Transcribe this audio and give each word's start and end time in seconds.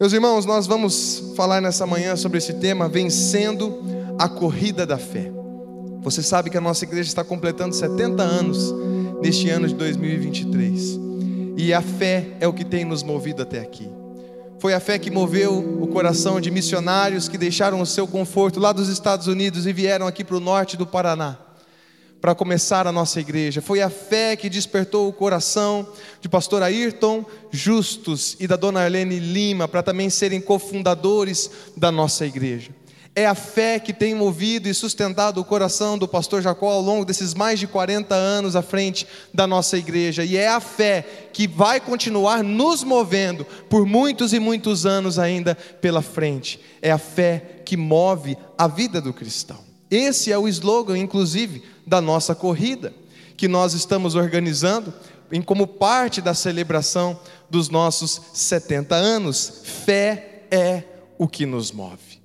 Meus 0.00 0.12
irmãos, 0.12 0.46
nós 0.46 0.64
vamos 0.64 1.32
falar 1.34 1.60
nessa 1.60 1.84
manhã 1.84 2.14
sobre 2.14 2.38
esse 2.38 2.52
tema, 2.52 2.88
vencendo 2.88 3.82
a 4.16 4.28
corrida 4.28 4.86
da 4.86 4.96
fé. 4.96 5.28
Você 6.02 6.22
sabe 6.22 6.50
que 6.50 6.56
a 6.56 6.60
nossa 6.60 6.84
igreja 6.84 7.08
está 7.08 7.24
completando 7.24 7.74
70 7.74 8.22
anos 8.22 8.72
neste 9.20 9.50
ano 9.50 9.66
de 9.66 9.74
2023. 9.74 11.00
E 11.56 11.74
a 11.74 11.82
fé 11.82 12.28
é 12.38 12.46
o 12.46 12.52
que 12.52 12.64
tem 12.64 12.84
nos 12.84 13.02
movido 13.02 13.42
até 13.42 13.58
aqui. 13.58 13.90
Foi 14.60 14.72
a 14.72 14.78
fé 14.78 15.00
que 15.00 15.10
moveu 15.10 15.58
o 15.82 15.88
coração 15.88 16.40
de 16.40 16.48
missionários 16.48 17.28
que 17.28 17.36
deixaram 17.36 17.80
o 17.80 17.86
seu 17.86 18.06
conforto 18.06 18.60
lá 18.60 18.70
dos 18.70 18.88
Estados 18.88 19.26
Unidos 19.26 19.66
e 19.66 19.72
vieram 19.72 20.06
aqui 20.06 20.22
para 20.22 20.36
o 20.36 20.40
norte 20.40 20.76
do 20.76 20.86
Paraná 20.86 21.47
para 22.20 22.34
começar 22.34 22.86
a 22.86 22.92
nossa 22.92 23.20
igreja. 23.20 23.62
Foi 23.62 23.80
a 23.80 23.90
fé 23.90 24.36
que 24.36 24.48
despertou 24.48 25.08
o 25.08 25.12
coração 25.12 25.86
de 26.20 26.28
pastor 26.28 26.62
Ayrton 26.62 27.24
Justus 27.50 28.36
e 28.40 28.46
da 28.46 28.56
dona 28.56 28.80
Arlene 28.80 29.18
Lima 29.18 29.68
para 29.68 29.82
também 29.82 30.10
serem 30.10 30.40
cofundadores 30.40 31.50
da 31.76 31.92
nossa 31.92 32.26
igreja. 32.26 32.70
É 33.18 33.26
a 33.26 33.34
fé 33.34 33.80
que 33.80 33.92
tem 33.92 34.14
movido 34.14 34.68
e 34.68 34.74
sustentado 34.74 35.40
o 35.40 35.44
coração 35.44 35.98
do 35.98 36.06
pastor 36.06 36.40
Jacó 36.40 36.70
ao 36.70 36.80
longo 36.80 37.04
desses 37.04 37.34
mais 37.34 37.58
de 37.58 37.66
40 37.66 38.14
anos 38.14 38.54
à 38.54 38.62
frente 38.62 39.08
da 39.34 39.44
nossa 39.44 39.76
igreja. 39.76 40.24
E 40.24 40.36
é 40.36 40.46
a 40.46 40.60
fé 40.60 41.04
que 41.32 41.48
vai 41.48 41.80
continuar 41.80 42.44
nos 42.44 42.84
movendo 42.84 43.44
por 43.68 43.84
muitos 43.84 44.32
e 44.32 44.38
muitos 44.38 44.86
anos 44.86 45.18
ainda 45.18 45.56
pela 45.56 46.00
frente. 46.00 46.60
É 46.80 46.92
a 46.92 46.98
fé 46.98 47.62
que 47.64 47.76
move 47.76 48.38
a 48.56 48.68
vida 48.68 49.00
do 49.00 49.12
cristão. 49.12 49.58
Esse 49.90 50.30
é 50.30 50.38
o 50.38 50.46
slogan, 50.46 50.96
inclusive, 50.96 51.64
da 51.88 52.00
nossa 52.00 52.34
corrida, 52.34 52.92
que 53.36 53.48
nós 53.48 53.72
estamos 53.72 54.14
organizando 54.14 54.92
em 55.32 55.40
como 55.40 55.66
parte 55.66 56.20
da 56.20 56.34
celebração 56.34 57.18
dos 57.48 57.68
nossos 57.68 58.20
70 58.34 58.94
anos. 58.94 59.62
Fé 59.64 60.44
é 60.50 60.84
o 61.18 61.26
que 61.26 61.46
nos 61.46 61.72
move. 61.72 62.18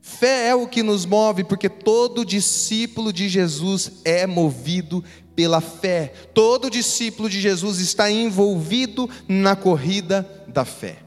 Fé 0.00 0.48
é 0.48 0.54
o 0.54 0.66
que 0.66 0.82
nos 0.82 1.04
move, 1.06 1.44
porque 1.44 1.68
todo 1.68 2.24
discípulo 2.24 3.12
de 3.12 3.28
Jesus 3.28 3.92
é 4.04 4.26
movido 4.26 5.04
pela 5.34 5.60
fé. 5.60 6.12
Todo 6.34 6.70
discípulo 6.70 7.28
de 7.28 7.40
Jesus 7.40 7.78
está 7.78 8.10
envolvido 8.10 9.08
na 9.28 9.56
corrida 9.56 10.28
da 10.48 10.64
fé. 10.64 10.98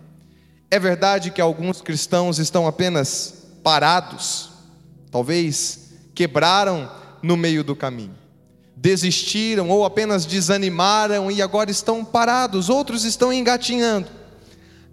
É 0.72 0.80
verdade 0.80 1.32
que 1.32 1.42
alguns 1.42 1.82
cristãos 1.82 2.40
estão 2.40 2.66
apenas 2.66 3.46
parados, 3.62 4.50
talvez 5.12 5.92
quebraram 6.16 6.90
no 7.24 7.38
meio 7.38 7.64
do 7.64 7.76
caminho. 7.76 8.16
Desistiram 8.76 9.70
ou 9.70 9.86
apenas 9.86 10.26
desanimaram 10.26 11.32
e 11.32 11.42
agora 11.42 11.72
estão 11.72 12.04
parados, 12.04 12.70
outros 12.70 13.06
estão 13.06 13.32
engatinhando. 13.32 14.10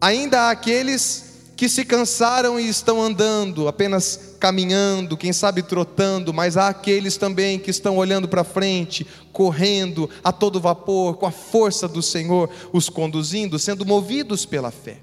Ainda 0.00 0.42
há 0.42 0.50
aqueles 0.50 1.30
que 1.56 1.68
se 1.68 1.84
cansaram 1.84 2.58
e 2.58 2.66
estão 2.68 3.02
andando, 3.02 3.68
apenas 3.68 4.36
caminhando, 4.40 5.16
quem 5.16 5.30
sabe 5.30 5.62
trotando, 5.62 6.32
mas 6.32 6.56
há 6.56 6.68
aqueles 6.68 7.18
também 7.18 7.58
que 7.58 7.70
estão 7.70 7.98
olhando 7.98 8.26
para 8.26 8.44
frente, 8.44 9.06
correndo 9.30 10.08
a 10.24 10.32
todo 10.32 10.58
vapor, 10.58 11.18
com 11.18 11.26
a 11.26 11.30
força 11.30 11.86
do 11.86 12.00
Senhor 12.00 12.48
os 12.72 12.88
conduzindo, 12.88 13.58
sendo 13.58 13.84
movidos 13.84 14.46
pela 14.46 14.70
fé. 14.70 15.00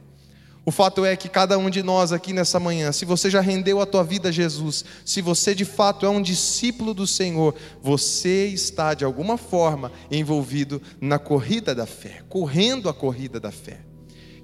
O 0.68 0.72
fato 0.72 1.06
é 1.06 1.16
que 1.16 1.30
cada 1.30 1.58
um 1.58 1.70
de 1.70 1.82
nós 1.82 2.12
aqui 2.12 2.34
nessa 2.34 2.60
manhã, 2.60 2.92
se 2.92 3.06
você 3.06 3.30
já 3.30 3.40
rendeu 3.40 3.80
a 3.80 3.86
tua 3.86 4.04
vida 4.04 4.28
a 4.28 4.32
Jesus, 4.34 4.84
se 5.06 5.22
você 5.22 5.56
de 5.56 5.64
fato 5.64 6.06
é 6.06 6.10
um 6.10 6.22
discípulo 6.22 6.94
do 6.94 7.08
Senhor, 7.08 7.56
você 7.82 8.48
está 8.48 8.94
de 8.94 9.06
alguma 9.06 9.38
forma 9.38 9.94
envolvido 10.12 10.82
na 11.00 11.18
corrida 11.18 11.74
da 11.74 11.86
fé, 11.86 12.22
correndo 12.28 12.90
a 12.90 12.94
corrida 12.94 13.40
da 13.40 13.50
fé. 13.50 13.80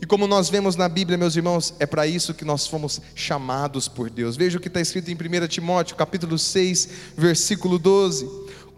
E 0.01 0.05
como 0.05 0.25
nós 0.25 0.49
vemos 0.49 0.77
na 0.77 0.87
Bíblia, 0.87 1.17
meus 1.17 1.35
irmãos, 1.35 1.73
é 1.77 1.85
para 1.85 2.07
isso 2.07 2.33
que 2.33 2.45
nós 2.45 2.65
fomos 2.67 3.01
chamados 3.13 3.89
por 3.89 4.09
Deus. 4.09 4.37
Veja 4.37 4.57
o 4.57 4.61
que 4.61 4.69
está 4.69 4.79
escrito 4.79 5.11
em 5.11 5.15
1 5.15 5.47
Timóteo, 5.47 5.97
capítulo 5.97 6.39
6, 6.39 6.87
versículo 7.17 7.77
12. 7.77 8.29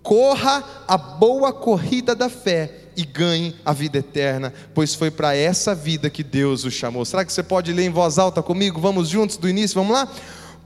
Corra 0.01 0.83
a 0.87 0.97
boa 0.97 1.53
corrida 1.53 2.15
da 2.15 2.27
fé 2.27 2.84
e 2.95 3.03
ganhe 3.05 3.55
a 3.65 3.73
vida 3.73 3.97
eterna, 3.97 4.53
pois 4.73 4.95
foi 4.95 5.11
para 5.11 5.35
essa 5.35 5.75
vida 5.75 6.09
que 6.09 6.23
Deus 6.23 6.63
o 6.63 6.71
chamou. 6.71 7.05
Será 7.05 7.25
que 7.25 7.33
você 7.33 7.43
pode 7.43 7.73
ler 7.73 7.85
em 7.85 7.89
voz 7.89 8.17
alta 8.17 8.41
comigo? 8.41 8.79
Vamos 8.79 9.09
juntos 9.09 9.37
do 9.37 9.49
início, 9.49 9.75
vamos 9.75 9.93
lá? 9.93 10.11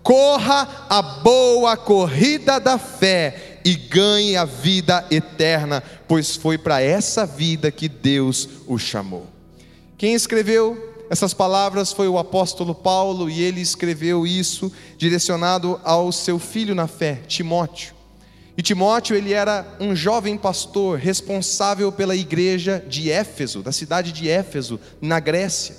Corra 0.03 0.85
a 0.89 1.01
boa 1.01 1.75
corrida 1.75 2.59
da 2.59 2.77
fé 2.77 3.59
e 3.65 3.75
ganhe 3.75 4.37
a 4.37 4.45
vida 4.45 5.05
eterna, 5.11 5.83
pois 6.07 6.35
foi 6.35 6.57
para 6.57 6.81
essa 6.81 7.25
vida 7.25 7.71
que 7.71 7.89
Deus 7.89 8.47
o 8.67 8.77
chamou. 8.77 9.27
Quem 9.97 10.13
escreveu 10.13 10.89
essas 11.09 11.33
palavras 11.33 11.91
foi 11.91 12.07
o 12.07 12.19
apóstolo 12.19 12.75
Paulo 12.75 13.29
e 13.29 13.41
ele 13.41 13.59
escreveu 13.59 14.27
isso 14.27 14.71
direcionado 14.95 15.81
ao 15.83 16.11
seu 16.11 16.37
filho 16.37 16.75
na 16.75 16.85
fé, 16.85 17.21
Timóteo. 17.27 17.98
E 18.59 18.61
Timóteo, 18.61 19.15
ele 19.15 19.31
era 19.31 19.65
um 19.79 19.95
jovem 19.95 20.37
pastor 20.37 20.99
responsável 20.99 21.93
pela 21.93 22.13
igreja 22.13 22.83
de 22.85 23.09
Éfeso, 23.09 23.63
da 23.63 23.71
cidade 23.71 24.11
de 24.11 24.27
Éfeso, 24.27 24.77
na 24.99 25.17
Grécia. 25.17 25.77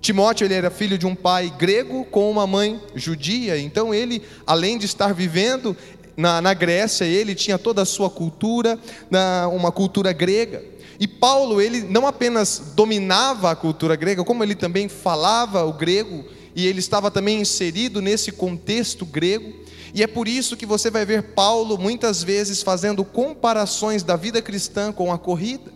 Timóteo, 0.00 0.44
ele 0.44 0.54
era 0.54 0.68
filho 0.68 0.98
de 0.98 1.06
um 1.06 1.14
pai 1.14 1.48
grego 1.56 2.04
com 2.06 2.28
uma 2.28 2.44
mãe 2.44 2.82
judia, 2.92 3.56
então 3.56 3.94
ele, 3.94 4.20
além 4.44 4.78
de 4.78 4.84
estar 4.84 5.14
vivendo 5.14 5.76
na, 6.16 6.42
na 6.42 6.52
Grécia, 6.54 7.04
ele 7.04 7.36
tinha 7.36 7.56
toda 7.56 7.82
a 7.82 7.86
sua 7.86 8.10
cultura, 8.10 8.76
na, 9.08 9.46
uma 9.46 9.70
cultura 9.70 10.12
grega. 10.12 10.64
E 10.98 11.06
Paulo, 11.06 11.60
ele 11.60 11.82
não 11.82 12.04
apenas 12.04 12.72
dominava 12.74 13.52
a 13.52 13.54
cultura 13.54 13.94
grega, 13.94 14.24
como 14.24 14.42
ele 14.42 14.56
também 14.56 14.88
falava 14.88 15.62
o 15.62 15.72
grego, 15.72 16.24
e 16.52 16.66
ele 16.66 16.80
estava 16.80 17.12
também 17.12 17.40
inserido 17.40 18.02
nesse 18.02 18.32
contexto 18.32 19.06
grego. 19.06 19.67
E 19.94 20.02
é 20.02 20.06
por 20.06 20.28
isso 20.28 20.56
que 20.56 20.66
você 20.66 20.90
vai 20.90 21.04
ver 21.04 21.34
Paulo 21.34 21.78
muitas 21.78 22.22
vezes 22.22 22.62
fazendo 22.62 23.04
comparações 23.04 24.02
da 24.02 24.16
vida 24.16 24.40
cristã 24.42 24.92
com 24.92 25.12
a 25.12 25.18
corrida, 25.18 25.72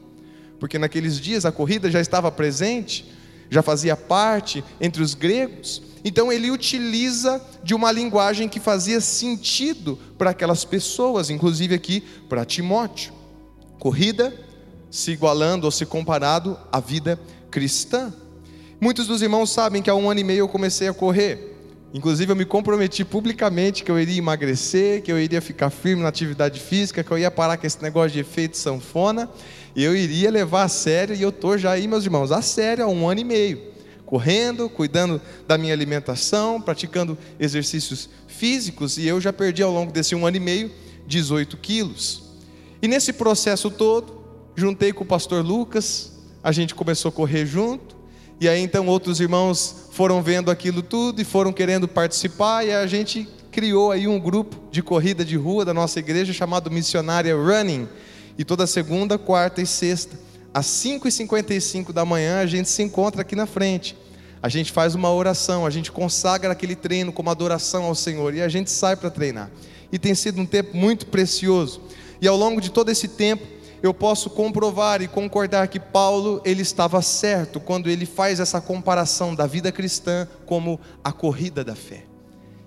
porque 0.58 0.78
naqueles 0.78 1.18
dias 1.18 1.44
a 1.44 1.52
corrida 1.52 1.90
já 1.90 2.00
estava 2.00 2.30
presente, 2.30 3.10
já 3.50 3.62
fazia 3.62 3.96
parte 3.96 4.62
entre 4.80 5.02
os 5.02 5.14
gregos. 5.14 5.82
Então 6.04 6.32
ele 6.32 6.50
utiliza 6.50 7.40
de 7.62 7.74
uma 7.74 7.92
linguagem 7.92 8.48
que 8.48 8.58
fazia 8.58 9.00
sentido 9.00 9.98
para 10.18 10.30
aquelas 10.30 10.64
pessoas, 10.64 11.30
inclusive 11.30 11.74
aqui 11.74 12.00
para 12.28 12.44
Timóteo. 12.44 13.12
Corrida 13.78 14.32
se 14.90 15.10
igualando 15.10 15.64
ou 15.64 15.70
se 15.70 15.86
comparado 15.86 16.58
à 16.70 16.78
vida 16.78 17.18
cristã. 17.50 18.12
Muitos 18.80 19.06
dos 19.06 19.22
irmãos 19.22 19.50
sabem 19.50 19.80
que 19.80 19.88
há 19.88 19.94
um 19.94 20.10
ano 20.10 20.20
e 20.20 20.24
meio 20.24 20.40
eu 20.40 20.48
comecei 20.48 20.88
a 20.88 20.94
correr. 20.94 21.51
Inclusive, 21.94 22.32
eu 22.32 22.36
me 22.36 22.46
comprometi 22.46 23.04
publicamente 23.04 23.84
que 23.84 23.90
eu 23.90 24.00
iria 24.00 24.16
emagrecer, 24.16 25.02
que 25.02 25.12
eu 25.12 25.20
iria 25.20 25.42
ficar 25.42 25.68
firme 25.68 26.02
na 26.02 26.08
atividade 26.08 26.58
física, 26.58 27.04
que 27.04 27.10
eu 27.10 27.18
ia 27.18 27.30
parar 27.30 27.58
com 27.58 27.66
esse 27.66 27.82
negócio 27.82 28.12
de 28.12 28.20
efeito 28.20 28.56
sanfona, 28.56 29.28
e 29.76 29.84
eu 29.84 29.94
iria 29.94 30.30
levar 30.30 30.62
a 30.62 30.68
sério, 30.68 31.14
e 31.14 31.20
eu 31.20 31.28
estou 31.28 31.58
já 31.58 31.72
aí, 31.72 31.86
meus 31.86 32.04
irmãos, 32.04 32.32
a 32.32 32.40
sério 32.40 32.84
há 32.84 32.88
um 32.88 33.06
ano 33.06 33.20
e 33.20 33.24
meio, 33.24 33.60
correndo, 34.06 34.70
cuidando 34.70 35.20
da 35.46 35.58
minha 35.58 35.74
alimentação, 35.74 36.62
praticando 36.62 37.18
exercícios 37.38 38.08
físicos, 38.26 38.96
e 38.96 39.06
eu 39.06 39.20
já 39.20 39.32
perdi 39.32 39.62
ao 39.62 39.70
longo 39.70 39.92
desse 39.92 40.14
um 40.14 40.26
ano 40.26 40.38
e 40.38 40.40
meio 40.40 40.70
18 41.06 41.58
quilos. 41.58 42.22
E 42.80 42.88
nesse 42.88 43.12
processo 43.12 43.70
todo, 43.70 44.22
juntei 44.56 44.94
com 44.94 45.04
o 45.04 45.06
pastor 45.06 45.44
Lucas, 45.44 46.12
a 46.42 46.52
gente 46.52 46.74
começou 46.74 47.10
a 47.10 47.12
correr 47.12 47.44
junto, 47.44 47.91
e 48.42 48.48
aí 48.48 48.60
então 48.60 48.88
outros 48.88 49.20
irmãos 49.20 49.86
foram 49.92 50.20
vendo 50.20 50.50
aquilo 50.50 50.82
tudo 50.82 51.22
e 51.22 51.24
foram 51.24 51.52
querendo 51.52 51.86
participar 51.86 52.66
e 52.66 52.72
a 52.72 52.84
gente 52.88 53.28
criou 53.52 53.92
aí 53.92 54.08
um 54.08 54.18
grupo 54.18 54.56
de 54.68 54.82
corrida 54.82 55.24
de 55.24 55.36
rua 55.36 55.64
da 55.64 55.72
nossa 55.72 56.00
igreja 56.00 56.32
chamado 56.32 56.68
Missionária 56.68 57.36
Running. 57.36 57.86
E 58.36 58.44
toda 58.44 58.66
segunda, 58.66 59.16
quarta 59.16 59.62
e 59.62 59.66
sexta, 59.66 60.18
às 60.52 60.66
5h55 60.66 61.92
da 61.92 62.04
manhã, 62.04 62.40
a 62.40 62.46
gente 62.46 62.68
se 62.68 62.82
encontra 62.82 63.22
aqui 63.22 63.36
na 63.36 63.46
frente. 63.46 63.96
A 64.42 64.48
gente 64.48 64.72
faz 64.72 64.96
uma 64.96 65.12
oração, 65.12 65.64
a 65.64 65.70
gente 65.70 65.92
consagra 65.92 66.50
aquele 66.50 66.74
treino 66.74 67.12
como 67.12 67.30
adoração 67.30 67.84
ao 67.84 67.94
Senhor 67.94 68.34
e 68.34 68.42
a 68.42 68.48
gente 68.48 68.72
sai 68.72 68.96
para 68.96 69.08
treinar. 69.08 69.52
E 69.92 70.00
tem 70.00 70.16
sido 70.16 70.40
um 70.40 70.46
tempo 70.46 70.76
muito 70.76 71.06
precioso. 71.06 71.80
E 72.20 72.26
ao 72.26 72.36
longo 72.36 72.60
de 72.60 72.72
todo 72.72 72.90
esse 72.90 73.06
tempo, 73.06 73.46
eu 73.82 73.92
posso 73.92 74.30
comprovar 74.30 75.02
e 75.02 75.08
concordar 75.08 75.66
que 75.66 75.80
Paulo 75.80 76.40
ele 76.44 76.62
estava 76.62 77.02
certo 77.02 77.58
quando 77.58 77.90
ele 77.90 78.06
faz 78.06 78.38
essa 78.38 78.60
comparação 78.60 79.34
da 79.34 79.46
vida 79.46 79.72
cristã 79.72 80.28
como 80.46 80.78
a 81.02 81.10
corrida 81.10 81.64
da 81.64 81.74
fé. 81.74 82.04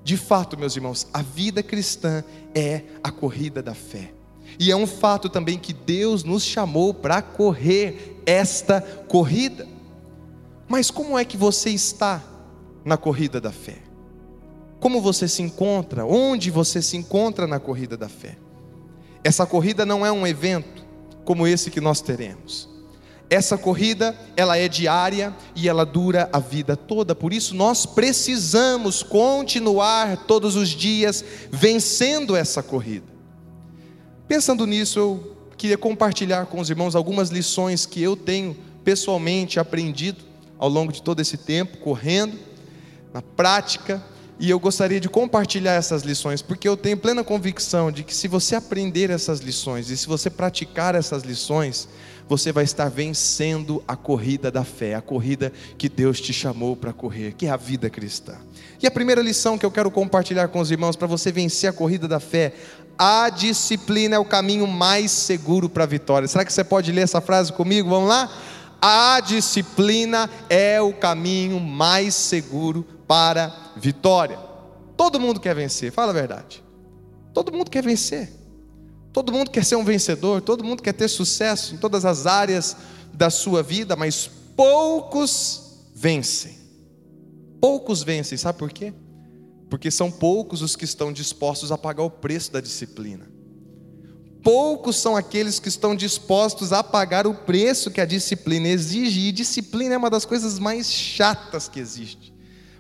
De 0.04 0.18
fato, 0.18 0.58
meus 0.58 0.76
irmãos, 0.76 1.08
a 1.14 1.22
vida 1.22 1.64
cristã 1.64 2.24
é 2.54 2.82
a 3.02 3.10
corrida 3.12 3.64
da 3.64 3.74
fé. 3.74 4.12
E 4.60 4.72
é 4.72 4.76
um 4.76 4.86
fato 4.86 5.30
também 5.30 5.58
que 5.58 5.74
Deus 5.74 6.24
nos 6.24 6.44
chamou 6.44 6.94
para 6.94 7.22
correr 7.22 8.22
esta 8.26 8.82
corrida. 8.82 9.68
Mas 10.68 10.92
como 10.92 11.18
é 11.18 11.26
que 11.26 11.38
você 11.38 11.70
está 11.70 12.22
na 12.84 12.98
corrida 12.98 13.42
da 13.42 13.52
fé? 13.52 13.78
Como 14.80 15.02
você 15.02 15.28
se 15.28 15.42
encontra? 15.42 16.06
Onde 16.06 16.52
você 16.52 16.82
se 16.82 16.98
encontra 16.98 17.48
na 17.48 17.60
corrida 17.60 17.98
da 17.98 18.08
fé? 18.10 18.38
Essa 19.24 19.46
corrida 19.46 19.86
não 19.86 20.06
é 20.06 20.12
um 20.12 20.28
evento, 20.28 20.85
como 21.26 21.46
esse 21.46 21.70
que 21.70 21.82
nós 21.82 22.00
teremos. 22.00 22.70
Essa 23.30 23.58
corrida, 23.58 24.16
ela 24.38 24.56
é 24.56 24.68
diária 24.68 25.36
e 25.56 25.68
ela 25.68 25.84
dura 25.84 26.30
a 26.32 26.40
vida 26.40 26.78
toda. 26.78 27.16
Por 27.16 27.34
isso 27.34 27.56
nós 27.56 27.86
precisamos 27.86 29.02
continuar 29.02 30.26
todos 30.26 30.56
os 30.56 30.70
dias 30.70 31.26
vencendo 31.52 32.36
essa 32.36 32.62
corrida. 32.62 33.08
Pensando 34.28 34.66
nisso, 34.68 35.00
eu 35.00 35.38
queria 35.58 35.78
compartilhar 35.78 36.46
com 36.46 36.60
os 36.60 36.70
irmãos 36.70 36.96
algumas 36.96 37.30
lições 37.30 37.86
que 37.86 38.02
eu 38.02 38.16
tenho 38.16 38.56
pessoalmente 38.84 39.60
aprendido 39.60 40.24
ao 40.60 40.70
longo 40.70 40.92
de 40.92 41.02
todo 41.02 41.20
esse 41.20 41.38
tempo, 41.38 41.80
correndo, 41.80 42.38
na 43.12 43.22
prática, 43.22 44.04
e 44.38 44.50
eu 44.50 44.60
gostaria 44.60 45.00
de 45.00 45.08
compartilhar 45.08 45.74
essas 45.74 46.04
lições, 46.04 46.42
porque 46.42 46.68
eu 46.68 46.76
tenho 46.76 46.98
plena 46.98 47.24
convicção 47.24 47.92
de 47.92 48.04
que 48.04 48.14
se 48.14 48.28
você 48.28 48.56
aprender 48.56 49.10
essas 49.10 49.40
lições 49.40 49.90
e 49.90 49.96
se 49.96 50.08
você 50.08 50.30
praticar 50.30 50.94
essas 50.94 51.24
lições, 51.24 51.88
você 52.28 52.52
vai 52.52 52.64
estar 52.64 52.90
vencendo 52.90 53.84
a 53.88 53.96
corrida 53.96 54.52
da 54.52 54.64
fé, 54.64 54.96
a 54.96 55.02
corrida 55.02 55.54
que 55.78 55.88
Deus 55.88 56.20
te 56.20 56.34
chamou 56.34 56.76
para 56.76 56.92
correr, 56.92 57.34
que 57.38 57.46
é 57.46 57.50
a 57.50 57.58
vida 57.58 57.90
cristã. 57.90 58.36
E 58.82 58.88
a 58.88 58.92
primeira 58.92 59.22
lição 59.22 59.58
que 59.58 59.66
eu 59.66 59.72
quero 59.72 59.90
compartilhar 59.90 60.48
com 60.50 60.60
os 60.60 60.70
irmãos 60.70 60.96
para 60.96 61.08
você 61.08 61.32
vencer 61.32 61.70
a 61.70 61.74
corrida 61.74 62.08
da 62.08 62.20
fé, 62.20 62.54
a 62.98 63.30
disciplina 63.30 64.16
é 64.16 64.20
o 64.20 64.26
caminho 64.26 64.68
mais 64.68 65.12
seguro 65.12 65.70
para 65.70 65.84
a 65.84 65.88
vitória. 65.88 66.28
Será 66.28 66.44
que 66.44 66.52
você 66.52 66.64
pode 66.64 66.92
ler 66.92 67.02
essa 67.02 67.22
frase 67.22 67.54
comigo? 67.54 67.90
Vamos 67.90 68.10
lá? 68.10 68.30
A 68.82 69.20
disciplina 69.20 70.30
é 70.50 70.82
o 70.82 70.94
caminho 70.94 71.60
mais 71.60 72.14
seguro 72.14 72.86
para 73.08 73.54
vitória. 73.76 74.40
Todo 74.96 75.20
mundo 75.20 75.40
quer 75.40 75.56
vencer, 75.56 75.92
fala 75.92 76.12
a 76.12 76.14
verdade. 76.14 76.64
Todo 77.34 77.52
mundo 77.52 77.70
quer 77.70 77.84
vencer. 77.84 78.32
Todo 79.12 79.32
mundo 79.32 79.50
quer 79.50 79.64
ser 79.64 79.76
um 79.76 79.84
vencedor, 79.84 80.42
todo 80.42 80.64
mundo 80.64 80.84
quer 80.84 80.94
ter 80.94 81.08
sucesso 81.08 81.74
em 81.74 81.78
todas 81.78 82.04
as 82.04 82.26
áreas 82.26 82.76
da 83.14 83.30
sua 83.30 83.64
vida, 83.64 83.96
mas 83.96 84.30
poucos 84.56 85.88
vencem. 85.94 86.58
Poucos 87.62 88.04
vencem, 88.04 88.38
sabe 88.38 88.60
por 88.60 88.72
quê? 88.72 88.94
Porque 89.70 89.90
são 89.90 90.12
poucos 90.12 90.62
os 90.62 90.76
que 90.76 90.86
estão 90.86 91.14
dispostos 91.14 91.72
a 91.72 91.78
pagar 91.78 92.04
o 92.04 92.10
preço 92.10 92.52
da 92.52 92.60
disciplina. 92.62 93.35
Poucos 94.46 94.98
são 94.98 95.18
aqueles 95.18 95.58
que 95.60 95.68
estão 95.68 95.96
dispostos 95.96 96.72
a 96.72 96.84
pagar 96.84 97.26
o 97.26 97.34
preço 97.34 97.90
que 97.90 98.00
a 98.00 98.06
disciplina 98.06 98.68
exige, 98.68 99.20
e 99.22 99.32
disciplina 99.32 99.96
é 99.96 99.98
uma 99.98 100.10
das 100.10 100.24
coisas 100.24 100.60
mais 100.60 100.90
chatas 100.90 101.68
que 101.68 101.80
existe 101.80 102.36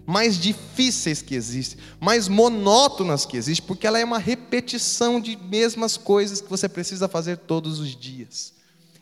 mais 0.06 0.38
difíceis 0.38 1.22
que 1.22 1.34
existem, 1.34 1.80
mais 2.00 2.28
monótonas 2.28 3.26
que 3.26 3.36
existem, 3.36 3.66
porque 3.66 3.88
ela 3.88 3.98
é 3.98 4.06
uma 4.06 4.20
repetição 4.20 5.20
de 5.20 5.36
mesmas 5.36 5.98
coisas 5.98 6.40
que 6.42 6.50
você 6.50 6.70
precisa 6.70 7.08
fazer 7.08 7.38
todos 7.38 7.80
os 7.80 7.96
dias. 7.96 8.54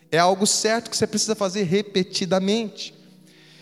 É 0.10 0.18
algo 0.18 0.48
certo 0.48 0.90
que 0.90 0.96
você 0.96 1.06
precisa 1.06 1.36
fazer 1.36 1.64
repetidamente. 1.64 2.94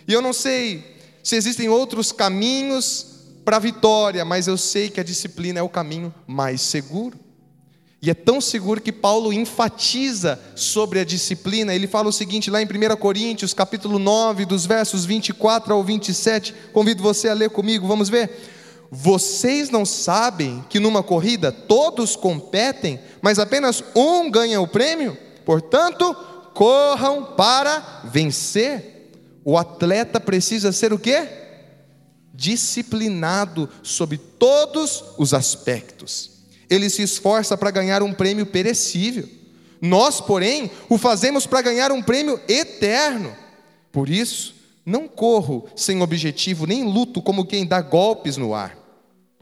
E 0.07 0.13
eu 0.13 0.21
não 0.21 0.33
sei 0.33 0.98
se 1.24 1.36
existem 1.36 1.68
outros 1.68 2.12
caminhos 2.12 3.07
para 3.44 3.56
a 3.56 3.59
vitória, 3.59 4.24
mas 4.24 4.48
eu 4.48 4.57
sei 4.57 4.89
que 4.89 5.00
a 5.00 5.03
disciplina 5.03 5.59
é 5.59 5.63
o 5.63 5.69
caminho 5.69 6.13
mais 6.27 6.62
seguro. 6.62 7.18
E 8.03 8.09
é 8.09 8.15
tão 8.15 8.42
seguro 8.42 8.81
que 8.81 8.92
Paulo 8.92 9.31
enfatiza 9.31 10.39
sobre 10.56 11.00
a 11.00 11.06
disciplina. 11.06 11.75
Ele 11.75 11.86
fala 11.86 12.09
o 12.09 12.12
seguinte 12.12 12.50
lá 12.50 12.59
em 12.59 12.65
1 12.65 12.95
Coríntios, 12.95 13.53
capítulo 13.53 14.00
9, 14.00 14.44
dos 14.44 14.65
versos 14.65 15.06
24 15.06 15.71
ao 15.71 15.83
27. 15.83 16.51
Convido 16.74 17.03
você 17.03 17.30
a 17.30 17.33
ler 17.36 17.51
comigo, 17.51 17.88
vamos 17.88 18.09
ver. 18.09 18.31
Vocês 18.89 19.69
não 19.69 19.86
sabem 19.86 20.65
que 20.68 20.80
numa 20.80 21.03
corrida 21.03 21.51
todos 21.51 22.15
competem, 22.15 23.00
mas 23.21 23.38
apenas 23.38 23.83
um 23.95 24.31
ganha 24.31 24.59
o 24.59 24.68
prêmio? 24.68 25.15
Portanto, 25.45 26.15
corram 26.56 27.24
para 27.24 28.01
vencer. 28.06 29.12
O 29.45 29.59
atleta 29.59 30.19
precisa 30.19 30.71
ser 30.71 30.92
o 30.92 30.98
quê? 30.98 31.30
Disciplinado 32.33 33.69
sobre 33.83 34.18
todos 34.18 35.03
os 35.19 35.36
aspectos 35.36 36.30
ele 36.71 36.89
se 36.89 37.01
esforça 37.01 37.57
para 37.57 37.69
ganhar 37.69 38.01
um 38.01 38.13
prêmio 38.13 38.45
perecível. 38.45 39.27
Nós, 39.81 40.21
porém, 40.21 40.71
o 40.88 40.97
fazemos 40.97 41.45
para 41.45 41.62
ganhar 41.62 41.91
um 41.91 42.01
prêmio 42.01 42.39
eterno. 42.47 43.35
Por 43.91 44.09
isso, 44.09 44.56
não 44.85 45.06
corro 45.06 45.68
sem 45.75 46.01
objetivo, 46.01 46.65
nem 46.65 46.85
luto 46.85 47.21
como 47.21 47.45
quem 47.45 47.65
dá 47.65 47.81
golpes 47.81 48.38
no 48.38 48.53
ar. 48.53 48.77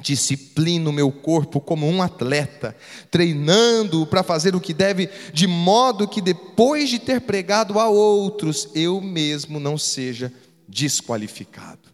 Disciplino 0.02 0.92
meu 0.92 1.12
corpo 1.12 1.62
como 1.62 1.88
um 1.88 2.02
atleta, 2.02 2.76
treinando-o 3.12 4.08
para 4.08 4.24
fazer 4.24 4.56
o 4.56 4.62
que 4.62 4.74
deve, 4.74 5.08
de 5.32 5.46
modo 5.46 6.08
que 6.08 6.22
depois 6.22 6.90
de 6.90 6.98
ter 6.98 7.22
pregado 7.22 7.78
a 7.78 7.90
outros, 7.90 8.70
eu 8.74 9.00
mesmo 9.02 9.60
não 9.60 9.78
seja 9.78 10.34
desqualificado. 10.68 11.90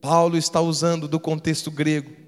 Paulo 0.00 0.36
está 0.36 0.60
usando 0.60 1.08
do 1.08 1.20
contexto 1.20 1.70
grego 1.70 2.21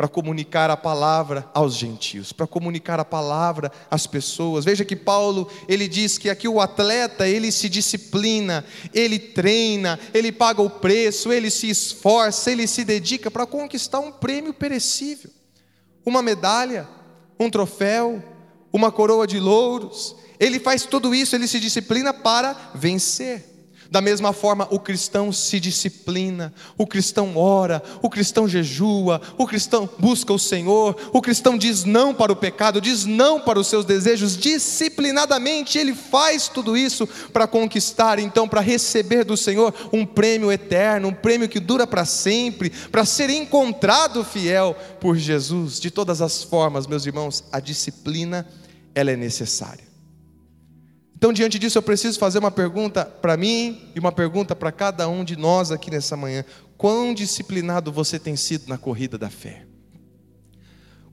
para 0.00 0.08
comunicar 0.08 0.70
a 0.70 0.78
palavra 0.78 1.46
aos 1.52 1.74
gentios, 1.74 2.32
para 2.32 2.46
comunicar 2.46 2.98
a 2.98 3.04
palavra 3.04 3.70
às 3.90 4.06
pessoas. 4.06 4.64
Veja 4.64 4.82
que 4.82 4.96
Paulo, 4.96 5.46
ele 5.68 5.86
diz 5.86 6.16
que 6.16 6.30
aqui 6.30 6.48
o 6.48 6.58
atleta, 6.58 7.28
ele 7.28 7.52
se 7.52 7.68
disciplina, 7.68 8.64
ele 8.94 9.18
treina, 9.18 10.00
ele 10.14 10.32
paga 10.32 10.62
o 10.62 10.70
preço, 10.70 11.30
ele 11.30 11.50
se 11.50 11.68
esforça, 11.68 12.50
ele 12.50 12.66
se 12.66 12.82
dedica 12.82 13.30
para 13.30 13.44
conquistar 13.44 14.00
um 14.00 14.10
prêmio 14.10 14.54
perecível. 14.54 15.30
Uma 16.02 16.22
medalha, 16.22 16.88
um 17.38 17.50
troféu, 17.50 18.24
uma 18.72 18.90
coroa 18.90 19.26
de 19.26 19.38
louros. 19.38 20.16
Ele 20.38 20.58
faz 20.58 20.86
tudo 20.86 21.14
isso, 21.14 21.36
ele 21.36 21.46
se 21.46 21.60
disciplina 21.60 22.14
para 22.14 22.70
vencer. 22.74 23.49
Da 23.90 24.00
mesma 24.00 24.32
forma, 24.32 24.68
o 24.70 24.78
cristão 24.78 25.32
se 25.32 25.58
disciplina, 25.58 26.54
o 26.78 26.86
cristão 26.86 27.36
ora, 27.36 27.82
o 28.00 28.08
cristão 28.08 28.48
jejua, 28.48 29.20
o 29.36 29.48
cristão 29.48 29.90
busca 29.98 30.32
o 30.32 30.38
Senhor, 30.38 30.96
o 31.12 31.20
cristão 31.20 31.58
diz 31.58 31.82
não 31.82 32.14
para 32.14 32.30
o 32.30 32.36
pecado, 32.36 32.80
diz 32.80 33.04
não 33.04 33.40
para 33.40 33.58
os 33.58 33.66
seus 33.66 33.84
desejos, 33.84 34.36
disciplinadamente 34.36 35.76
ele 35.76 35.92
faz 35.92 36.46
tudo 36.46 36.76
isso 36.76 37.04
para 37.32 37.48
conquistar, 37.48 38.20
então, 38.20 38.48
para 38.48 38.60
receber 38.60 39.24
do 39.24 39.36
Senhor 39.36 39.74
um 39.92 40.06
prêmio 40.06 40.52
eterno, 40.52 41.08
um 41.08 41.14
prêmio 41.14 41.48
que 41.48 41.58
dura 41.58 41.84
para 41.84 42.04
sempre, 42.04 42.70
para 42.70 43.04
ser 43.04 43.28
encontrado 43.28 44.22
fiel 44.22 44.76
por 45.00 45.16
Jesus. 45.16 45.80
De 45.80 45.90
todas 45.90 46.22
as 46.22 46.44
formas, 46.44 46.86
meus 46.86 47.06
irmãos, 47.06 47.42
a 47.50 47.58
disciplina 47.58 48.46
ela 48.94 49.10
é 49.10 49.16
necessária. 49.16 49.89
Então, 51.20 51.34
diante 51.34 51.58
disso, 51.58 51.76
eu 51.76 51.82
preciso 51.82 52.18
fazer 52.18 52.38
uma 52.38 52.50
pergunta 52.50 53.04
para 53.04 53.36
mim 53.36 53.90
e 53.94 54.00
uma 54.00 54.10
pergunta 54.10 54.56
para 54.56 54.72
cada 54.72 55.06
um 55.06 55.22
de 55.22 55.36
nós 55.36 55.70
aqui 55.70 55.90
nessa 55.90 56.16
manhã: 56.16 56.46
quão 56.78 57.12
disciplinado 57.12 57.92
você 57.92 58.18
tem 58.18 58.36
sido 58.36 58.66
na 58.66 58.78
corrida 58.78 59.18
da 59.18 59.28
fé? 59.28 59.66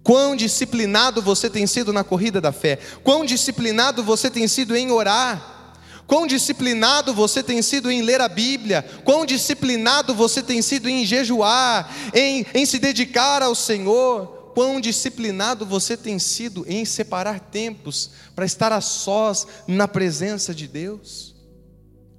Quão 0.02 0.34
disciplinado 0.34 1.22
você 1.22 1.50
tem 1.50 1.68
sido 1.68 1.92
na 1.92 2.06
corrida 2.06 2.40
da 2.40 2.54
fé? 2.54 2.80
Quão 3.04 3.26
disciplinado 3.26 4.02
você 4.02 4.32
tem 4.32 4.48
sido 4.48 4.78
em 4.78 4.90
orar? 4.92 5.76
Quão 6.08 6.26
disciplinado 6.26 7.14
você 7.14 7.44
tem 7.44 7.62
sido 7.62 7.92
em 7.92 8.02
ler 8.02 8.22
a 8.22 8.30
Bíblia? 8.30 8.86
Quão 9.04 9.26
disciplinado 9.26 10.16
você 10.16 10.42
tem 10.42 10.62
sido 10.62 10.88
em 10.88 11.06
jejuar, 11.06 11.94
em, 12.14 12.46
em 12.54 12.66
se 12.66 12.80
dedicar 12.80 13.44
ao 13.44 13.54
Senhor? 13.54 14.37
Quão 14.58 14.82
disciplinado 14.82 15.68
você 15.68 15.96
tem 15.96 16.18
sido 16.18 16.66
em 16.68 16.84
separar 16.84 17.40
tempos 17.40 18.10
para 18.34 18.44
estar 18.44 18.72
a 18.72 18.82
sós 18.82 19.46
na 19.68 19.88
presença 19.88 20.52
de 20.52 20.68
Deus. 20.68 21.36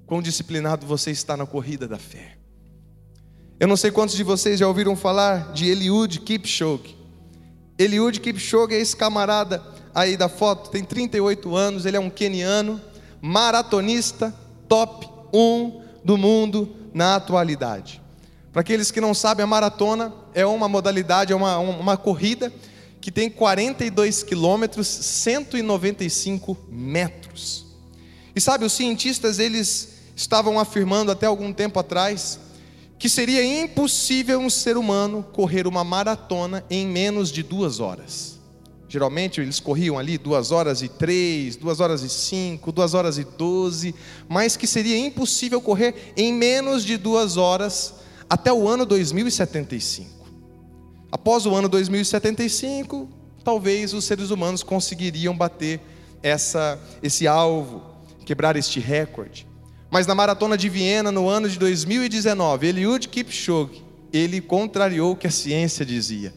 Quão 0.06 0.22
disciplinado 0.22 0.86
você 0.86 1.10
está 1.10 1.36
na 1.36 1.44
corrida 1.44 1.88
da 1.88 1.98
fé. 1.98 2.38
Eu 3.58 3.66
não 3.66 3.76
sei 3.76 3.90
quantos 3.90 4.14
de 4.14 4.22
vocês 4.22 4.60
já 4.60 4.68
ouviram 4.68 4.94
falar 4.94 5.52
de 5.52 5.68
Eliud 5.68 6.20
Kipchoge. 6.20 6.96
Eliud 7.76 8.20
Kipchoge 8.20 8.72
é 8.72 8.78
esse 8.78 8.94
camarada 8.94 9.60
aí 9.92 10.16
da 10.16 10.28
foto, 10.28 10.70
tem 10.70 10.84
38 10.84 11.56
anos, 11.56 11.86
ele 11.86 11.96
é 11.96 12.00
um 12.00 12.08
keniano, 12.08 12.80
maratonista 13.20 14.32
top 14.68 15.08
1 15.34 15.82
do 16.04 16.16
mundo 16.16 16.72
na 16.94 17.16
atualidade. 17.16 18.00
Para 18.58 18.62
aqueles 18.62 18.90
que 18.90 19.00
não 19.00 19.14
sabem, 19.14 19.44
a 19.44 19.46
maratona 19.46 20.12
é 20.34 20.44
uma 20.44 20.68
modalidade, 20.68 21.32
é 21.32 21.36
uma, 21.36 21.58
uma 21.58 21.96
corrida 21.96 22.52
que 23.00 23.08
tem 23.08 23.30
42 23.30 24.24
quilômetros, 24.24 24.88
195 24.88 26.58
metros. 26.68 27.66
E 28.34 28.40
sabe, 28.40 28.64
os 28.64 28.72
cientistas 28.72 29.38
eles 29.38 29.90
estavam 30.16 30.58
afirmando 30.58 31.12
até 31.12 31.24
algum 31.24 31.52
tempo 31.52 31.78
atrás 31.78 32.40
que 32.98 33.08
seria 33.08 33.44
impossível 33.44 34.40
um 34.40 34.50
ser 34.50 34.76
humano 34.76 35.24
correr 35.32 35.68
uma 35.68 35.84
maratona 35.84 36.64
em 36.68 36.84
menos 36.84 37.30
de 37.30 37.44
duas 37.44 37.78
horas. 37.78 38.40
Geralmente 38.88 39.40
eles 39.40 39.60
corriam 39.60 39.96
ali 39.96 40.18
duas 40.18 40.50
horas 40.50 40.82
e 40.82 40.88
três, 40.88 41.54
duas 41.54 41.78
horas 41.78 42.02
e 42.02 42.08
cinco, 42.08 42.72
duas 42.72 42.92
horas 42.92 43.18
e 43.18 43.24
doze, 43.24 43.94
mas 44.28 44.56
que 44.56 44.66
seria 44.66 44.98
impossível 44.98 45.60
correr 45.60 46.12
em 46.16 46.32
menos 46.32 46.84
de 46.84 46.96
duas 46.96 47.36
horas 47.36 48.07
até 48.28 48.52
o 48.52 48.68
ano 48.68 48.84
2075. 48.84 50.18
Após 51.10 51.46
o 51.46 51.54
ano 51.54 51.68
2075, 51.68 53.08
talvez 53.42 53.94
os 53.94 54.04
seres 54.04 54.30
humanos 54.30 54.62
conseguiriam 54.62 55.36
bater 55.36 55.80
essa, 56.22 56.78
esse 57.02 57.26
alvo, 57.26 57.82
quebrar 58.26 58.56
este 58.56 58.78
recorde. 58.78 59.46
Mas 59.90 60.06
na 60.06 60.14
maratona 60.14 60.56
de 60.58 60.68
Viena, 60.68 61.10
no 61.10 61.28
ano 61.28 61.48
de 61.48 61.58
2019, 61.58 62.66
Eliud 62.66 63.08
Kipchoge, 63.08 63.82
ele 64.12 64.40
contrariou 64.40 65.12
o 65.12 65.16
que 65.16 65.26
a 65.26 65.30
ciência 65.30 65.84
dizia. 65.84 66.34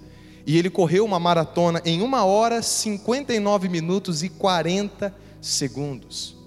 E 0.47 0.57
ele 0.57 0.69
correu 0.69 1.03
uma 1.03 1.19
maratona 1.19 1.81
em 1.83 2.01
1 2.01 2.13
hora, 2.25 2.61
59 2.61 3.67
minutos 3.67 4.23
e 4.23 4.29
40 4.29 5.13
segundos. 5.41 6.37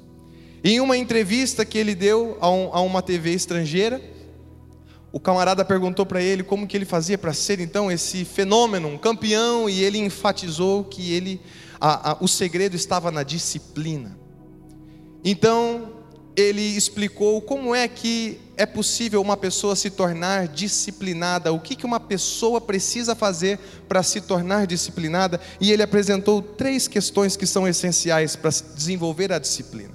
Em 0.62 0.80
uma 0.80 0.96
entrevista 0.96 1.64
que 1.64 1.76
ele 1.76 1.94
deu 1.94 2.38
a, 2.40 2.50
um, 2.50 2.70
a 2.72 2.80
uma 2.80 3.02
TV 3.02 3.32
estrangeira, 3.32 4.00
o 5.14 5.20
camarada 5.20 5.64
perguntou 5.64 6.04
para 6.04 6.20
ele 6.20 6.42
como 6.42 6.66
que 6.66 6.76
ele 6.76 6.84
fazia 6.84 7.16
para 7.16 7.32
ser 7.32 7.60
então 7.60 7.88
esse 7.88 8.24
fenômeno, 8.24 8.88
um 8.88 8.98
campeão, 8.98 9.70
e 9.70 9.80
ele 9.80 9.96
enfatizou 9.96 10.82
que 10.82 11.12
ele, 11.12 11.40
a, 11.80 12.10
a, 12.10 12.16
o 12.20 12.26
segredo 12.26 12.74
estava 12.74 13.12
na 13.12 13.22
disciplina. 13.22 14.18
Então, 15.24 15.92
ele 16.34 16.62
explicou 16.62 17.40
como 17.40 17.72
é 17.72 17.86
que 17.86 18.40
é 18.56 18.66
possível 18.66 19.22
uma 19.22 19.36
pessoa 19.36 19.76
se 19.76 19.88
tornar 19.88 20.48
disciplinada, 20.48 21.52
o 21.52 21.60
que, 21.60 21.76
que 21.76 21.86
uma 21.86 22.00
pessoa 22.00 22.60
precisa 22.60 23.14
fazer 23.14 23.60
para 23.88 24.02
se 24.02 24.20
tornar 24.20 24.66
disciplinada, 24.66 25.40
e 25.60 25.70
ele 25.70 25.84
apresentou 25.84 26.42
três 26.42 26.88
questões 26.88 27.36
que 27.36 27.46
são 27.46 27.68
essenciais 27.68 28.34
para 28.34 28.50
desenvolver 28.50 29.32
a 29.32 29.38
disciplina. 29.38 29.94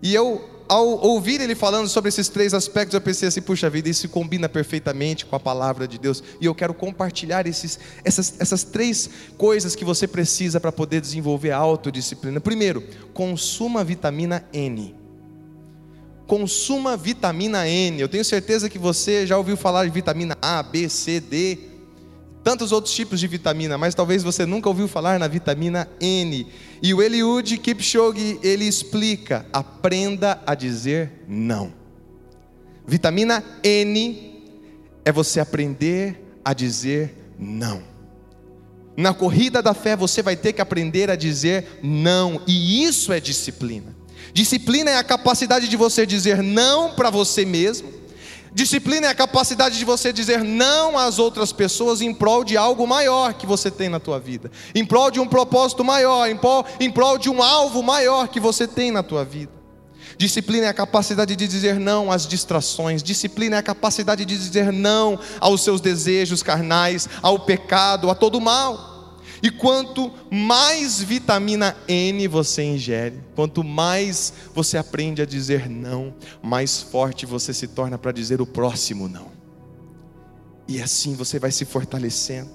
E 0.00 0.14
eu, 0.14 0.48
ao 0.74 1.06
ouvir 1.06 1.40
ele 1.40 1.54
falando 1.54 1.88
sobre 1.88 2.08
esses 2.08 2.28
três 2.28 2.52
aspectos, 2.52 2.94
eu 2.94 3.00
pensei 3.00 3.28
assim: 3.28 3.40
puxa 3.40 3.70
vida, 3.70 3.88
isso 3.88 4.08
combina 4.08 4.48
perfeitamente 4.48 5.24
com 5.24 5.36
a 5.36 5.40
palavra 5.40 5.86
de 5.86 5.98
Deus, 5.98 6.20
e 6.40 6.46
eu 6.46 6.54
quero 6.54 6.74
compartilhar 6.74 7.46
esses, 7.46 7.78
essas, 8.02 8.34
essas 8.40 8.64
três 8.64 9.08
coisas 9.38 9.76
que 9.76 9.84
você 9.84 10.08
precisa 10.08 10.58
para 10.58 10.72
poder 10.72 11.00
desenvolver 11.00 11.52
a 11.52 11.58
autodisciplina. 11.58 12.40
Primeiro, 12.40 12.82
consuma 13.12 13.84
vitamina 13.84 14.44
N 14.52 14.96
consuma 16.26 16.96
vitamina 16.96 17.68
N. 17.68 18.00
Eu 18.00 18.08
tenho 18.08 18.24
certeza 18.24 18.70
que 18.70 18.78
você 18.78 19.26
já 19.26 19.36
ouviu 19.36 19.58
falar 19.58 19.84
de 19.84 19.90
vitamina 19.90 20.34
A, 20.40 20.62
B, 20.62 20.88
C, 20.88 21.20
D, 21.20 21.58
tantos 22.42 22.72
outros 22.72 22.94
tipos 22.94 23.18
de 23.18 23.26
vitamina, 23.26 23.78
mas 23.78 23.94
talvez 23.94 24.22
você 24.22 24.44
nunca 24.44 24.68
ouviu 24.68 24.88
falar 24.88 25.18
na 25.18 25.28
vitamina 25.28 25.88
N. 25.98 26.46
E 26.84 26.92
o 26.92 27.00
Eliud 27.00 27.56
Kipchoge, 27.56 28.38
ele 28.42 28.66
explica: 28.66 29.46
aprenda 29.50 30.42
a 30.46 30.54
dizer 30.54 31.24
não. 31.26 31.72
Vitamina 32.86 33.42
N 33.62 34.42
é 35.02 35.10
você 35.10 35.40
aprender 35.40 36.22
a 36.44 36.52
dizer 36.52 37.32
não. 37.38 37.82
Na 38.94 39.14
corrida 39.14 39.62
da 39.62 39.72
fé 39.72 39.96
você 39.96 40.20
vai 40.20 40.36
ter 40.36 40.52
que 40.52 40.60
aprender 40.60 41.10
a 41.10 41.16
dizer 41.16 41.80
não, 41.82 42.42
e 42.46 42.84
isso 42.84 43.14
é 43.14 43.18
disciplina. 43.18 43.96
Disciplina 44.34 44.90
é 44.90 44.98
a 44.98 45.04
capacidade 45.04 45.68
de 45.68 45.76
você 45.78 46.04
dizer 46.04 46.42
não 46.42 46.90
para 46.94 47.08
você 47.08 47.46
mesmo. 47.46 47.90
Disciplina 48.54 49.08
é 49.08 49.10
a 49.10 49.14
capacidade 49.14 49.76
de 49.76 49.84
você 49.84 50.12
dizer 50.12 50.44
não 50.44 50.96
às 50.96 51.18
outras 51.18 51.52
pessoas 51.52 52.00
em 52.00 52.14
prol 52.14 52.44
de 52.44 52.56
algo 52.56 52.86
maior 52.86 53.34
que 53.34 53.46
você 53.46 53.68
tem 53.68 53.88
na 53.88 53.98
tua 53.98 54.20
vida, 54.20 54.48
em 54.72 54.84
prol 54.84 55.10
de 55.10 55.18
um 55.18 55.26
propósito 55.26 55.82
maior, 55.82 56.30
em 56.30 56.36
prol, 56.36 56.64
em 56.78 56.88
prol 56.88 57.18
de 57.18 57.28
um 57.28 57.42
alvo 57.42 57.82
maior 57.82 58.28
que 58.28 58.38
você 58.38 58.68
tem 58.68 58.92
na 58.92 59.02
tua 59.02 59.24
vida. 59.24 59.52
Disciplina 60.16 60.66
é 60.66 60.68
a 60.68 60.74
capacidade 60.74 61.34
de 61.34 61.48
dizer 61.48 61.80
não 61.80 62.12
às 62.12 62.28
distrações. 62.28 63.02
Disciplina 63.02 63.56
é 63.56 63.58
a 63.58 63.62
capacidade 63.62 64.24
de 64.24 64.38
dizer 64.38 64.72
não 64.72 65.18
aos 65.40 65.62
seus 65.62 65.80
desejos 65.80 66.40
carnais, 66.40 67.08
ao 67.20 67.40
pecado, 67.40 68.08
a 68.08 68.14
todo 68.14 68.40
mal. 68.40 68.93
E 69.44 69.50
quanto 69.50 70.10
mais 70.30 71.02
vitamina 71.02 71.76
N 71.86 72.26
você 72.28 72.62
ingere, 72.62 73.20
quanto 73.36 73.62
mais 73.62 74.32
você 74.54 74.78
aprende 74.78 75.20
a 75.20 75.26
dizer 75.26 75.68
não, 75.68 76.14
mais 76.42 76.80
forte 76.80 77.26
você 77.26 77.52
se 77.52 77.68
torna 77.68 77.98
para 77.98 78.10
dizer 78.10 78.40
o 78.40 78.46
próximo 78.46 79.06
não. 79.06 79.26
E 80.66 80.80
assim 80.80 81.14
você 81.14 81.38
vai 81.38 81.52
se 81.52 81.66
fortalecendo. 81.66 82.48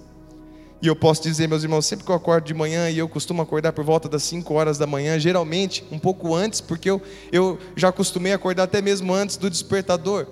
E 0.81 0.87
eu 0.87 0.95
posso 0.95 1.21
dizer, 1.21 1.47
meus 1.47 1.61
irmãos, 1.61 1.85
sempre 1.85 2.03
que 2.03 2.11
eu 2.11 2.15
acordo 2.15 2.45
de 2.45 2.55
manhã, 2.55 2.89
e 2.89 2.97
eu 2.97 3.07
costumo 3.07 3.43
acordar 3.43 3.71
por 3.71 3.85
volta 3.85 4.09
das 4.09 4.23
5 4.23 4.51
horas 4.51 4.79
da 4.79 4.87
manhã, 4.87 5.19
geralmente 5.19 5.85
um 5.91 5.99
pouco 5.99 6.33
antes, 6.33 6.59
porque 6.59 6.89
eu, 6.89 6.99
eu 7.31 7.59
já 7.75 7.89
acostumei 7.89 8.31
a 8.31 8.35
acordar 8.35 8.63
até 8.63 8.81
mesmo 8.81 9.13
antes 9.13 9.37
do 9.37 9.47
despertador. 9.47 10.25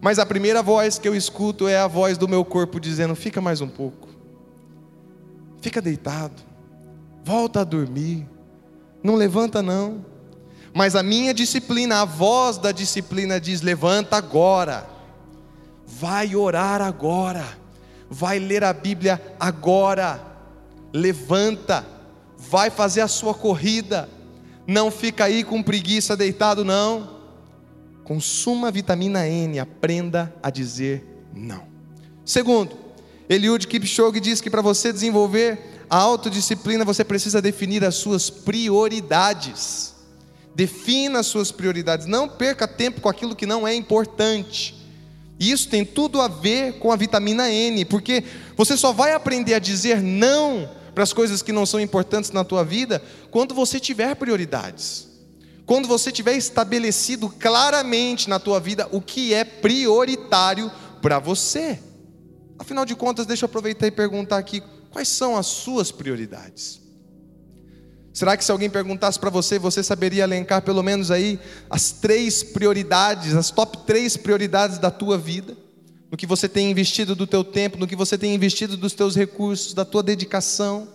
Mas 0.00 0.20
a 0.20 0.26
primeira 0.26 0.62
voz 0.62 1.00
que 1.00 1.08
eu 1.08 1.16
escuto 1.16 1.66
é 1.66 1.76
a 1.76 1.88
voz 1.88 2.16
do 2.16 2.28
meu 2.28 2.44
corpo 2.44 2.78
dizendo: 2.78 3.16
fica 3.16 3.40
mais 3.40 3.60
um 3.60 3.66
pouco 3.66 4.17
fica 5.60 5.80
deitado, 5.80 6.42
volta 7.24 7.60
a 7.60 7.64
dormir, 7.64 8.26
não 9.02 9.14
levanta 9.14 9.62
não. 9.62 10.04
Mas 10.74 10.94
a 10.94 11.02
minha 11.02 11.32
disciplina, 11.32 12.00
a 12.00 12.04
voz 12.04 12.58
da 12.58 12.72
disciplina 12.72 13.40
diz: 13.40 13.62
levanta 13.62 14.16
agora, 14.16 14.88
vai 15.86 16.36
orar 16.36 16.80
agora, 16.80 17.44
vai 18.08 18.38
ler 18.38 18.62
a 18.62 18.72
Bíblia 18.72 19.20
agora, 19.40 20.20
levanta, 20.92 21.84
vai 22.36 22.70
fazer 22.70 23.00
a 23.00 23.08
sua 23.08 23.34
corrida, 23.34 24.08
não 24.66 24.90
fica 24.90 25.24
aí 25.24 25.42
com 25.42 25.62
preguiça 25.62 26.16
deitado, 26.16 26.64
não. 26.64 27.18
Consuma 28.04 28.70
vitamina 28.70 29.26
N, 29.28 29.58
aprenda 29.58 30.34
a 30.42 30.48
dizer 30.48 31.26
não. 31.34 31.64
Segundo, 32.24 32.87
Eliud 33.28 33.66
Kipchoge 33.66 34.20
diz 34.20 34.40
que 34.40 34.48
para 34.48 34.62
você 34.62 34.92
desenvolver 34.92 35.58
a 35.90 35.96
autodisciplina, 35.96 36.84
você 36.84 37.04
precisa 37.04 37.42
definir 37.42 37.84
as 37.84 37.94
suas 37.94 38.30
prioridades. 38.30 39.94
Defina 40.54 41.20
as 41.20 41.26
suas 41.26 41.52
prioridades. 41.52 42.06
Não 42.06 42.28
perca 42.28 42.66
tempo 42.66 43.00
com 43.00 43.08
aquilo 43.08 43.36
que 43.36 43.46
não 43.46 43.68
é 43.68 43.74
importante. 43.74 44.74
Isso 45.38 45.68
tem 45.68 45.84
tudo 45.84 46.20
a 46.20 46.28
ver 46.28 46.78
com 46.78 46.90
a 46.90 46.96
vitamina 46.96 47.50
N, 47.50 47.84
porque 47.84 48.24
você 48.56 48.76
só 48.76 48.92
vai 48.92 49.12
aprender 49.12 49.54
a 49.54 49.58
dizer 49.58 50.02
não 50.02 50.68
para 50.94 51.04
as 51.04 51.12
coisas 51.12 51.42
que 51.42 51.52
não 51.52 51.64
são 51.64 51.78
importantes 51.78 52.32
na 52.32 52.42
tua 52.42 52.64
vida 52.64 53.00
quando 53.30 53.54
você 53.54 53.78
tiver 53.78 54.16
prioridades. 54.16 55.06
Quando 55.64 55.86
você 55.86 56.10
tiver 56.10 56.34
estabelecido 56.34 57.28
claramente 57.28 58.28
na 58.28 58.38
tua 58.38 58.58
vida 58.58 58.88
o 58.90 59.00
que 59.00 59.32
é 59.34 59.44
prioritário 59.44 60.72
para 61.00 61.18
você. 61.18 61.78
Afinal 62.58 62.84
de 62.84 62.94
contas, 62.94 63.26
deixa 63.26 63.44
eu 63.44 63.46
aproveitar 63.46 63.86
e 63.86 63.90
perguntar 63.90 64.38
aqui: 64.38 64.62
quais 64.90 65.08
são 65.08 65.36
as 65.36 65.46
suas 65.46 65.92
prioridades? 65.92 66.80
Será 68.12 68.36
que 68.36 68.44
se 68.44 68.50
alguém 68.50 68.68
perguntasse 68.68 69.18
para 69.18 69.30
você, 69.30 69.60
você 69.60 69.80
saberia 69.80 70.24
elencar 70.24 70.60
pelo 70.62 70.82
menos 70.82 71.10
aí 71.10 71.38
as 71.70 71.92
três 71.92 72.42
prioridades, 72.42 73.34
as 73.34 73.50
top 73.50 73.86
três 73.86 74.16
prioridades 74.16 74.78
da 74.78 74.90
tua 74.90 75.16
vida? 75.16 75.56
No 76.10 76.16
que 76.16 76.26
você 76.26 76.48
tem 76.48 76.70
investido 76.70 77.14
do 77.14 77.26
teu 77.26 77.44
tempo, 77.44 77.78
no 77.78 77.86
que 77.86 77.94
você 77.94 78.18
tem 78.18 78.34
investido 78.34 78.76
dos 78.76 78.92
teus 78.92 79.14
recursos, 79.14 79.72
da 79.72 79.84
tua 79.84 80.02
dedicação? 80.02 80.88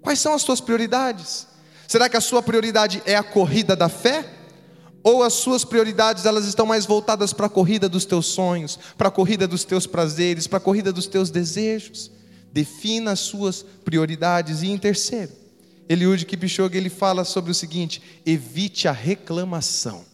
Quais 0.00 0.20
são 0.20 0.34
as 0.34 0.42
suas 0.42 0.60
prioridades? 0.60 1.48
Será 1.88 2.08
que 2.08 2.16
a 2.16 2.20
sua 2.20 2.42
prioridade 2.42 3.02
é 3.04 3.16
a 3.16 3.22
corrida 3.24 3.74
da 3.74 3.88
fé? 3.88 4.39
Ou 5.02 5.22
as 5.22 5.32
suas 5.34 5.64
prioridades 5.64 6.26
elas 6.26 6.46
estão 6.46 6.66
mais 6.66 6.84
voltadas 6.84 7.32
para 7.32 7.46
a 7.46 7.50
corrida 7.50 7.88
dos 7.88 8.04
teus 8.04 8.26
sonhos, 8.26 8.78
para 8.98 9.08
a 9.08 9.10
corrida 9.10 9.48
dos 9.48 9.64
teus 9.64 9.86
prazeres, 9.86 10.46
para 10.46 10.58
a 10.58 10.60
corrida 10.60 10.92
dos 10.92 11.06
teus 11.06 11.30
desejos? 11.30 12.10
Defina 12.52 13.12
as 13.12 13.20
suas 13.20 13.64
prioridades. 13.84 14.62
E 14.62 14.68
em 14.68 14.76
terceiro, 14.76 15.32
Eliud 15.88 16.24
Kipchoge 16.26 16.76
ele 16.76 16.90
fala 16.90 17.24
sobre 17.24 17.50
o 17.50 17.54
seguinte: 17.54 18.02
evite 18.26 18.86
a 18.88 18.92
reclamação. 18.92 20.04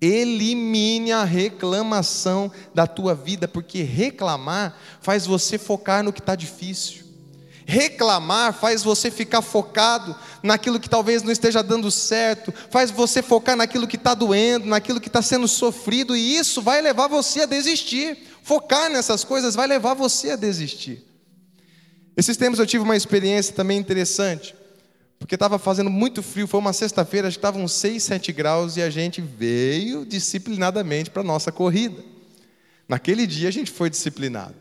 Elimine 0.00 1.12
a 1.12 1.22
reclamação 1.22 2.50
da 2.74 2.88
tua 2.88 3.14
vida, 3.14 3.46
porque 3.46 3.82
reclamar 3.82 4.76
faz 5.00 5.26
você 5.26 5.56
focar 5.58 6.02
no 6.02 6.12
que 6.12 6.18
está 6.18 6.34
difícil. 6.34 7.01
Reclamar 7.66 8.52
faz 8.52 8.82
você 8.82 9.10
ficar 9.10 9.42
focado 9.42 10.14
naquilo 10.42 10.80
que 10.80 10.88
talvez 10.88 11.22
não 11.22 11.30
esteja 11.30 11.62
dando 11.62 11.90
certo, 11.90 12.52
faz 12.70 12.90
você 12.90 13.22
focar 13.22 13.56
naquilo 13.56 13.86
que 13.86 13.96
está 13.96 14.14
doendo, 14.14 14.66
naquilo 14.66 15.00
que 15.00 15.08
está 15.08 15.22
sendo 15.22 15.46
sofrido, 15.46 16.16
e 16.16 16.36
isso 16.36 16.60
vai 16.60 16.80
levar 16.80 17.08
você 17.08 17.42
a 17.42 17.46
desistir. 17.46 18.18
Focar 18.42 18.90
nessas 18.90 19.22
coisas 19.22 19.54
vai 19.54 19.66
levar 19.66 19.94
você 19.94 20.30
a 20.30 20.36
desistir. 20.36 21.04
Esses 22.16 22.36
tempos 22.36 22.58
eu 22.58 22.66
tive 22.66 22.84
uma 22.84 22.96
experiência 22.96 23.54
também 23.54 23.78
interessante, 23.78 24.54
porque 25.18 25.36
estava 25.36 25.58
fazendo 25.58 25.88
muito 25.88 26.22
frio, 26.22 26.48
foi 26.48 26.60
uma 26.60 26.72
sexta-feira, 26.72 27.28
estavam 27.28 27.66
6, 27.68 28.02
7 28.02 28.32
graus, 28.32 28.76
e 28.76 28.82
a 28.82 28.90
gente 28.90 29.20
veio 29.20 30.04
disciplinadamente 30.04 31.10
para 31.10 31.22
a 31.22 31.24
nossa 31.24 31.52
corrida. 31.52 32.02
Naquele 32.88 33.26
dia 33.26 33.48
a 33.48 33.52
gente 33.52 33.70
foi 33.70 33.88
disciplinado. 33.88 34.54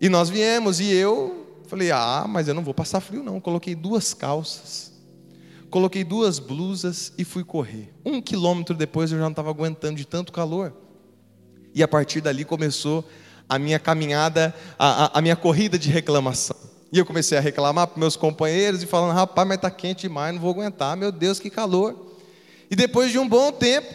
E 0.00 0.08
nós 0.08 0.28
viemos, 0.28 0.80
e 0.80 0.90
eu 0.92 1.43
Falei, 1.66 1.90
ah, 1.90 2.26
mas 2.28 2.48
eu 2.48 2.54
não 2.54 2.62
vou 2.62 2.74
passar 2.74 3.00
frio, 3.00 3.22
não. 3.22 3.40
Coloquei 3.40 3.74
duas 3.74 4.12
calças, 4.12 4.92
coloquei 5.70 6.04
duas 6.04 6.38
blusas 6.38 7.12
e 7.16 7.24
fui 7.24 7.42
correr. 7.42 7.94
Um 8.04 8.20
quilômetro 8.20 8.74
depois 8.74 9.10
eu 9.10 9.18
já 9.18 9.24
não 9.24 9.30
estava 9.30 9.50
aguentando 9.50 9.96
de 9.96 10.06
tanto 10.06 10.32
calor. 10.32 10.72
E 11.74 11.82
a 11.82 11.88
partir 11.88 12.20
dali 12.20 12.44
começou 12.44 13.04
a 13.48 13.58
minha 13.58 13.78
caminhada, 13.78 14.54
a, 14.78 15.06
a, 15.06 15.18
a 15.18 15.22
minha 15.22 15.36
corrida 15.36 15.78
de 15.78 15.90
reclamação. 15.90 16.56
E 16.92 16.98
eu 16.98 17.04
comecei 17.04 17.36
a 17.36 17.40
reclamar 17.40 17.88
para 17.88 17.98
meus 17.98 18.14
companheiros 18.14 18.82
e 18.82 18.86
falando, 18.86 19.14
rapaz, 19.14 19.48
mas 19.48 19.56
está 19.56 19.70
quente 19.70 20.02
demais, 20.02 20.32
não 20.32 20.40
vou 20.40 20.52
aguentar, 20.52 20.96
meu 20.96 21.10
Deus, 21.10 21.40
que 21.40 21.50
calor. 21.50 22.14
E 22.70 22.76
depois 22.76 23.10
de 23.10 23.18
um 23.18 23.28
bom 23.28 23.50
tempo, 23.50 23.92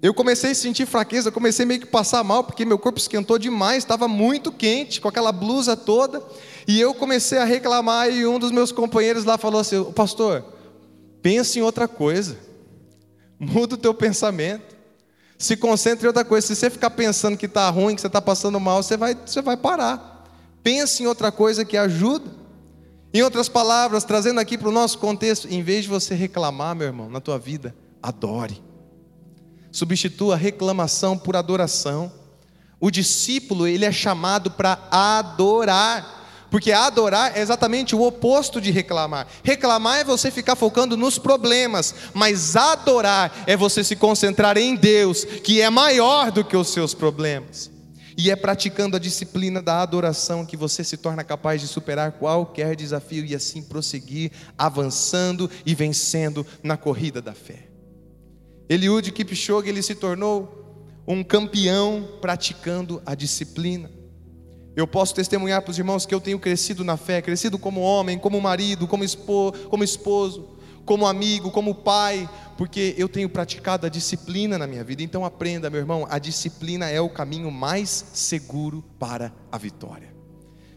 eu 0.00 0.14
comecei 0.14 0.52
a 0.52 0.54
sentir 0.54 0.86
fraqueza, 0.86 1.30
comecei 1.30 1.66
meio 1.66 1.80
que 1.80 1.86
passar 1.86 2.24
mal, 2.24 2.44
porque 2.44 2.64
meu 2.64 2.78
corpo 2.78 2.98
esquentou 2.98 3.38
demais, 3.38 3.78
estava 3.78 4.08
muito 4.08 4.50
quente, 4.50 5.00
com 5.00 5.08
aquela 5.08 5.32
blusa 5.32 5.76
toda. 5.76 6.22
E 6.66 6.80
eu 6.80 6.94
comecei 6.94 7.38
a 7.38 7.44
reclamar, 7.44 8.10
e 8.10 8.26
um 8.26 8.38
dos 8.38 8.50
meus 8.50 8.72
companheiros 8.72 9.24
lá 9.24 9.36
falou 9.36 9.60
assim: 9.60 9.84
Pastor, 9.92 10.44
pense 11.22 11.58
em 11.58 11.62
outra 11.62 11.86
coisa, 11.86 12.38
muda 13.38 13.74
o 13.74 13.78
teu 13.78 13.92
pensamento, 13.92 14.74
se 15.38 15.56
concentre 15.56 16.04
em 16.04 16.08
outra 16.08 16.24
coisa. 16.24 16.46
Se 16.46 16.56
você 16.56 16.70
ficar 16.70 16.90
pensando 16.90 17.36
que 17.36 17.46
está 17.46 17.68
ruim, 17.68 17.94
que 17.94 18.00
você 18.00 18.06
está 18.06 18.22
passando 18.22 18.58
mal, 18.58 18.82
você 18.82 18.96
vai, 18.96 19.14
você 19.14 19.42
vai 19.42 19.56
parar. 19.56 20.14
Pense 20.62 21.02
em 21.02 21.06
outra 21.06 21.30
coisa 21.30 21.64
que 21.64 21.76
ajuda. 21.76 22.44
Em 23.12 23.22
outras 23.22 23.48
palavras, 23.48 24.02
trazendo 24.02 24.40
aqui 24.40 24.58
para 24.58 24.68
o 24.68 24.72
nosso 24.72 24.98
contexto, 24.98 25.46
em 25.46 25.62
vez 25.62 25.84
de 25.84 25.90
você 25.90 26.14
reclamar, 26.16 26.74
meu 26.74 26.88
irmão, 26.88 27.08
na 27.08 27.20
tua 27.20 27.38
vida, 27.38 27.72
adore. 28.02 28.60
Substitua 29.70 30.34
reclamação 30.34 31.16
por 31.16 31.36
adoração. 31.36 32.10
O 32.80 32.90
discípulo, 32.90 33.68
ele 33.68 33.84
é 33.84 33.92
chamado 33.92 34.50
para 34.50 34.88
adorar. 34.90 36.23
Porque 36.54 36.70
adorar 36.70 37.36
é 37.36 37.40
exatamente 37.40 37.96
o 37.96 38.02
oposto 38.02 38.60
de 38.60 38.70
reclamar. 38.70 39.26
Reclamar 39.42 39.98
é 39.98 40.04
você 40.04 40.30
ficar 40.30 40.54
focando 40.54 40.96
nos 40.96 41.18
problemas, 41.18 41.92
mas 42.14 42.54
adorar 42.54 43.42
é 43.44 43.56
você 43.56 43.82
se 43.82 43.96
concentrar 43.96 44.56
em 44.56 44.76
Deus, 44.76 45.24
que 45.24 45.60
é 45.60 45.68
maior 45.68 46.30
do 46.30 46.44
que 46.44 46.56
os 46.56 46.68
seus 46.68 46.94
problemas. 46.94 47.72
E 48.16 48.30
é 48.30 48.36
praticando 48.36 48.94
a 48.94 49.00
disciplina 49.00 49.60
da 49.60 49.82
adoração 49.82 50.46
que 50.46 50.56
você 50.56 50.84
se 50.84 50.96
torna 50.96 51.24
capaz 51.24 51.60
de 51.60 51.66
superar 51.66 52.12
qualquer 52.12 52.76
desafio 52.76 53.24
e 53.24 53.34
assim 53.34 53.60
prosseguir 53.60 54.30
avançando 54.56 55.50
e 55.66 55.74
vencendo 55.74 56.46
na 56.62 56.76
corrida 56.76 57.20
da 57.20 57.32
fé. 57.32 57.66
Eliud 58.68 59.10
Kipchoge 59.10 59.68
ele 59.68 59.82
se 59.82 59.96
tornou 59.96 61.02
um 61.04 61.24
campeão 61.24 62.10
praticando 62.20 63.02
a 63.04 63.16
disciplina. 63.16 64.03
Eu 64.76 64.86
posso 64.86 65.14
testemunhar 65.14 65.62
para 65.62 65.70
os 65.70 65.78
irmãos 65.78 66.04
que 66.04 66.14
eu 66.14 66.20
tenho 66.20 66.38
crescido 66.38 66.82
na 66.82 66.96
fé, 66.96 67.22
crescido 67.22 67.58
como 67.58 67.80
homem, 67.80 68.18
como 68.18 68.40
marido, 68.40 68.88
como, 68.88 69.04
esposo, 69.04 69.68
como 69.68 69.84
esposo, 69.84 70.48
como 70.84 71.06
amigo, 71.06 71.50
como 71.50 71.74
pai, 71.74 72.28
porque 72.56 72.94
eu 72.98 73.08
tenho 73.08 73.28
praticado 73.28 73.86
a 73.86 73.88
disciplina 73.88 74.58
na 74.58 74.66
minha 74.66 74.82
vida. 74.82 75.02
Então 75.02 75.24
aprenda, 75.24 75.70
meu 75.70 75.80
irmão, 75.80 76.06
a 76.10 76.18
disciplina 76.18 76.88
é 76.88 77.00
o 77.00 77.08
caminho 77.08 77.50
mais 77.50 78.04
seguro 78.12 78.82
para 78.98 79.32
a 79.50 79.56
vitória. 79.56 80.12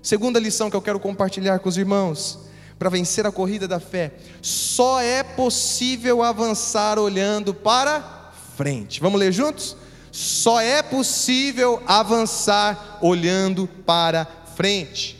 Segunda 0.01 0.39
lição 0.39 0.70
que 0.70 0.75
eu 0.75 0.82
quero 0.82 1.00
compartilhar 1.00 1.58
com 1.60 1.68
os 1.68 1.77
irmãos: 1.77 2.39
para 2.77 2.89
vencer 2.89 3.25
a 3.25 3.32
corrida 3.32 3.68
da 3.68 3.80
fé, 3.80 4.13
só 4.44 5.01
é 5.01 5.24
possível 5.24 6.22
avançar 6.22 7.00
olhando 7.00 7.51
para 7.51 8.32
frente. 8.56 9.01
Vamos 9.01 9.20
ler 9.20 9.32
juntos? 9.32 9.75
Só 10.18 10.60
é 10.60 10.82
possível 10.82 11.80
avançar 11.86 12.98
olhando 13.04 13.68
para 13.86 14.26
frente. 14.56 15.16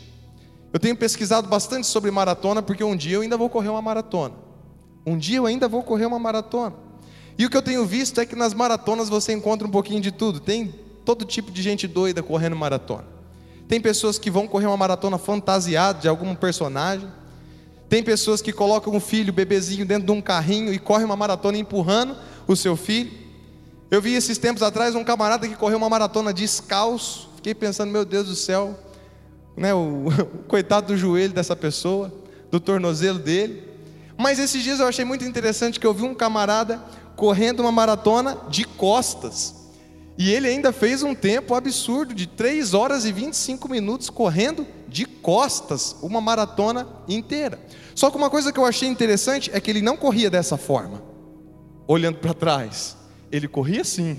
Eu 0.72 0.80
tenho 0.80 0.96
pesquisado 0.96 1.46
bastante 1.46 1.86
sobre 1.86 2.10
maratona, 2.10 2.60
porque 2.62 2.82
um 2.82 2.96
dia 2.96 3.14
eu 3.14 3.20
ainda 3.20 3.36
vou 3.36 3.48
correr 3.48 3.68
uma 3.68 3.80
maratona. 3.80 4.34
Um 5.06 5.16
dia 5.16 5.36
eu 5.36 5.46
ainda 5.46 5.68
vou 5.68 5.84
correr 5.84 6.04
uma 6.04 6.18
maratona. 6.18 6.74
E 7.38 7.46
o 7.46 7.48
que 7.48 7.56
eu 7.56 7.62
tenho 7.62 7.86
visto 7.86 8.20
é 8.20 8.26
que 8.26 8.34
nas 8.34 8.52
maratonas 8.52 9.08
você 9.08 9.32
encontra 9.32 9.68
um 9.68 9.70
pouquinho 9.70 10.00
de 10.00 10.10
tudo. 10.10 10.40
Tem 10.40 10.74
todo 11.04 11.24
tipo 11.24 11.52
de 11.52 11.62
gente 11.62 11.86
doida 11.86 12.20
correndo 12.20 12.56
maratona. 12.56 13.04
Tem 13.68 13.80
pessoas 13.80 14.18
que 14.18 14.32
vão 14.32 14.48
correr 14.48 14.66
uma 14.66 14.76
maratona 14.76 15.16
fantasiada 15.16 16.00
de 16.00 16.08
algum 16.08 16.34
personagem. 16.34 17.08
Tem 17.88 18.02
pessoas 18.02 18.42
que 18.42 18.52
colocam 18.52 18.92
um 18.92 18.98
filho, 18.98 19.32
bebezinho, 19.32 19.86
dentro 19.86 20.06
de 20.06 20.10
um 20.12 20.20
carrinho 20.20 20.74
e 20.74 20.78
correm 20.80 21.04
uma 21.04 21.14
maratona 21.14 21.56
empurrando 21.56 22.16
o 22.48 22.56
seu 22.56 22.74
filho. 22.74 23.27
Eu 23.90 24.02
vi 24.02 24.14
esses 24.14 24.36
tempos 24.36 24.62
atrás 24.62 24.94
um 24.94 25.02
camarada 25.02 25.48
que 25.48 25.56
correu 25.56 25.78
uma 25.78 25.88
maratona 25.88 26.32
descalço. 26.32 27.30
Fiquei 27.36 27.54
pensando, 27.54 27.90
meu 27.90 28.04
Deus 28.04 28.26
do 28.26 28.36
céu, 28.36 28.78
né, 29.56 29.72
o, 29.72 30.08
o 30.34 30.44
coitado 30.46 30.88
do 30.88 30.96
joelho 30.96 31.32
dessa 31.32 31.56
pessoa, 31.56 32.12
do 32.50 32.60
tornozelo 32.60 33.18
dele. 33.18 33.66
Mas 34.16 34.38
esses 34.38 34.62
dias 34.62 34.80
eu 34.80 34.86
achei 34.86 35.06
muito 35.06 35.24
interessante 35.24 35.80
que 35.80 35.86
eu 35.86 35.94
vi 35.94 36.02
um 36.02 36.14
camarada 36.14 36.84
correndo 37.16 37.60
uma 37.60 37.72
maratona 37.72 38.36
de 38.50 38.64
costas. 38.64 39.54
E 40.18 40.32
ele 40.32 40.48
ainda 40.48 40.70
fez 40.70 41.02
um 41.02 41.14
tempo 41.14 41.54
absurdo 41.54 42.12
de 42.12 42.26
3 42.26 42.74
horas 42.74 43.06
e 43.06 43.12
25 43.12 43.68
minutos 43.70 44.10
correndo 44.10 44.66
de 44.86 45.06
costas, 45.06 45.96
uma 46.02 46.20
maratona 46.20 46.86
inteira. 47.08 47.58
Só 47.94 48.10
que 48.10 48.16
uma 48.16 48.28
coisa 48.28 48.52
que 48.52 48.58
eu 48.58 48.66
achei 48.66 48.88
interessante 48.88 49.50
é 49.54 49.60
que 49.60 49.70
ele 49.70 49.80
não 49.80 49.96
corria 49.96 50.28
dessa 50.28 50.56
forma, 50.56 51.00
olhando 51.86 52.18
para 52.18 52.34
trás. 52.34 52.97
Ele 53.30 53.48
corria 53.48 53.82
assim, 53.82 54.18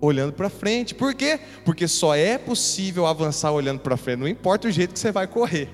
olhando 0.00 0.32
para 0.32 0.48
frente. 0.48 0.94
Por 0.94 1.14
quê? 1.14 1.40
Porque 1.64 1.88
só 1.88 2.14
é 2.14 2.38
possível 2.38 3.06
avançar 3.06 3.52
olhando 3.52 3.80
para 3.80 3.96
frente, 3.96 4.20
não 4.20 4.28
importa 4.28 4.68
o 4.68 4.70
jeito 4.70 4.92
que 4.92 4.98
você 4.98 5.12
vai 5.12 5.26
correr. 5.26 5.68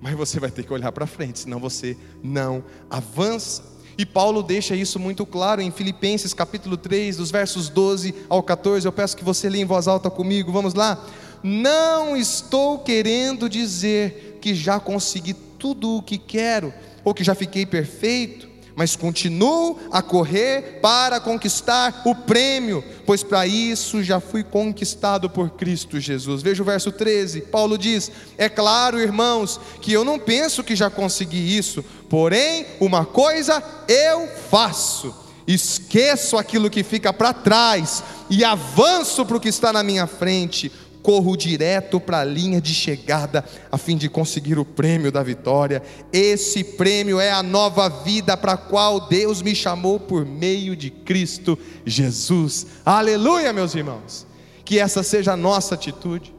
Mas 0.00 0.14
você 0.14 0.40
vai 0.40 0.50
ter 0.50 0.64
que 0.64 0.72
olhar 0.72 0.90
para 0.90 1.06
frente, 1.06 1.40
senão 1.40 1.60
você 1.60 1.96
não 2.22 2.64
avança. 2.90 3.62
E 3.96 4.06
Paulo 4.06 4.42
deixa 4.42 4.74
isso 4.74 4.98
muito 4.98 5.24
claro 5.24 5.60
em 5.60 5.70
Filipenses 5.70 6.34
capítulo 6.34 6.76
3, 6.76 7.18
dos 7.18 7.30
versos 7.30 7.68
12 7.68 8.14
ao 8.28 8.42
14. 8.42 8.86
Eu 8.86 8.92
peço 8.92 9.16
que 9.16 9.24
você 9.24 9.48
leia 9.48 9.62
em 9.62 9.66
voz 9.66 9.86
alta 9.86 10.10
comigo. 10.10 10.50
Vamos 10.50 10.74
lá? 10.74 11.06
Não 11.42 12.16
estou 12.16 12.78
querendo 12.78 13.48
dizer 13.48 14.38
que 14.40 14.54
já 14.54 14.80
consegui 14.80 15.34
tudo 15.34 15.98
o 15.98 16.02
que 16.02 16.18
quero 16.18 16.72
ou 17.04 17.12
que 17.12 17.22
já 17.22 17.34
fiquei 17.34 17.66
perfeito 17.66 18.48
mas 18.74 18.96
continuo 18.96 19.78
a 19.90 20.00
correr 20.00 20.78
para 20.80 21.20
conquistar 21.20 22.02
o 22.04 22.14
prêmio, 22.14 22.82
pois 23.04 23.22
para 23.22 23.46
isso 23.46 24.02
já 24.02 24.20
fui 24.20 24.42
conquistado 24.42 25.28
por 25.28 25.50
Cristo 25.50 26.00
Jesus. 26.00 26.42
Veja 26.42 26.62
o 26.62 26.66
verso 26.66 26.90
13, 26.90 27.42
Paulo 27.42 27.76
diz: 27.76 28.10
É 28.38 28.48
claro, 28.48 29.00
irmãos, 29.00 29.60
que 29.80 29.92
eu 29.92 30.04
não 30.04 30.18
penso 30.18 30.64
que 30.64 30.76
já 30.76 30.90
consegui 30.90 31.56
isso, 31.56 31.84
porém, 32.08 32.66
uma 32.80 33.04
coisa 33.04 33.62
eu 33.88 34.28
faço, 34.50 35.14
esqueço 35.46 36.36
aquilo 36.36 36.70
que 36.70 36.82
fica 36.82 37.12
para 37.12 37.32
trás 37.32 38.02
e 38.30 38.44
avanço 38.44 39.26
para 39.26 39.36
o 39.36 39.40
que 39.40 39.48
está 39.48 39.72
na 39.72 39.82
minha 39.82 40.06
frente 40.06 40.72
corro 41.02 41.36
direto 41.36 41.98
para 41.98 42.20
a 42.20 42.24
linha 42.24 42.60
de 42.60 42.72
chegada 42.72 43.44
a 43.70 43.76
fim 43.76 43.96
de 43.96 44.08
conseguir 44.08 44.58
o 44.58 44.64
prêmio 44.64 45.10
da 45.10 45.22
vitória. 45.22 45.82
Esse 46.12 46.62
prêmio 46.62 47.18
é 47.18 47.30
a 47.32 47.42
nova 47.42 47.88
vida 47.88 48.36
para 48.36 48.52
a 48.52 48.56
qual 48.56 49.08
Deus 49.08 49.42
me 49.42 49.54
chamou 49.54 49.98
por 49.98 50.24
meio 50.24 50.76
de 50.76 50.90
Cristo 50.90 51.58
Jesus. 51.84 52.66
Aleluia, 52.84 53.52
meus 53.52 53.74
irmãos. 53.74 54.26
Que 54.64 54.78
essa 54.78 55.02
seja 55.02 55.32
a 55.32 55.36
nossa 55.36 55.74
atitude. 55.74 56.32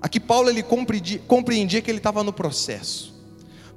Aqui 0.00 0.18
Paulo 0.18 0.48
ele 0.48 0.62
compreendia, 0.62 1.20
compreendia 1.26 1.82
que 1.82 1.90
ele 1.90 1.98
estava 1.98 2.24
no 2.24 2.32
processo. 2.32 3.14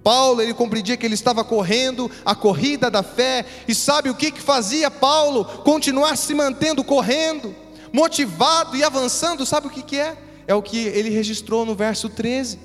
Paulo, 0.01 0.41
ele 0.41 0.53
compreendia 0.53 0.95
que 0.95 1.05
ele 1.05 1.13
estava 1.13 1.43
correndo 1.43 2.09
a 2.23 2.33
corrida 2.33 2.89
da 2.89 3.03
fé, 3.03 3.45
e 3.67 3.75
sabe 3.75 4.09
o 4.09 4.15
que, 4.15 4.31
que 4.31 4.41
fazia 4.41 4.89
Paulo? 4.89 5.43
Continuar 5.43 6.15
se 6.15 6.33
mantendo 6.33 6.85
correndo 6.85 7.53
motivado 7.93 8.75
e 8.75 8.83
avançando, 8.83 9.45
sabe 9.45 9.67
o 9.67 9.69
que, 9.69 9.81
que 9.81 9.97
é? 9.97 10.17
É 10.47 10.55
o 10.55 10.61
que 10.61 10.77
ele 10.79 11.09
registrou 11.09 11.65
no 11.65 11.75
verso 11.75 12.09
13. 12.09 12.59